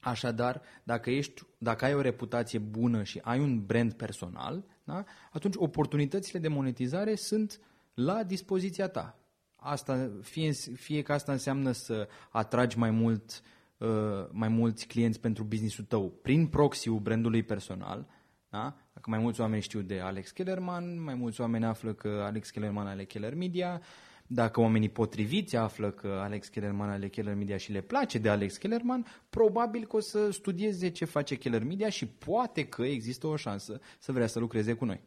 Așadar, 0.00 0.62
dacă, 0.84 1.10
ești, 1.10 1.42
dacă 1.58 1.84
ai 1.84 1.94
o 1.94 2.00
reputație 2.00 2.58
bună 2.58 3.02
și 3.02 3.20
ai 3.22 3.38
un 3.38 3.64
brand 3.66 3.92
personal, 3.92 4.64
da, 4.84 5.04
atunci 5.30 5.54
oportunitățile 5.56 6.38
de 6.38 6.48
monetizare 6.48 7.14
sunt 7.14 7.60
la 7.94 8.22
dispoziția 8.22 8.88
ta. 8.88 9.21
Asta, 9.64 10.10
fie, 10.22 10.52
fie 10.74 11.02
că 11.02 11.12
asta 11.12 11.32
înseamnă 11.32 11.72
să 11.72 12.08
atragi 12.30 12.78
mai 12.78 12.90
mult 12.90 13.42
uh, 13.78 13.88
mai 14.30 14.48
mulți 14.48 14.86
clienți 14.86 15.20
pentru 15.20 15.44
businessul 15.44 15.84
tău 15.84 16.10
prin 16.22 16.46
proxy-ul 16.46 16.98
brandului 16.98 17.42
personal, 17.42 18.06
da? 18.50 18.76
Dacă 18.92 19.10
mai 19.10 19.18
mulți 19.18 19.40
oameni 19.40 19.62
știu 19.62 19.80
de 19.80 20.00
Alex 20.00 20.30
Kellerman, 20.30 21.02
mai 21.02 21.14
mulți 21.14 21.40
oameni 21.40 21.64
află 21.64 21.92
că 21.92 22.22
Alex 22.24 22.50
Kellerman 22.50 22.86
are 22.86 23.04
Keller 23.04 23.34
Media, 23.34 23.80
dacă 24.26 24.60
oamenii 24.60 24.88
potriviți 24.88 25.56
află 25.56 25.90
că 25.90 26.20
Alex 26.22 26.48
Kellerman 26.48 26.88
are 26.88 27.08
Keller 27.08 27.34
Media 27.34 27.56
și 27.56 27.72
le 27.72 27.80
place 27.80 28.18
de 28.18 28.28
Alex 28.28 28.56
Kellerman, 28.56 29.06
probabil 29.30 29.86
că 29.86 29.96
o 29.96 30.00
să 30.00 30.30
studieze 30.30 30.88
ce 30.88 31.04
face 31.04 31.36
Keller 31.36 31.64
Media 31.64 31.88
și 31.88 32.06
poate 32.06 32.66
că 32.66 32.82
există 32.82 33.26
o 33.26 33.36
șansă 33.36 33.80
să 33.98 34.12
vrea 34.12 34.26
să 34.26 34.38
lucreze 34.38 34.72
cu 34.72 34.84
noi. 34.84 35.00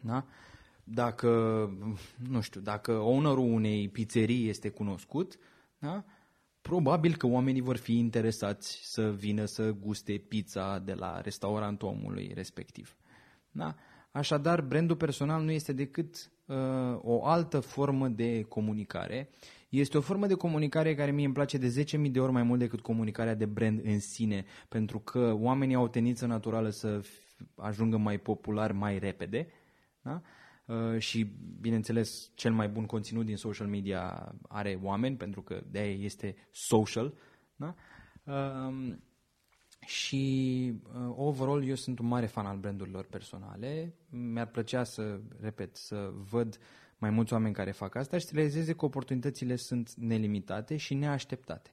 Da? 0.00 0.24
Dacă, 0.84 1.28
nu 2.28 2.40
știu, 2.40 2.60
dacă 2.60 2.92
ownerul 2.92 3.52
unei 3.52 3.88
pizzerii 3.88 4.48
este 4.48 4.68
cunoscut, 4.68 5.38
da? 5.78 6.04
probabil 6.60 7.16
că 7.16 7.26
oamenii 7.26 7.60
vor 7.60 7.76
fi 7.76 7.98
interesați 7.98 8.80
să 8.82 9.10
vină 9.10 9.44
să 9.44 9.70
guste 9.70 10.12
pizza 10.12 10.78
de 10.78 10.92
la 10.92 11.20
restaurantul 11.20 11.88
omului 11.88 12.30
respectiv. 12.34 12.96
Da? 13.50 13.74
Așadar, 14.10 14.60
brandul 14.60 14.96
personal 14.96 15.42
nu 15.42 15.50
este 15.50 15.72
decât 15.72 16.30
uh, 16.46 16.56
o 17.02 17.26
altă 17.26 17.60
formă 17.60 18.08
de 18.08 18.42
comunicare. 18.42 19.30
Este 19.68 19.98
o 19.98 20.00
formă 20.00 20.26
de 20.26 20.34
comunicare 20.34 20.94
care 20.94 21.10
mie 21.10 21.24
îmi 21.24 21.34
place 21.34 21.58
de 21.58 21.84
10.000 22.06 22.10
de 22.10 22.20
ori 22.20 22.32
mai 22.32 22.42
mult 22.42 22.58
decât 22.58 22.80
comunicarea 22.80 23.34
de 23.34 23.46
brand 23.46 23.80
în 23.84 24.00
sine, 24.00 24.44
pentru 24.68 24.98
că 24.98 25.36
oamenii 25.38 25.74
au 25.74 25.84
o 25.84 25.88
tendință 25.88 26.26
naturală 26.26 26.70
să 26.70 27.00
ajungă 27.54 27.96
mai 27.96 28.18
popular 28.18 28.72
mai 28.72 28.98
repede. 28.98 29.46
Da? 30.02 30.12
Uh, 30.12 30.20
și, 30.98 31.26
bineînțeles, 31.60 32.30
cel 32.34 32.52
mai 32.52 32.68
bun 32.68 32.86
conținut 32.86 33.26
din 33.26 33.36
social 33.36 33.66
media 33.66 34.34
are 34.48 34.78
oameni, 34.82 35.16
pentru 35.16 35.42
că 35.42 35.62
de 35.70 35.78
aia 35.78 35.94
este 35.94 36.36
social. 36.50 37.14
Da? 37.56 37.74
Uh, 38.24 38.94
și 39.86 40.72
uh, 40.82 41.14
overall 41.16 41.68
eu 41.68 41.74
sunt 41.74 41.98
un 41.98 42.06
mare 42.06 42.26
fan 42.26 42.46
al 42.46 42.56
brandurilor 42.56 43.04
personale. 43.04 43.94
Mi-ar 44.10 44.46
plăcea 44.46 44.84
să, 44.84 45.20
repet, 45.40 45.76
să 45.76 46.12
văd 46.30 46.58
mai 46.98 47.10
mulți 47.10 47.32
oameni 47.32 47.54
care 47.54 47.70
fac 47.70 47.94
asta 47.94 48.18
și 48.18 48.26
să 48.26 48.34
realizeze 48.34 48.72
că 48.72 48.84
oportunitățile 48.84 49.56
sunt 49.56 49.94
nelimitate 49.94 50.76
și 50.76 50.94
neașteptate. 50.94 51.70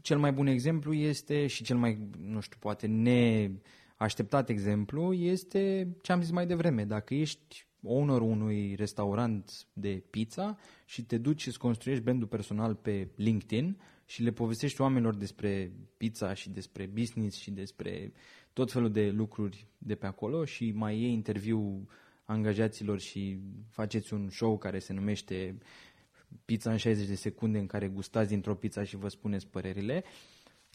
Cel 0.00 0.18
mai 0.18 0.32
bun 0.32 0.46
exemplu 0.46 0.94
este 0.94 1.46
și 1.46 1.64
cel 1.64 1.76
mai, 1.76 2.08
nu 2.18 2.40
știu, 2.40 2.58
poate 2.60 2.86
neașteptat 2.86 4.48
exemplu 4.48 5.12
este 5.12 5.88
ce 6.02 6.12
am 6.12 6.20
zis 6.20 6.30
mai 6.30 6.46
devreme. 6.46 6.84
Dacă 6.84 7.14
ești 7.14 7.66
ownerul 7.82 8.30
unui 8.30 8.74
restaurant 8.74 9.66
de 9.72 10.02
pizza 10.10 10.58
și 10.84 11.04
te 11.04 11.18
duci 11.18 11.40
și 11.40 11.48
îți 11.48 11.58
construiești 11.58 12.04
brandul 12.04 12.28
personal 12.28 12.74
pe 12.74 13.08
LinkedIn 13.16 13.80
și 14.06 14.22
le 14.22 14.30
povestești 14.30 14.80
oamenilor 14.80 15.14
despre 15.14 15.72
pizza 15.96 16.34
și 16.34 16.50
despre 16.50 16.86
business 16.86 17.36
și 17.36 17.50
despre 17.50 18.12
tot 18.52 18.72
felul 18.72 18.92
de 18.92 19.10
lucruri 19.10 19.66
de 19.78 19.94
pe 19.94 20.06
acolo 20.06 20.44
și 20.44 20.70
mai 20.70 21.00
iei 21.00 21.12
interviu 21.12 21.88
angajaților 22.24 23.00
și 23.00 23.38
faceți 23.70 24.14
un 24.14 24.28
show 24.30 24.58
care 24.58 24.78
se 24.78 24.92
numește 24.92 25.58
Pizza 26.44 26.70
în 26.70 26.76
60 26.76 27.06
de 27.06 27.14
secunde 27.14 27.58
în 27.58 27.66
care 27.66 27.88
gustați 27.88 28.28
dintr-o 28.28 28.54
pizza 28.54 28.84
și 28.84 28.96
vă 28.96 29.08
spuneți 29.08 29.46
părerile, 29.46 30.04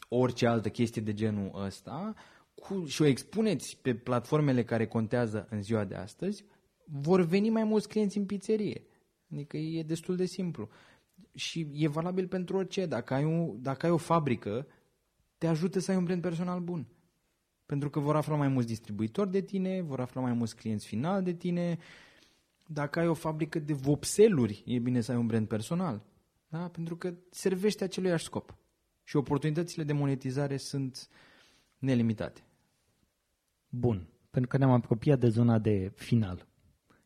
orice 0.08 0.46
altă 0.46 0.68
chestie 0.68 1.02
de 1.02 1.12
genul 1.12 1.50
ăsta. 1.64 2.14
Cu, 2.54 2.84
și 2.86 3.02
o 3.02 3.06
expuneți 3.06 3.78
pe 3.82 3.94
platformele 3.94 4.64
care 4.64 4.86
contează 4.86 5.46
în 5.50 5.62
ziua 5.62 5.84
de 5.84 5.94
astăzi, 5.94 6.44
vor 6.90 7.20
veni 7.20 7.50
mai 7.50 7.64
mulți 7.64 7.88
clienți 7.88 8.18
în 8.18 8.26
pizzerie. 8.26 8.86
Adică 9.32 9.56
e 9.56 9.82
destul 9.82 10.16
de 10.16 10.24
simplu. 10.24 10.68
Și 11.34 11.70
e 11.72 11.88
valabil 11.88 12.28
pentru 12.28 12.56
orice. 12.56 12.86
Dacă 12.86 13.14
ai, 13.14 13.24
un, 13.24 13.62
dacă 13.62 13.86
ai 13.86 13.92
o 13.92 13.96
fabrică, 13.96 14.66
te 15.38 15.46
ajută 15.46 15.78
să 15.78 15.90
ai 15.90 15.96
un 15.96 16.04
brand 16.04 16.22
personal 16.22 16.60
bun. 16.60 16.86
Pentru 17.66 17.90
că 17.90 18.00
vor 18.00 18.16
afla 18.16 18.36
mai 18.36 18.48
mulți 18.48 18.68
distribuitori 18.68 19.30
de 19.30 19.40
tine, 19.40 19.80
vor 19.80 20.00
afla 20.00 20.20
mai 20.20 20.32
mulți 20.32 20.56
clienți 20.56 20.86
final 20.86 21.22
de 21.22 21.32
tine. 21.32 21.78
Dacă 22.66 22.98
ai 22.98 23.08
o 23.08 23.14
fabrică 23.14 23.58
de 23.58 23.72
vopseluri, 23.72 24.62
e 24.66 24.78
bine 24.78 25.00
să 25.00 25.12
ai 25.12 25.18
un 25.18 25.26
brand 25.26 25.48
personal. 25.48 26.02
Da? 26.48 26.68
Pentru 26.68 26.96
că 26.96 27.14
servește 27.30 27.84
aceluiași 27.84 28.24
scop. 28.24 28.56
Și 29.04 29.16
oportunitățile 29.16 29.84
de 29.84 29.92
monetizare 29.92 30.56
sunt 30.56 31.08
nelimitate. 31.78 32.40
Bun. 33.68 34.08
Pentru 34.30 34.50
că 34.50 34.56
ne-am 34.56 34.70
apropiat 34.70 35.18
de 35.18 35.28
zona 35.28 35.58
de 35.58 35.92
final 35.94 36.47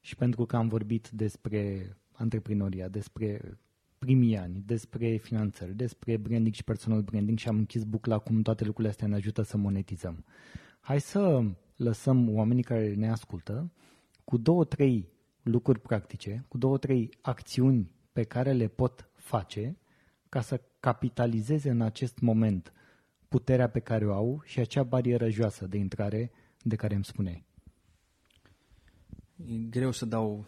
și 0.03 0.16
pentru 0.16 0.44
că 0.46 0.57
am 0.57 0.68
vorbit 0.68 1.09
despre 1.09 1.96
antreprenoria, 2.12 2.88
despre 2.88 3.59
primii 3.98 4.36
ani, 4.36 4.62
despre 4.66 5.16
finanțări, 5.16 5.74
despre 5.74 6.16
branding 6.16 6.55
și 6.55 6.64
personal 6.64 7.00
branding 7.00 7.38
și 7.38 7.48
am 7.48 7.57
închis 7.57 7.84
bucla 7.84 8.18
cum 8.18 8.42
toate 8.42 8.64
lucrurile 8.64 8.92
astea 8.92 9.07
ne 9.07 9.14
ajută 9.14 9.42
să 9.42 9.57
monetizăm. 9.57 10.24
Hai 10.80 11.00
să 11.00 11.44
lăsăm 11.76 12.34
oamenii 12.34 12.62
care 12.62 12.94
ne 12.94 13.11
ascultă 13.11 13.72
cu 14.24 14.36
două, 14.36 14.64
trei 14.64 15.09
lucruri 15.42 15.80
practice, 15.80 16.44
cu 16.48 16.59
două, 16.59 16.78
trei 16.78 17.11
acțiuni 17.20 17.90
pe 18.12 18.22
care 18.22 18.53
le 18.53 18.68
pot 18.68 19.11
face 19.14 19.76
ca 20.28 20.40
să 20.40 20.61
capitalizeze 20.80 21.70
în 21.70 21.80
acest 21.80 22.20
moment 22.20 22.72
puterea 23.28 23.68
pe 23.68 23.80
care 23.80 24.07
o 24.07 24.12
au 24.12 24.40
și 24.44 24.61
acea 24.61 24.82
barieră 24.82 25.28
joasă 25.28 25.66
de 25.66 25.78
intrare 25.78 26.30
de 26.62 26.76
care 26.76 26.94
îmi 26.94 27.05
spuneai. 27.05 27.46
E 29.47 29.57
greu 29.70 29.90
să 29.90 30.07
dau 30.07 30.47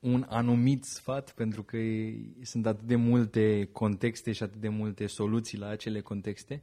un 0.00 0.26
anumit 0.28 0.84
sfat 0.84 1.32
pentru 1.32 1.62
că 1.62 1.78
sunt 2.42 2.66
atât 2.66 2.86
de 2.86 2.96
multe 2.96 3.68
contexte 3.72 4.32
și 4.32 4.42
atât 4.42 4.60
de 4.60 4.68
multe 4.68 5.06
soluții 5.06 5.58
la 5.58 5.66
acele 5.66 6.00
contexte. 6.00 6.62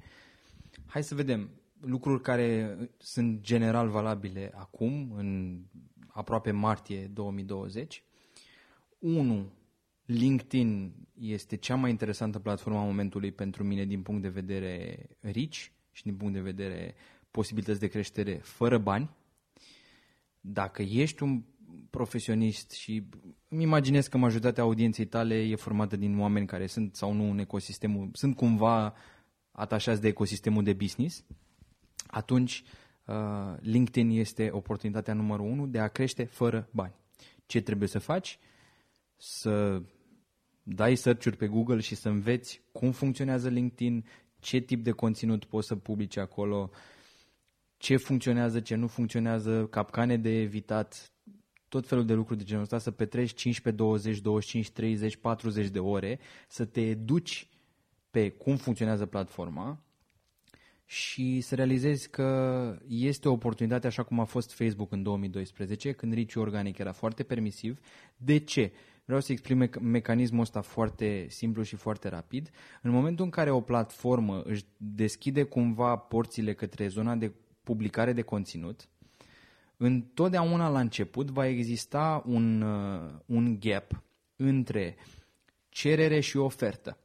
Hai 0.86 1.04
să 1.04 1.16
vedem 1.16 1.50
lucruri 1.80 2.22
care 2.22 2.78
sunt 2.98 3.42
general 3.42 3.90
valabile 3.90 4.52
acum, 4.56 5.12
în 5.16 5.60
aproape 6.08 6.52
martie 6.52 7.06
2020. 7.14 8.04
1. 9.00 9.52
LinkedIn 10.06 10.94
este 11.20 11.56
cea 11.56 11.76
mai 11.76 11.90
interesantă 11.90 12.40
platformă 12.40 12.80
a 12.80 12.84
momentului 12.84 13.32
pentru 13.32 13.64
mine 13.64 13.86
din 13.86 14.02
punct 14.02 14.22
de 14.22 14.30
vedere 14.30 15.08
rich 15.20 15.66
și 15.92 16.04
din 16.04 16.16
punct 16.16 16.34
de 16.34 16.40
vedere 16.40 16.96
posibilități 17.32 17.80
de 17.80 17.88
creștere 17.88 18.34
fără 18.34 18.78
bani. 18.78 19.10
Dacă 20.42 20.82
ești 20.82 21.24
un 21.24 21.44
profesionist 21.90 22.72
și 22.72 23.04
îmi 23.48 23.64
imaginez 23.64 24.08
că 24.08 24.18
majoritatea 24.18 24.64
audienței 24.64 25.06
tale 25.06 25.36
e 25.36 25.56
formată 25.56 25.96
din 25.96 26.20
oameni 26.20 26.48
care 26.48 26.68
sunt 26.68 26.96
sau 26.96 27.14
nu 27.14 27.30
în 27.30 27.40
ecosistemul, 27.40 28.10
sunt 28.14 28.36
cumva 28.36 28.94
atașați 29.52 30.02
de 30.02 30.08
ecosistemul 30.08 30.64
de 30.64 30.74
business, 30.74 31.24
atunci 32.08 32.64
uh, 33.06 33.16
LinkedIn 33.60 34.10
este 34.10 34.50
oportunitatea 34.52 35.14
numărul 35.14 35.46
unu 35.46 35.68
de 35.68 35.80
a 35.80 35.88
crește 35.88 36.24
fără 36.24 36.70
bani. 36.72 36.94
Ce 37.46 37.62
trebuie 37.62 37.88
să 37.88 38.00
faci? 38.00 38.40
Să 39.16 39.82
dai 40.64 40.96
search 40.96 41.36
pe 41.38 41.48
Google 41.48 41.80
și 41.80 41.96
să 41.96 42.10
înveți 42.10 42.62
cum 42.72 42.92
funcționează 42.92 43.50
LinkedIn, 43.50 44.06
ce 44.40 44.60
tip 44.60 44.84
de 44.84 44.92
conținut 44.92 45.46
poți 45.46 45.68
să 45.68 45.76
publici 45.76 46.18
acolo, 46.18 46.70
ce 47.78 47.98
funcționează, 47.98 48.60
ce 48.60 48.76
nu 48.76 48.88
funcționează, 48.88 49.66
capcane 49.66 50.18
de 50.18 50.42
evitat, 50.42 51.12
tot 51.70 51.88
felul 51.88 52.06
de 52.06 52.14
lucruri 52.14 52.40
de 52.40 52.46
genul 52.46 52.64
ăsta, 52.64 52.78
să 52.78 52.92
petreci 52.92 53.34
15, 53.34 53.84
20, 53.84 54.20
25, 54.20 54.70
30, 54.70 55.16
40 55.16 55.68
de 55.68 55.80
ore, 55.80 56.20
să 56.48 56.66
te 56.66 56.82
educi 56.82 57.48
pe 58.12 58.30
cum 58.30 58.56
funcționează 58.56 59.06
platforma 59.06 59.84
și 60.86 61.42
să 61.42 61.56
realizezi 61.56 62.10
că 62.10 62.78
este 62.88 63.28
o 63.28 63.32
oportunitate 63.32 63.88
așa 63.88 64.04
cum 64.04 64.20
a 64.20 64.24
fost 64.24 64.54
Facebook 64.54 64.92
în 64.92 65.04
2012, 65.04 65.92
când 65.92 66.14
riciul 66.14 66.42
organic 66.42 66.78
era 66.78 66.92
foarte 66.92 67.24
permisiv. 67.24 67.80
De 68.18 68.38
ce? 68.38 68.72
Vreau 69.06 69.22
să 69.22 69.32
explic 69.32 69.58
me- 69.58 69.70
mecanismul 69.82 70.42
ăsta 70.42 70.62
foarte 70.62 71.26
simplu 71.30 71.64
și 71.64 71.76
foarte 71.76 72.08
rapid. 72.08 72.50
În 72.82 72.92
momentul 72.92 73.26
în 73.26 73.32
care 73.32 73.52
o 73.52 73.62
platformă 73.62 74.42
își 74.42 74.66
deschide 74.78 75.44
cumva 75.44 75.96
porțile 75.96 76.54
către 76.54 76.88
zona 76.88 77.16
de 77.16 77.32
publicare 77.64 78.14
de 78.14 78.22
conținut, 78.22 78.90
întotdeauna 79.82 80.70
la 80.70 80.80
început 80.80 81.30
va 81.30 81.48
exista 81.48 82.24
un, 82.26 82.62
uh, 82.62 83.12
un 83.26 83.60
gap 83.60 84.04
între 84.36 84.98
cerere 85.70 86.20
și 86.20 86.38
ofertă. 86.38 86.98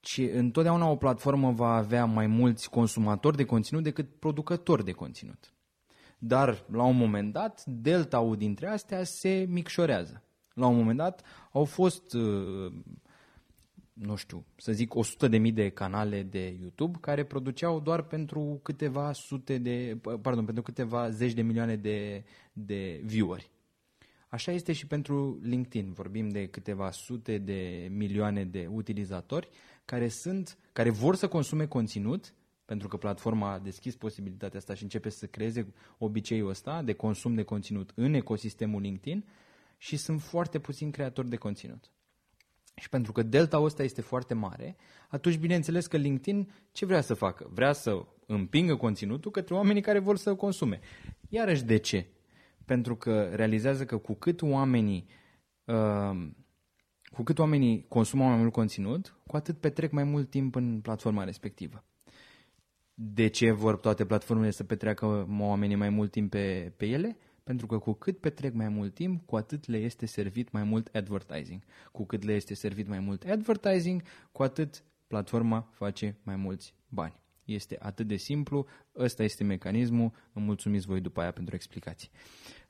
Ci 0.00 0.18
întotdeauna 0.18 0.88
o 0.88 0.96
platformă 0.96 1.50
va 1.50 1.74
avea 1.74 2.04
mai 2.04 2.26
mulți 2.26 2.70
consumatori 2.70 3.36
de 3.36 3.44
conținut 3.44 3.82
decât 3.82 4.18
producători 4.18 4.84
de 4.84 4.92
conținut. 4.92 5.52
Dar, 6.18 6.64
la 6.70 6.82
un 6.82 6.96
moment 6.96 7.32
dat, 7.32 7.64
delta-ul 7.64 8.36
dintre 8.36 8.66
astea 8.66 9.04
se 9.04 9.46
micșorează. 9.48 10.22
La 10.54 10.66
un 10.66 10.76
moment 10.76 10.96
dat 10.96 11.22
au 11.52 11.64
fost, 11.64 12.12
uh, 12.12 12.72
nu 14.00 14.14
știu, 14.14 14.44
să 14.56 14.72
zic 14.72 14.94
100 14.94 15.28
de 15.28 15.38
mii 15.38 15.52
de 15.52 15.68
canale 15.68 16.22
de 16.22 16.56
YouTube 16.60 16.98
care 17.00 17.24
produceau 17.24 17.80
doar 17.80 18.02
pentru 18.02 18.60
câteva 18.62 19.12
sute 19.12 19.58
de, 19.58 19.98
pardon, 20.22 20.44
pentru 20.44 20.62
câteva 20.62 21.10
zeci 21.10 21.32
de 21.32 21.42
milioane 21.42 21.76
de, 21.76 22.24
de 22.52 23.00
vieweri. 23.04 23.50
Așa 24.28 24.52
este 24.52 24.72
și 24.72 24.86
pentru 24.86 25.38
LinkedIn. 25.42 25.92
Vorbim 25.92 26.28
de 26.28 26.46
câteva 26.46 26.90
sute 26.90 27.38
de 27.38 27.88
milioane 27.90 28.44
de 28.44 28.68
utilizatori 28.70 29.48
care 29.84 30.08
sunt, 30.08 30.58
care 30.72 30.90
vor 30.90 31.14
să 31.16 31.28
consume 31.28 31.66
conținut, 31.66 32.34
pentru 32.64 32.88
că 32.88 32.96
platforma 32.96 33.52
a 33.52 33.58
deschis 33.58 33.96
posibilitatea 33.96 34.58
asta 34.58 34.74
și 34.74 34.82
începe 34.82 35.08
să 35.08 35.26
creeze 35.26 35.72
obiceiul 35.98 36.48
ăsta 36.48 36.82
de 36.82 36.92
consum 36.92 37.34
de 37.34 37.42
conținut 37.42 37.92
în 37.94 38.14
ecosistemul 38.14 38.80
LinkedIn 38.80 39.24
și 39.78 39.96
sunt 39.96 40.22
foarte 40.22 40.58
puțini 40.58 40.90
creatori 40.90 41.28
de 41.28 41.36
conținut. 41.36 41.90
Și 42.74 42.88
pentru 42.88 43.12
că 43.12 43.22
delta 43.22 43.58
ăsta 43.58 43.82
este 43.82 44.00
foarte 44.00 44.34
mare, 44.34 44.76
atunci 45.08 45.38
bineînțeles 45.38 45.86
că 45.86 45.96
LinkedIn 45.96 46.50
ce 46.72 46.86
vrea 46.86 47.00
să 47.00 47.14
facă? 47.14 47.50
Vrea 47.52 47.72
să 47.72 48.04
împingă 48.26 48.76
conținutul 48.76 49.30
către 49.30 49.54
oamenii 49.54 49.82
care 49.82 49.98
vor 49.98 50.16
să 50.16 50.34
consume. 50.34 50.80
Iarăși 51.28 51.64
de 51.64 51.76
ce? 51.76 52.06
Pentru 52.64 52.96
că 52.96 53.22
realizează 53.22 53.84
că 53.84 53.96
cu 53.96 54.14
cât 54.14 54.42
oamenii 54.42 55.06
uh, 55.64 56.28
cu 57.12 57.22
cât 57.22 57.38
oamenii 57.38 57.84
consumă 57.88 58.24
mai 58.24 58.36
mult 58.36 58.52
conținut, 58.52 59.16
cu 59.26 59.36
atât 59.36 59.58
petrec 59.58 59.90
mai 59.90 60.04
mult 60.04 60.30
timp 60.30 60.54
în 60.54 60.80
platforma 60.80 61.24
respectivă. 61.24 61.84
De 62.94 63.26
ce 63.26 63.50
vor 63.50 63.76
toate 63.76 64.04
platformele 64.04 64.50
să 64.50 64.64
petreacă 64.64 65.26
oamenii 65.38 65.76
mai 65.76 65.88
mult 65.88 66.10
timp 66.10 66.30
pe, 66.30 66.72
pe 66.76 66.86
ele? 66.86 67.16
Pentru 67.50 67.68
că 67.68 67.78
cu 67.78 67.92
cât 67.92 68.18
petrec 68.18 68.54
mai 68.54 68.68
mult 68.68 68.94
timp, 68.94 69.26
cu 69.26 69.36
atât 69.36 69.66
le 69.66 69.76
este 69.76 70.06
servit 70.06 70.50
mai 70.50 70.62
mult 70.62 70.88
advertising. 70.92 71.62
Cu 71.92 72.04
cât 72.04 72.22
le 72.22 72.32
este 72.32 72.54
servit 72.54 72.88
mai 72.88 72.98
mult 72.98 73.24
advertising, 73.24 74.02
cu 74.32 74.42
atât 74.42 74.84
platforma 75.06 75.68
face 75.72 76.16
mai 76.22 76.36
mulți 76.36 76.74
bani. 76.88 77.20
Este 77.44 77.76
atât 77.80 78.06
de 78.06 78.16
simplu, 78.16 78.66
ăsta 78.96 79.22
este 79.22 79.44
mecanismul, 79.44 80.12
îmi 80.32 80.44
mulțumiți 80.44 80.86
voi 80.86 81.00
după 81.00 81.20
aia 81.20 81.30
pentru 81.30 81.54
explicații. 81.54 82.10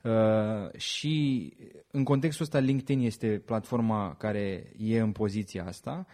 Uh, 0.03 0.79
și 0.79 1.53
în 1.91 2.03
contextul 2.03 2.45
ăsta 2.45 2.59
LinkedIn 2.59 3.05
este 3.05 3.39
platforma 3.45 4.15
care 4.15 4.73
e 4.77 4.99
în 4.99 5.11
poziția 5.11 5.65
asta. 5.65 6.05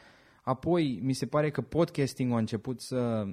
Apoi 0.42 1.00
mi 1.04 1.14
se 1.14 1.26
pare 1.26 1.52
că 1.52 1.62
podcasting 1.62 2.32
a 2.32 2.38
început 2.38 2.82
să 2.82 3.26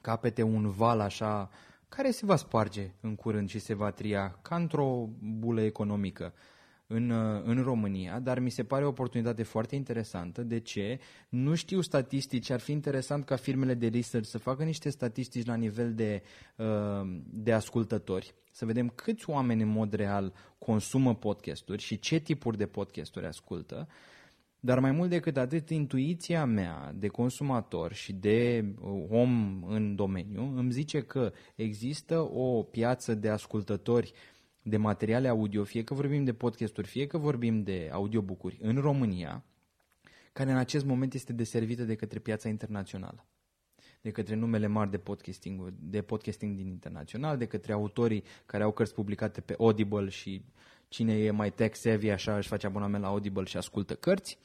capete 0.00 0.42
un 0.42 0.70
val 0.70 1.00
așa 1.00 1.50
care 1.88 2.10
se 2.10 2.26
va 2.26 2.36
sparge 2.36 2.90
în 3.00 3.14
curând 3.14 3.48
și 3.48 3.58
se 3.58 3.74
va 3.74 3.90
tria 3.90 4.38
ca 4.42 4.56
într-o 4.56 5.08
bulă 5.20 5.60
economică 5.60 6.34
în, 6.86 7.10
în 7.44 7.62
România, 7.62 8.18
dar 8.18 8.38
mi 8.38 8.50
se 8.50 8.64
pare 8.64 8.84
o 8.84 8.88
oportunitate 8.88 9.42
foarte 9.42 9.74
interesantă. 9.74 10.42
De 10.42 10.60
ce? 10.60 11.00
Nu 11.28 11.54
știu 11.54 11.80
statistici, 11.80 12.50
ar 12.50 12.60
fi 12.60 12.72
interesant 12.72 13.24
ca 13.24 13.36
firmele 13.36 13.74
de 13.74 13.88
research 13.88 14.28
să 14.28 14.38
facă 14.38 14.64
niște 14.64 14.90
statistici 14.90 15.46
la 15.46 15.54
nivel 15.54 15.94
de, 15.94 16.22
uh, 16.56 17.18
de 17.30 17.52
ascultători, 17.52 18.34
să 18.50 18.64
vedem 18.64 18.88
câți 18.88 19.30
oameni 19.30 19.62
în 19.62 19.68
mod 19.68 19.92
real 19.92 20.32
consumă 20.58 21.14
podcasturi 21.14 21.82
și 21.82 21.98
ce 21.98 22.18
tipuri 22.18 22.56
de 22.56 22.66
podcasturi 22.66 23.26
ascultă 23.26 23.88
dar 24.64 24.78
mai 24.78 24.90
mult 24.90 25.10
decât 25.10 25.36
atât, 25.36 25.70
intuiția 25.70 26.44
mea 26.44 26.92
de 26.96 27.08
consumator 27.08 27.92
și 27.92 28.12
de 28.12 28.64
uh, 28.80 29.04
om 29.08 29.62
în 29.66 29.94
domeniu 29.94 30.52
îmi 30.56 30.72
zice 30.72 31.00
că 31.00 31.32
există 31.54 32.20
o 32.20 32.62
piață 32.62 33.14
de 33.14 33.28
ascultători 33.28 34.12
de 34.62 34.76
materiale 34.76 35.28
audio, 35.28 35.64
fie 35.64 35.84
că 35.84 35.94
vorbim 35.94 36.24
de 36.24 36.32
podcasturi, 36.32 36.86
fie 36.86 37.06
că 37.06 37.18
vorbim 37.18 37.62
de 37.62 37.88
audiobookuri 37.92 38.58
în 38.62 38.80
România, 38.80 39.44
care 40.32 40.50
în 40.50 40.56
acest 40.56 40.84
moment 40.84 41.14
este 41.14 41.32
deservită 41.32 41.84
de 41.84 41.94
către 41.94 42.18
piața 42.18 42.48
internațională 42.48 43.26
de 44.00 44.10
către 44.10 44.34
numele 44.34 44.66
mari 44.66 44.90
de 44.90 44.98
podcasting, 44.98 45.72
de 45.78 46.02
podcasting 46.02 46.56
din 46.56 46.66
internațional, 46.66 47.36
de 47.36 47.46
către 47.46 47.72
autorii 47.72 48.24
care 48.46 48.62
au 48.62 48.72
cărți 48.72 48.94
publicate 48.94 49.40
pe 49.40 49.54
Audible 49.58 50.08
și 50.08 50.44
cine 50.94 51.12
e 51.12 51.30
mai 51.30 51.50
tech 51.50 51.76
savvy 51.76 52.10
așa 52.10 52.36
își 52.36 52.48
face 52.48 52.66
abonament 52.66 53.02
la 53.02 53.08
Audible 53.08 53.44
și 53.44 53.56
ascultă 53.56 53.94
cărți. 53.94 54.38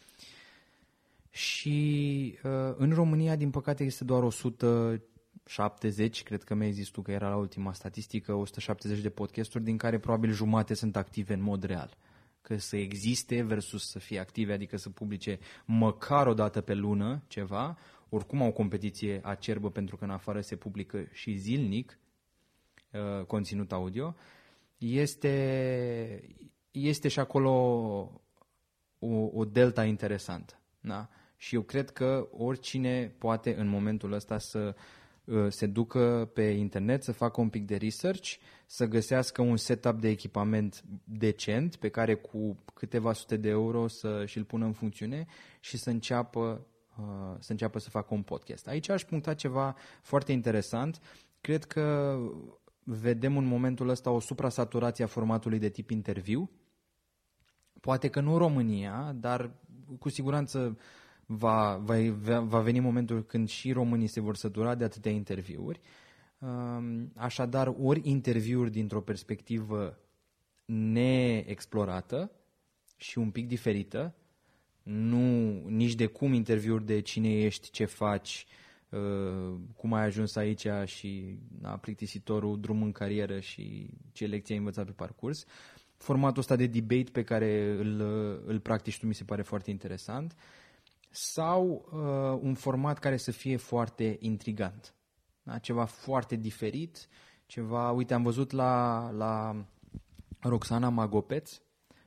Și 1.30 2.38
uh, 2.44 2.74
în 2.78 2.94
România, 2.94 3.36
din 3.36 3.50
păcate, 3.50 3.84
este 3.84 4.04
doar 4.04 4.24
170, 4.24 6.24
cred 6.24 6.44
că 6.44 6.54
mi-ai 6.54 6.72
zis 6.72 6.88
tu 6.88 7.02
că 7.02 7.12
era 7.12 7.30
la 7.30 7.36
ultima 7.36 7.74
statistică, 7.74 8.34
170 8.34 9.00
de 9.00 9.10
podcasturi, 9.10 9.64
din 9.64 9.78
care 9.78 10.00
probabil 10.00 10.32
jumate 10.32 10.74
sunt 10.74 10.96
active 10.96 11.34
în 11.34 11.42
mod 11.42 11.64
real. 11.64 11.98
Că 12.42 12.58
să 12.58 12.78
existe 12.78 13.42
versus 13.42 13.90
să 13.90 14.00
fie 14.00 14.20
active, 14.20 14.54
adică 14.54 14.78
să 14.78 14.90
publice 14.90 15.40
măcar 15.66 16.28
o 16.28 16.34
dată 16.34 16.62
pe 16.62 16.74
lună 16.74 17.24
ceva, 17.28 17.78
oricum 18.10 18.42
au 18.42 18.52
competiție 18.52 19.20
acerbă 19.24 19.70
pentru 19.70 19.98
că 19.98 20.04
în 20.04 20.12
afară 20.12 20.42
se 20.42 20.56
publică 20.56 21.08
și 21.12 21.36
zilnic 21.36 22.00
uh, 22.92 23.26
conținut 23.26 23.72
audio, 23.72 24.16
este, 24.80 26.36
este 26.72 27.08
și 27.08 27.20
acolo 27.20 27.52
o, 29.00 29.30
o 29.34 29.46
delta 29.46 29.86
interesantă. 29.86 30.60
Da? 30.80 31.10
Și 31.38 31.56
eu 31.56 31.62
cred 31.62 31.90
că 31.90 32.28
oricine 32.32 33.16
poate 33.18 33.56
în 33.56 33.68
momentul 33.68 34.12
ăsta 34.12 34.38
să 34.38 34.76
uh, 35.24 35.46
se 35.50 35.66
ducă 35.66 36.32
pe 36.34 36.42
internet, 36.42 37.04
să 37.04 37.12
facă 37.12 37.42
un 37.42 37.50
pic 37.50 37.66
de 37.66 37.76
research, 37.76 38.34
să 38.66 38.86
găsească 38.86 39.42
un 39.42 39.58
setup 39.58 40.00
de 40.00 40.10
echipament 40.10 40.84
decent 41.04 41.76
pe 41.76 41.90
care 41.90 42.14
cu 42.16 42.64
câteva 42.74 43.14
sute 43.14 43.38
de 43.38 43.50
euro 43.50 43.88
să 43.88 44.26
și-l 44.26 44.44
pună 44.44 44.66
în 44.66 44.74
funcțiune 44.74 45.26
și 45.60 45.78
să 45.78 45.90
înceapă, 45.90 46.66
uh, 46.98 47.36
să 47.40 47.52
înceapă 47.52 47.80
să 47.80 47.90
facă 47.90 48.14
un 48.14 48.24
podcast. 48.24 48.68
Aici 48.68 48.90
aș 48.90 49.04
puncta 49.04 49.34
ceva 49.34 49.76
foarte 50.02 50.32
interesant. 50.32 51.02
Cred 51.42 51.64
că 51.64 52.18
vedem 52.92 53.38
în 53.38 53.46
momentul 53.46 53.90
ăsta 53.90 54.12
o 54.12 54.20
suprasaturație 54.20 55.04
a 55.04 55.08
formatului 55.08 55.60
de 55.60 55.70
tip 55.70 55.90
interviu. 55.90 56.50
Poate 57.82 58.08
că 58.08 58.20
nu 58.20 58.38
România, 58.38 59.16
dar 59.20 59.52
cu 60.00 60.10
siguranță 60.10 60.78
va, 61.26 61.78
va, 61.78 62.40
va 62.40 62.60
veni 62.60 62.80
momentul 62.80 63.24
când 63.24 63.50
și 63.50 63.72
românii 63.72 64.08
se 64.08 64.20
vor 64.20 64.36
sătura 64.36 64.76
de 64.76 64.84
atâtea 64.84 65.12
interviuri. 65.12 65.80
Um, 66.40 67.12
așadar, 67.16 67.74
ori 67.82 68.02
interviuri 68.04 68.72
dintr-o 68.72 69.02
perspectivă 69.02 70.00
neexplorată 70.66 72.32
și 72.98 73.18
un 73.18 73.32
pic 73.32 73.48
diferită, 73.48 74.16
nu 74.84 75.52
nici 75.68 75.96
de 75.96 76.06
cum 76.06 76.34
interviuri 76.34 76.86
de 76.86 77.00
cine 77.00 77.30
ești, 77.30 77.72
ce 77.72 77.86
faci, 77.86 78.46
uh, 78.48 78.69
cum 79.76 79.94
ai 79.94 80.04
ajuns 80.04 80.36
aici 80.36 80.68
și 80.86 81.38
a 81.62 81.78
plictisitorul 81.78 82.60
drum 82.60 82.84
în 82.84 82.92
carieră 82.92 83.40
și 83.40 83.90
ce 84.12 84.26
lecție 84.26 84.54
ai 84.54 84.60
învățat 84.60 84.86
pe 84.86 84.92
parcurs. 84.92 85.46
Formatul 85.98 86.40
ăsta 86.40 86.56
de 86.56 86.68
debate 86.68 87.12
pe 87.12 87.24
care 87.24 87.76
îl, 87.80 88.02
îl 88.46 88.60
practici 88.60 89.00
tu 89.00 89.06
mi 89.06 89.14
se 89.14 89.24
pare 89.24 89.42
foarte 89.42 89.70
interesant 89.70 90.36
sau 91.10 91.90
uh, 91.92 92.40
un 92.42 92.54
format 92.54 93.00
care 93.00 93.18
să 93.18 93.32
fie 93.32 93.58
foarte 93.58 94.18
intrigant. 94.20 94.94
Da? 95.44 95.58
Ceva 95.58 95.86
foarte 95.86 96.36
diferit, 96.36 97.08
ceva, 97.46 97.92
uite, 97.92 98.14
am 98.14 98.24
văzut 98.24 98.52
la, 98.52 99.10
la 99.12 99.66
Roxana 100.40 100.90
Magopeț, 100.90 101.62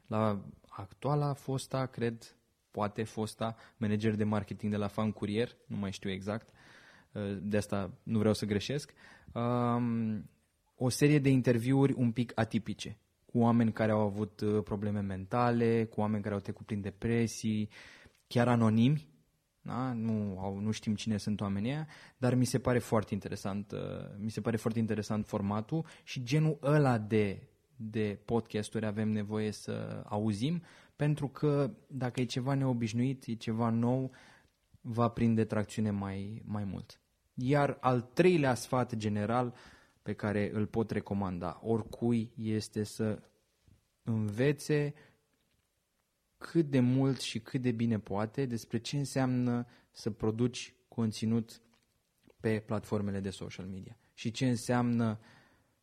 la 0.07 0.45
actuala 0.69 1.33
fosta, 1.33 1.87
cred, 1.87 2.37
poate 2.71 3.03
fosta 3.03 3.57
manager 3.77 4.15
de 4.15 4.25
marketing 4.25 4.73
de 4.73 4.79
la 4.79 4.87
Fan 4.87 5.13
Courier, 5.13 5.57
nu 5.67 5.77
mai 5.77 5.93
știu 5.93 6.11
exact, 6.11 6.49
uh, 6.49 6.55
de 7.43 7.57
asta 7.57 7.99
nu 8.03 8.19
vreau 8.19 8.35
să 8.35 8.47
greșesc, 8.47 8.93
um, 9.33 10.31
o 10.77 10.89
serie 10.89 11.19
de 11.19 11.29
interviuri 11.29 11.93
un 11.93 12.13
pic 12.13 12.33
atipice, 12.35 12.99
cu 13.27 13.39
oameni 13.39 13.73
care 13.73 13.93
au 13.93 14.01
avut 14.01 14.41
uh, 14.41 14.63
probleme 14.63 15.01
mentale, 15.01 15.85
cu 15.85 16.01
oameni 16.01 16.23
care 16.23 16.35
au 16.35 16.41
trecut 16.41 16.67
prin 16.67 16.81
depresii, 16.81 17.69
chiar 18.27 18.49
anonimi, 18.49 19.09
da? 19.61 19.93
nu, 19.93 20.39
au, 20.39 20.59
nu 20.59 20.71
știm 20.71 20.95
cine 20.95 21.17
sunt 21.17 21.41
oamenii 21.41 21.71
aia, 21.71 21.87
dar 22.17 22.35
mi 22.35 22.45
se 22.45 22.59
pare 22.59 22.79
foarte 22.79 23.15
interesant, 23.15 23.73
uh, 23.73 23.79
mi 24.19 24.31
se 24.31 24.41
pare 24.41 24.57
foarte 24.57 24.79
interesant 24.79 25.27
formatul 25.27 25.87
și 26.05 26.23
genul 26.23 26.59
ăla 26.63 26.99
de, 26.99 27.49
de 27.77 28.21
podcasturi 28.25 28.87
avem 28.87 29.09
nevoie 29.09 29.51
să 29.51 30.03
auzim, 30.07 30.63
pentru 30.97 31.29
că 31.29 31.71
dacă 31.87 32.21
e 32.21 32.25
ceva 32.25 32.55
neobișnuit, 32.55 33.25
e 33.27 33.35
ceva 33.35 33.71
nou, 33.71 34.11
va 34.81 35.09
prinde 35.09 35.45
tracțiune 35.45 35.91
mai, 35.91 36.43
mai 36.45 36.65
mult. 36.65 37.02
Iar 37.35 37.77
al 37.81 38.01
treilea 38.01 38.55
sfat 38.55 38.97
general 38.97 39.55
pe 40.03 40.13
care 40.13 40.51
îl 40.53 40.67
pot 40.67 40.91
recomanda 40.91 41.61
oricui 41.63 42.33
este 42.37 42.83
să 42.83 43.23
învețe 44.03 44.95
cât 46.39 46.71
de 46.71 46.81
mult 46.81 47.21
și 47.21 47.41
cât 47.41 47.63
de 47.63 47.71
bine 47.71 47.99
poate 47.99 48.47
despre 48.47 48.79
ce 48.79 48.99
înseamnă 48.99 49.67
să 49.91 50.11
produci 50.11 50.75
conținut 50.89 51.61
pe 52.41 52.63
platformele 52.67 53.21
de 53.21 53.31
social 53.31 53.67
media 53.67 53.97
și 54.15 54.31
ce 54.31 54.49
înseamnă 54.49 55.19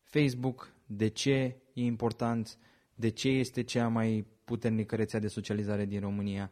Facebook, 0.02 0.74
de 0.86 1.08
ce 1.08 1.56
e 1.72 1.82
important, 1.82 2.58
de 2.94 3.08
ce 3.08 3.28
este 3.28 3.62
cea 3.62 3.88
mai 3.88 4.26
puternică 4.44 4.96
rețea 4.96 5.20
de 5.20 5.28
socializare 5.28 5.84
din 5.84 6.00
România, 6.00 6.50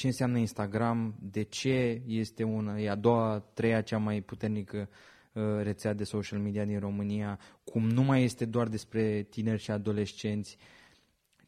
ce 0.00 0.06
înseamnă 0.06 0.38
Instagram, 0.38 1.14
de 1.18 1.42
ce 1.42 2.02
este 2.06 2.42
una, 2.42 2.78
e 2.78 2.90
a 2.90 2.94
doua, 2.94 3.38
treia 3.38 3.80
cea 3.80 3.98
mai 3.98 4.20
puternică 4.20 4.88
uh, 5.32 5.42
rețea 5.62 5.92
de 5.92 6.04
social 6.04 6.38
media 6.38 6.64
din 6.64 6.78
România, 6.78 7.38
cum 7.64 7.88
nu 7.88 8.02
mai 8.02 8.22
este 8.22 8.44
doar 8.44 8.68
despre 8.68 9.22
tineri 9.22 9.62
și 9.62 9.70
adolescenți, 9.70 10.56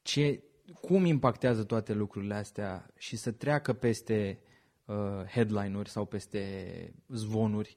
ce, 0.03 0.42
cum 0.80 1.05
impactează 1.05 1.64
toate 1.64 1.92
lucrurile 1.92 2.34
astea 2.34 2.90
și 2.98 3.16
să 3.16 3.30
treacă 3.30 3.72
peste 3.72 4.38
uh, 4.84 4.96
headline-uri 5.26 5.88
sau 5.88 6.05
peste 6.05 6.42
zvonuri 7.09 7.76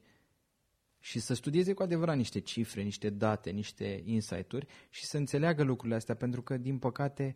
și 0.98 1.18
să 1.18 1.34
studieze 1.34 1.72
cu 1.72 1.82
adevărat 1.82 2.16
niște 2.16 2.40
cifre, 2.40 2.82
niște 2.82 3.10
date, 3.10 3.50
niște 3.50 4.02
insight-uri 4.04 4.66
și 4.90 5.04
să 5.04 5.16
înțeleagă 5.16 5.62
lucrurile 5.62 5.96
astea, 5.96 6.14
pentru 6.14 6.42
că, 6.42 6.56
din 6.56 6.78
păcate, 6.78 7.34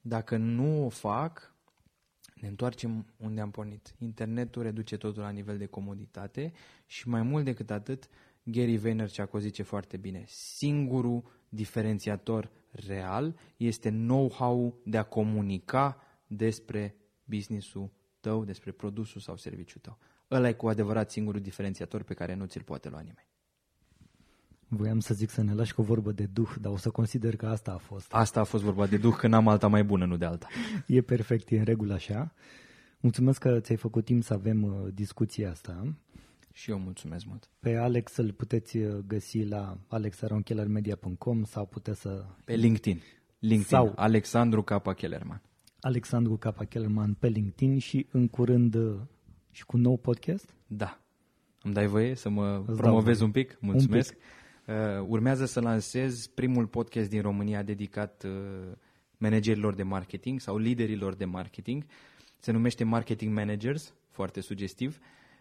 dacă 0.00 0.36
nu 0.36 0.84
o 0.84 0.88
fac, 0.88 1.51
ne 2.42 2.48
întoarcem 2.48 3.06
unde 3.16 3.40
am 3.40 3.50
pornit. 3.50 3.94
Internetul 3.98 4.62
reduce 4.62 4.96
totul 4.96 5.22
la 5.22 5.30
nivel 5.30 5.58
de 5.58 5.66
comoditate 5.66 6.52
și 6.86 7.08
mai 7.08 7.22
mult 7.22 7.44
decât 7.44 7.70
atât, 7.70 8.08
Gary 8.42 8.76
Vaynerchuk 8.76 9.34
o 9.34 9.38
zice 9.38 9.62
foarte 9.62 9.96
bine. 9.96 10.24
Singurul 10.26 11.22
diferențiator 11.48 12.50
real 12.70 13.36
este 13.56 13.90
know-how 13.90 14.80
de 14.84 14.98
a 14.98 15.02
comunica 15.02 16.02
despre 16.26 16.96
businessul 17.24 17.90
tău, 18.20 18.44
despre 18.44 18.72
produsul 18.72 19.20
sau 19.20 19.36
serviciul 19.36 19.80
tău. 19.80 19.98
Ăla 20.30 20.48
e 20.48 20.52
cu 20.52 20.68
adevărat 20.68 21.10
singurul 21.10 21.40
diferențiator 21.40 22.02
pe 22.02 22.14
care 22.14 22.34
nu 22.34 22.44
ți-l 22.44 22.62
poate 22.62 22.88
lua 22.88 23.00
nimeni. 23.00 23.31
Voiam 24.74 25.00
să 25.00 25.14
zic 25.14 25.30
să 25.30 25.42
ne 25.42 25.54
lași 25.54 25.74
cu 25.74 25.80
o 25.80 25.84
vorbă 25.84 26.12
de 26.12 26.28
duh, 26.32 26.48
dar 26.60 26.72
o 26.72 26.76
să 26.76 26.90
consider 26.90 27.36
că 27.36 27.46
asta 27.46 27.72
a 27.72 27.76
fost. 27.76 28.12
Asta 28.12 28.40
a 28.40 28.44
fost 28.44 28.62
vorba 28.62 28.86
de 28.86 28.96
duh, 28.96 29.14
că 29.14 29.26
n-am 29.26 29.48
alta 29.48 29.66
mai 29.66 29.84
bună, 29.84 30.04
nu 30.04 30.16
de 30.16 30.24
alta. 30.24 30.46
E 30.86 31.00
perfect, 31.00 31.50
e 31.50 31.58
în 31.58 31.64
regulă 31.64 31.92
așa. 31.94 32.32
Mulțumesc 33.00 33.40
că 33.40 33.60
ți-ai 33.60 33.78
făcut 33.78 34.04
timp 34.04 34.22
să 34.22 34.32
avem 34.32 34.62
uh, 34.62 34.72
discuția 34.94 35.50
asta. 35.50 35.94
Și 36.52 36.70
eu 36.70 36.78
mulțumesc 36.78 37.24
mult. 37.26 37.50
Pe 37.60 37.76
Alex 37.76 38.16
îl 38.16 38.32
puteți 38.32 38.76
uh, 38.76 38.98
găsi 39.06 39.44
la 39.44 39.78
alexaronchellermedia.com 39.88 41.44
sau 41.44 41.66
puteți 41.66 42.00
să... 42.00 42.24
Pe 42.44 42.54
LinkedIn. 42.54 43.02
LinkedIn. 43.38 43.76
Sau 43.76 43.92
Alexandru 43.96 44.62
Capa 44.62 44.94
Kellerman. 44.94 45.42
Alexandru 45.80 46.36
Capa 46.36 46.64
Kellerman 46.64 47.14
pe 47.14 47.28
LinkedIn 47.28 47.78
și 47.78 48.06
în 48.10 48.28
curând 48.28 48.74
uh, 48.74 49.00
și 49.50 49.64
cu 49.64 49.76
un 49.76 49.82
nou 49.82 49.96
podcast? 49.96 50.54
Da. 50.66 51.00
Îmi 51.62 51.74
dai 51.74 51.86
voie 51.86 52.14
să 52.14 52.28
mă 52.28 52.62
Îți 52.66 52.76
promovez 52.76 53.20
un 53.20 53.30
pic? 53.30 53.56
Mulțumesc. 53.60 54.10
Un 54.12 54.18
pic. 54.18 54.40
Uh, 54.66 54.74
urmează 55.06 55.44
să 55.44 55.60
lansez 55.60 56.26
primul 56.26 56.66
podcast 56.66 57.08
din 57.08 57.20
România 57.20 57.62
dedicat 57.62 58.24
uh, 58.26 58.72
managerilor 59.16 59.74
de 59.74 59.82
marketing 59.82 60.40
sau 60.40 60.56
liderilor 60.56 61.14
de 61.14 61.24
marketing. 61.24 61.84
Se 62.38 62.52
numește 62.52 62.84
Marketing 62.84 63.34
Managers, 63.34 63.94
foarte 64.10 64.40
sugestiv. 64.40 64.98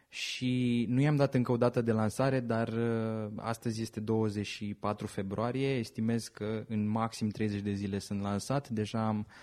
Și 0.10 0.86
nu 0.90 1.02
i-am 1.02 1.16
dat 1.16 1.34
încă 1.34 1.52
o 1.52 1.58
dată 1.58 1.82
de 1.82 1.92
lansare, 1.92 2.40
dar 2.40 2.68
uh, 2.68 3.32
astăzi 3.36 3.82
este 3.82 4.00
24 4.00 5.08
februarie. 5.08 5.68
Estimez 5.68 6.28
că 6.28 6.64
în 6.68 6.88
maxim 6.88 7.30
30 7.30 7.62
de 7.62 7.74
zile 7.74 8.00
sunt 8.00 8.22
lansat. 8.22 8.70
Deja 8.70 9.08
am 9.08 9.18
Uh, 9.18 9.34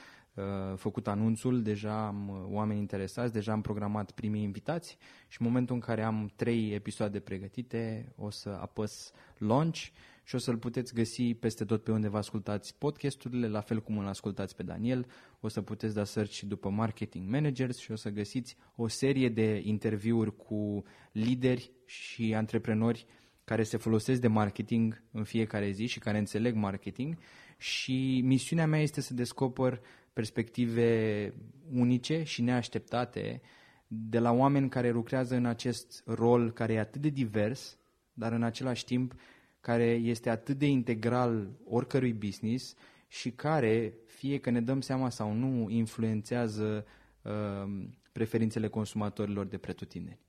făcut 0.77 1.09
anunțul, 1.09 1.63
deja 1.63 2.07
am 2.07 2.29
uh, 2.29 2.37
oameni 2.49 2.79
interesați, 2.79 3.33
deja 3.33 3.53
am 3.53 3.61
programat 3.61 4.11
primii 4.11 4.43
invitați 4.43 4.97
și 5.29 5.41
în 5.41 5.47
momentul 5.47 5.75
în 5.75 5.81
care 5.81 6.03
am 6.03 6.31
trei 6.37 6.73
episoade 6.75 7.21
pregătite 7.21 8.13
o 8.17 8.31
să 8.31 8.49
apăs 8.49 9.13
launch 9.39 9.87
și 10.25 10.35
o 10.35 10.39
să-l 10.39 10.57
puteți 10.57 10.95
găsi 10.95 11.35
peste 11.35 11.65
tot 11.65 11.83
pe 11.83 11.93
unde 11.93 12.09
vă 12.09 12.17
ascultați 12.17 12.79
podcasturile, 12.79 13.49
la 13.49 13.61
fel 13.61 13.83
cum 13.83 13.99
îl 13.99 14.07
ascultați 14.07 14.57
pe 14.57 14.63
Daniel. 14.63 15.07
O 15.41 15.49
să 15.49 15.63
puteți 15.63 15.95
da 15.95 16.05
search 16.05 16.41
după 16.41 16.69
marketing 16.71 17.31
managers 17.31 17.79
și 17.79 17.93
o 17.93 17.97
să 17.97 18.11
găsiți 18.11 18.57
o 18.77 18.89
serie 18.89 19.29
de 19.29 19.61
interviuri 19.65 20.37
cu 20.37 20.83
lideri 21.13 21.71
și 21.85 22.35
antreprenori 22.35 23.07
care 23.45 23.63
se 23.63 23.77
folosesc 23.77 24.21
de 24.21 24.29
marketing 24.29 25.03
în 25.13 25.25
fiecare 25.25 25.71
zi 25.71 25.87
și 25.87 25.99
care 25.99 26.19
înțeleg 26.19 26.55
marketing 26.55 27.19
și 27.59 28.21
misiunea 28.25 28.67
mea 28.67 28.81
este 28.81 29.01
să 29.01 29.15
descoper 29.15 29.81
perspective 30.19 31.33
unice 31.73 32.23
și 32.23 32.43
neașteptate 32.43 33.41
de 33.87 34.19
la 34.19 34.33
oameni 34.33 34.69
care 34.69 34.91
lucrează 34.91 35.35
în 35.35 35.45
acest 35.45 36.03
rol 36.07 36.53
care 36.53 36.73
e 36.73 36.79
atât 36.79 37.01
de 37.01 37.09
divers, 37.09 37.79
dar 38.13 38.33
în 38.33 38.43
același 38.43 38.85
timp 38.85 39.15
care 39.61 39.85
este 39.85 40.31
atât 40.31 40.59
de 40.59 40.67
integral 40.67 41.49
oricărui 41.65 42.13
business 42.13 42.75
și 43.09 43.31
care, 43.31 43.95
fie 44.07 44.39
că 44.39 44.51
ne 44.51 44.61
dăm 44.61 44.81
seama 44.81 45.09
sau 45.09 45.33
nu, 45.33 45.71
influențează 45.71 46.87
uh, 47.23 47.87
preferințele 48.13 48.69
consumatorilor 48.69 49.47
de 49.47 49.59
pretutindeni. 49.59 50.21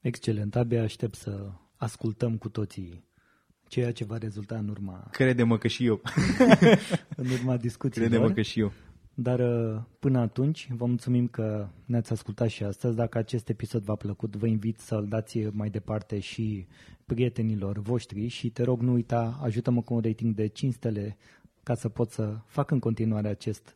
Excelent, 0.00 0.56
abia 0.56 0.82
aștept 0.82 1.14
să 1.14 1.50
ascultăm 1.76 2.36
cu 2.36 2.48
toții 2.48 3.04
ceea 3.68 3.92
ce 3.92 4.04
va 4.04 4.18
rezulta 4.18 4.56
în 4.56 4.68
urma... 4.68 5.08
Crede-mă 5.10 5.58
că 5.58 5.68
și 5.68 5.86
eu. 5.86 6.02
în 7.22 7.30
urma 7.30 7.56
discuțiilor. 7.56 8.08
Crede-mă 8.08 8.32
că 8.32 8.42
și 8.42 8.60
eu. 8.60 8.72
Dar 9.14 9.40
uh, 9.40 9.82
până 9.98 10.18
atunci, 10.18 10.68
vă 10.70 10.86
mulțumim 10.86 11.26
că 11.26 11.68
ne-ați 11.84 12.12
ascultat 12.12 12.48
și 12.48 12.64
astăzi. 12.64 12.96
Dacă 12.96 13.18
acest 13.18 13.48
episod 13.48 13.82
v-a 13.82 13.94
plăcut, 13.94 14.36
vă 14.36 14.46
invit 14.46 14.78
să-l 14.78 15.06
dați 15.08 15.38
mai 15.38 15.70
departe 15.70 16.18
și 16.18 16.66
prietenilor 17.06 17.78
voștri 17.78 18.26
și 18.26 18.50
te 18.50 18.62
rog 18.62 18.80
nu 18.80 18.92
uita, 18.92 19.38
ajută-mă 19.42 19.82
cu 19.82 19.94
un 19.94 20.00
rating 20.00 20.34
de 20.34 20.46
5 20.46 20.74
stele 20.74 21.16
ca 21.62 21.74
să 21.74 21.88
pot 21.88 22.10
să 22.10 22.36
fac 22.46 22.70
în 22.70 22.78
continuare 22.78 23.28
acest 23.28 23.74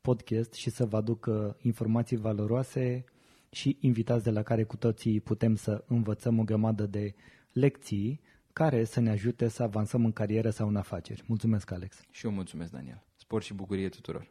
podcast 0.00 0.52
și 0.52 0.70
să 0.70 0.86
vă 0.86 0.96
aduc 0.96 1.26
uh, 1.26 1.34
informații 1.60 2.16
valoroase 2.16 3.04
și 3.50 3.76
invitați 3.80 4.24
de 4.24 4.30
la 4.30 4.42
care 4.42 4.62
cu 4.62 4.76
toții 4.76 5.20
putem 5.20 5.56
să 5.56 5.84
învățăm 5.86 6.38
o 6.38 6.42
grămadă 6.42 6.86
de 6.86 7.14
lecții 7.52 8.20
care 8.52 8.84
să 8.84 9.00
ne 9.00 9.10
ajute 9.10 9.48
să 9.48 9.62
avansăm 9.62 10.04
în 10.04 10.12
carieră 10.12 10.50
sau 10.50 10.68
în 10.68 10.76
afaceri. 10.76 11.24
Mulțumesc, 11.26 11.70
Alex. 11.70 12.00
Și 12.10 12.26
eu 12.26 12.32
mulțumesc, 12.32 12.70
Daniel. 12.70 13.02
Spor 13.16 13.42
și 13.42 13.54
bucurie 13.54 13.88
tuturor. 13.88 14.30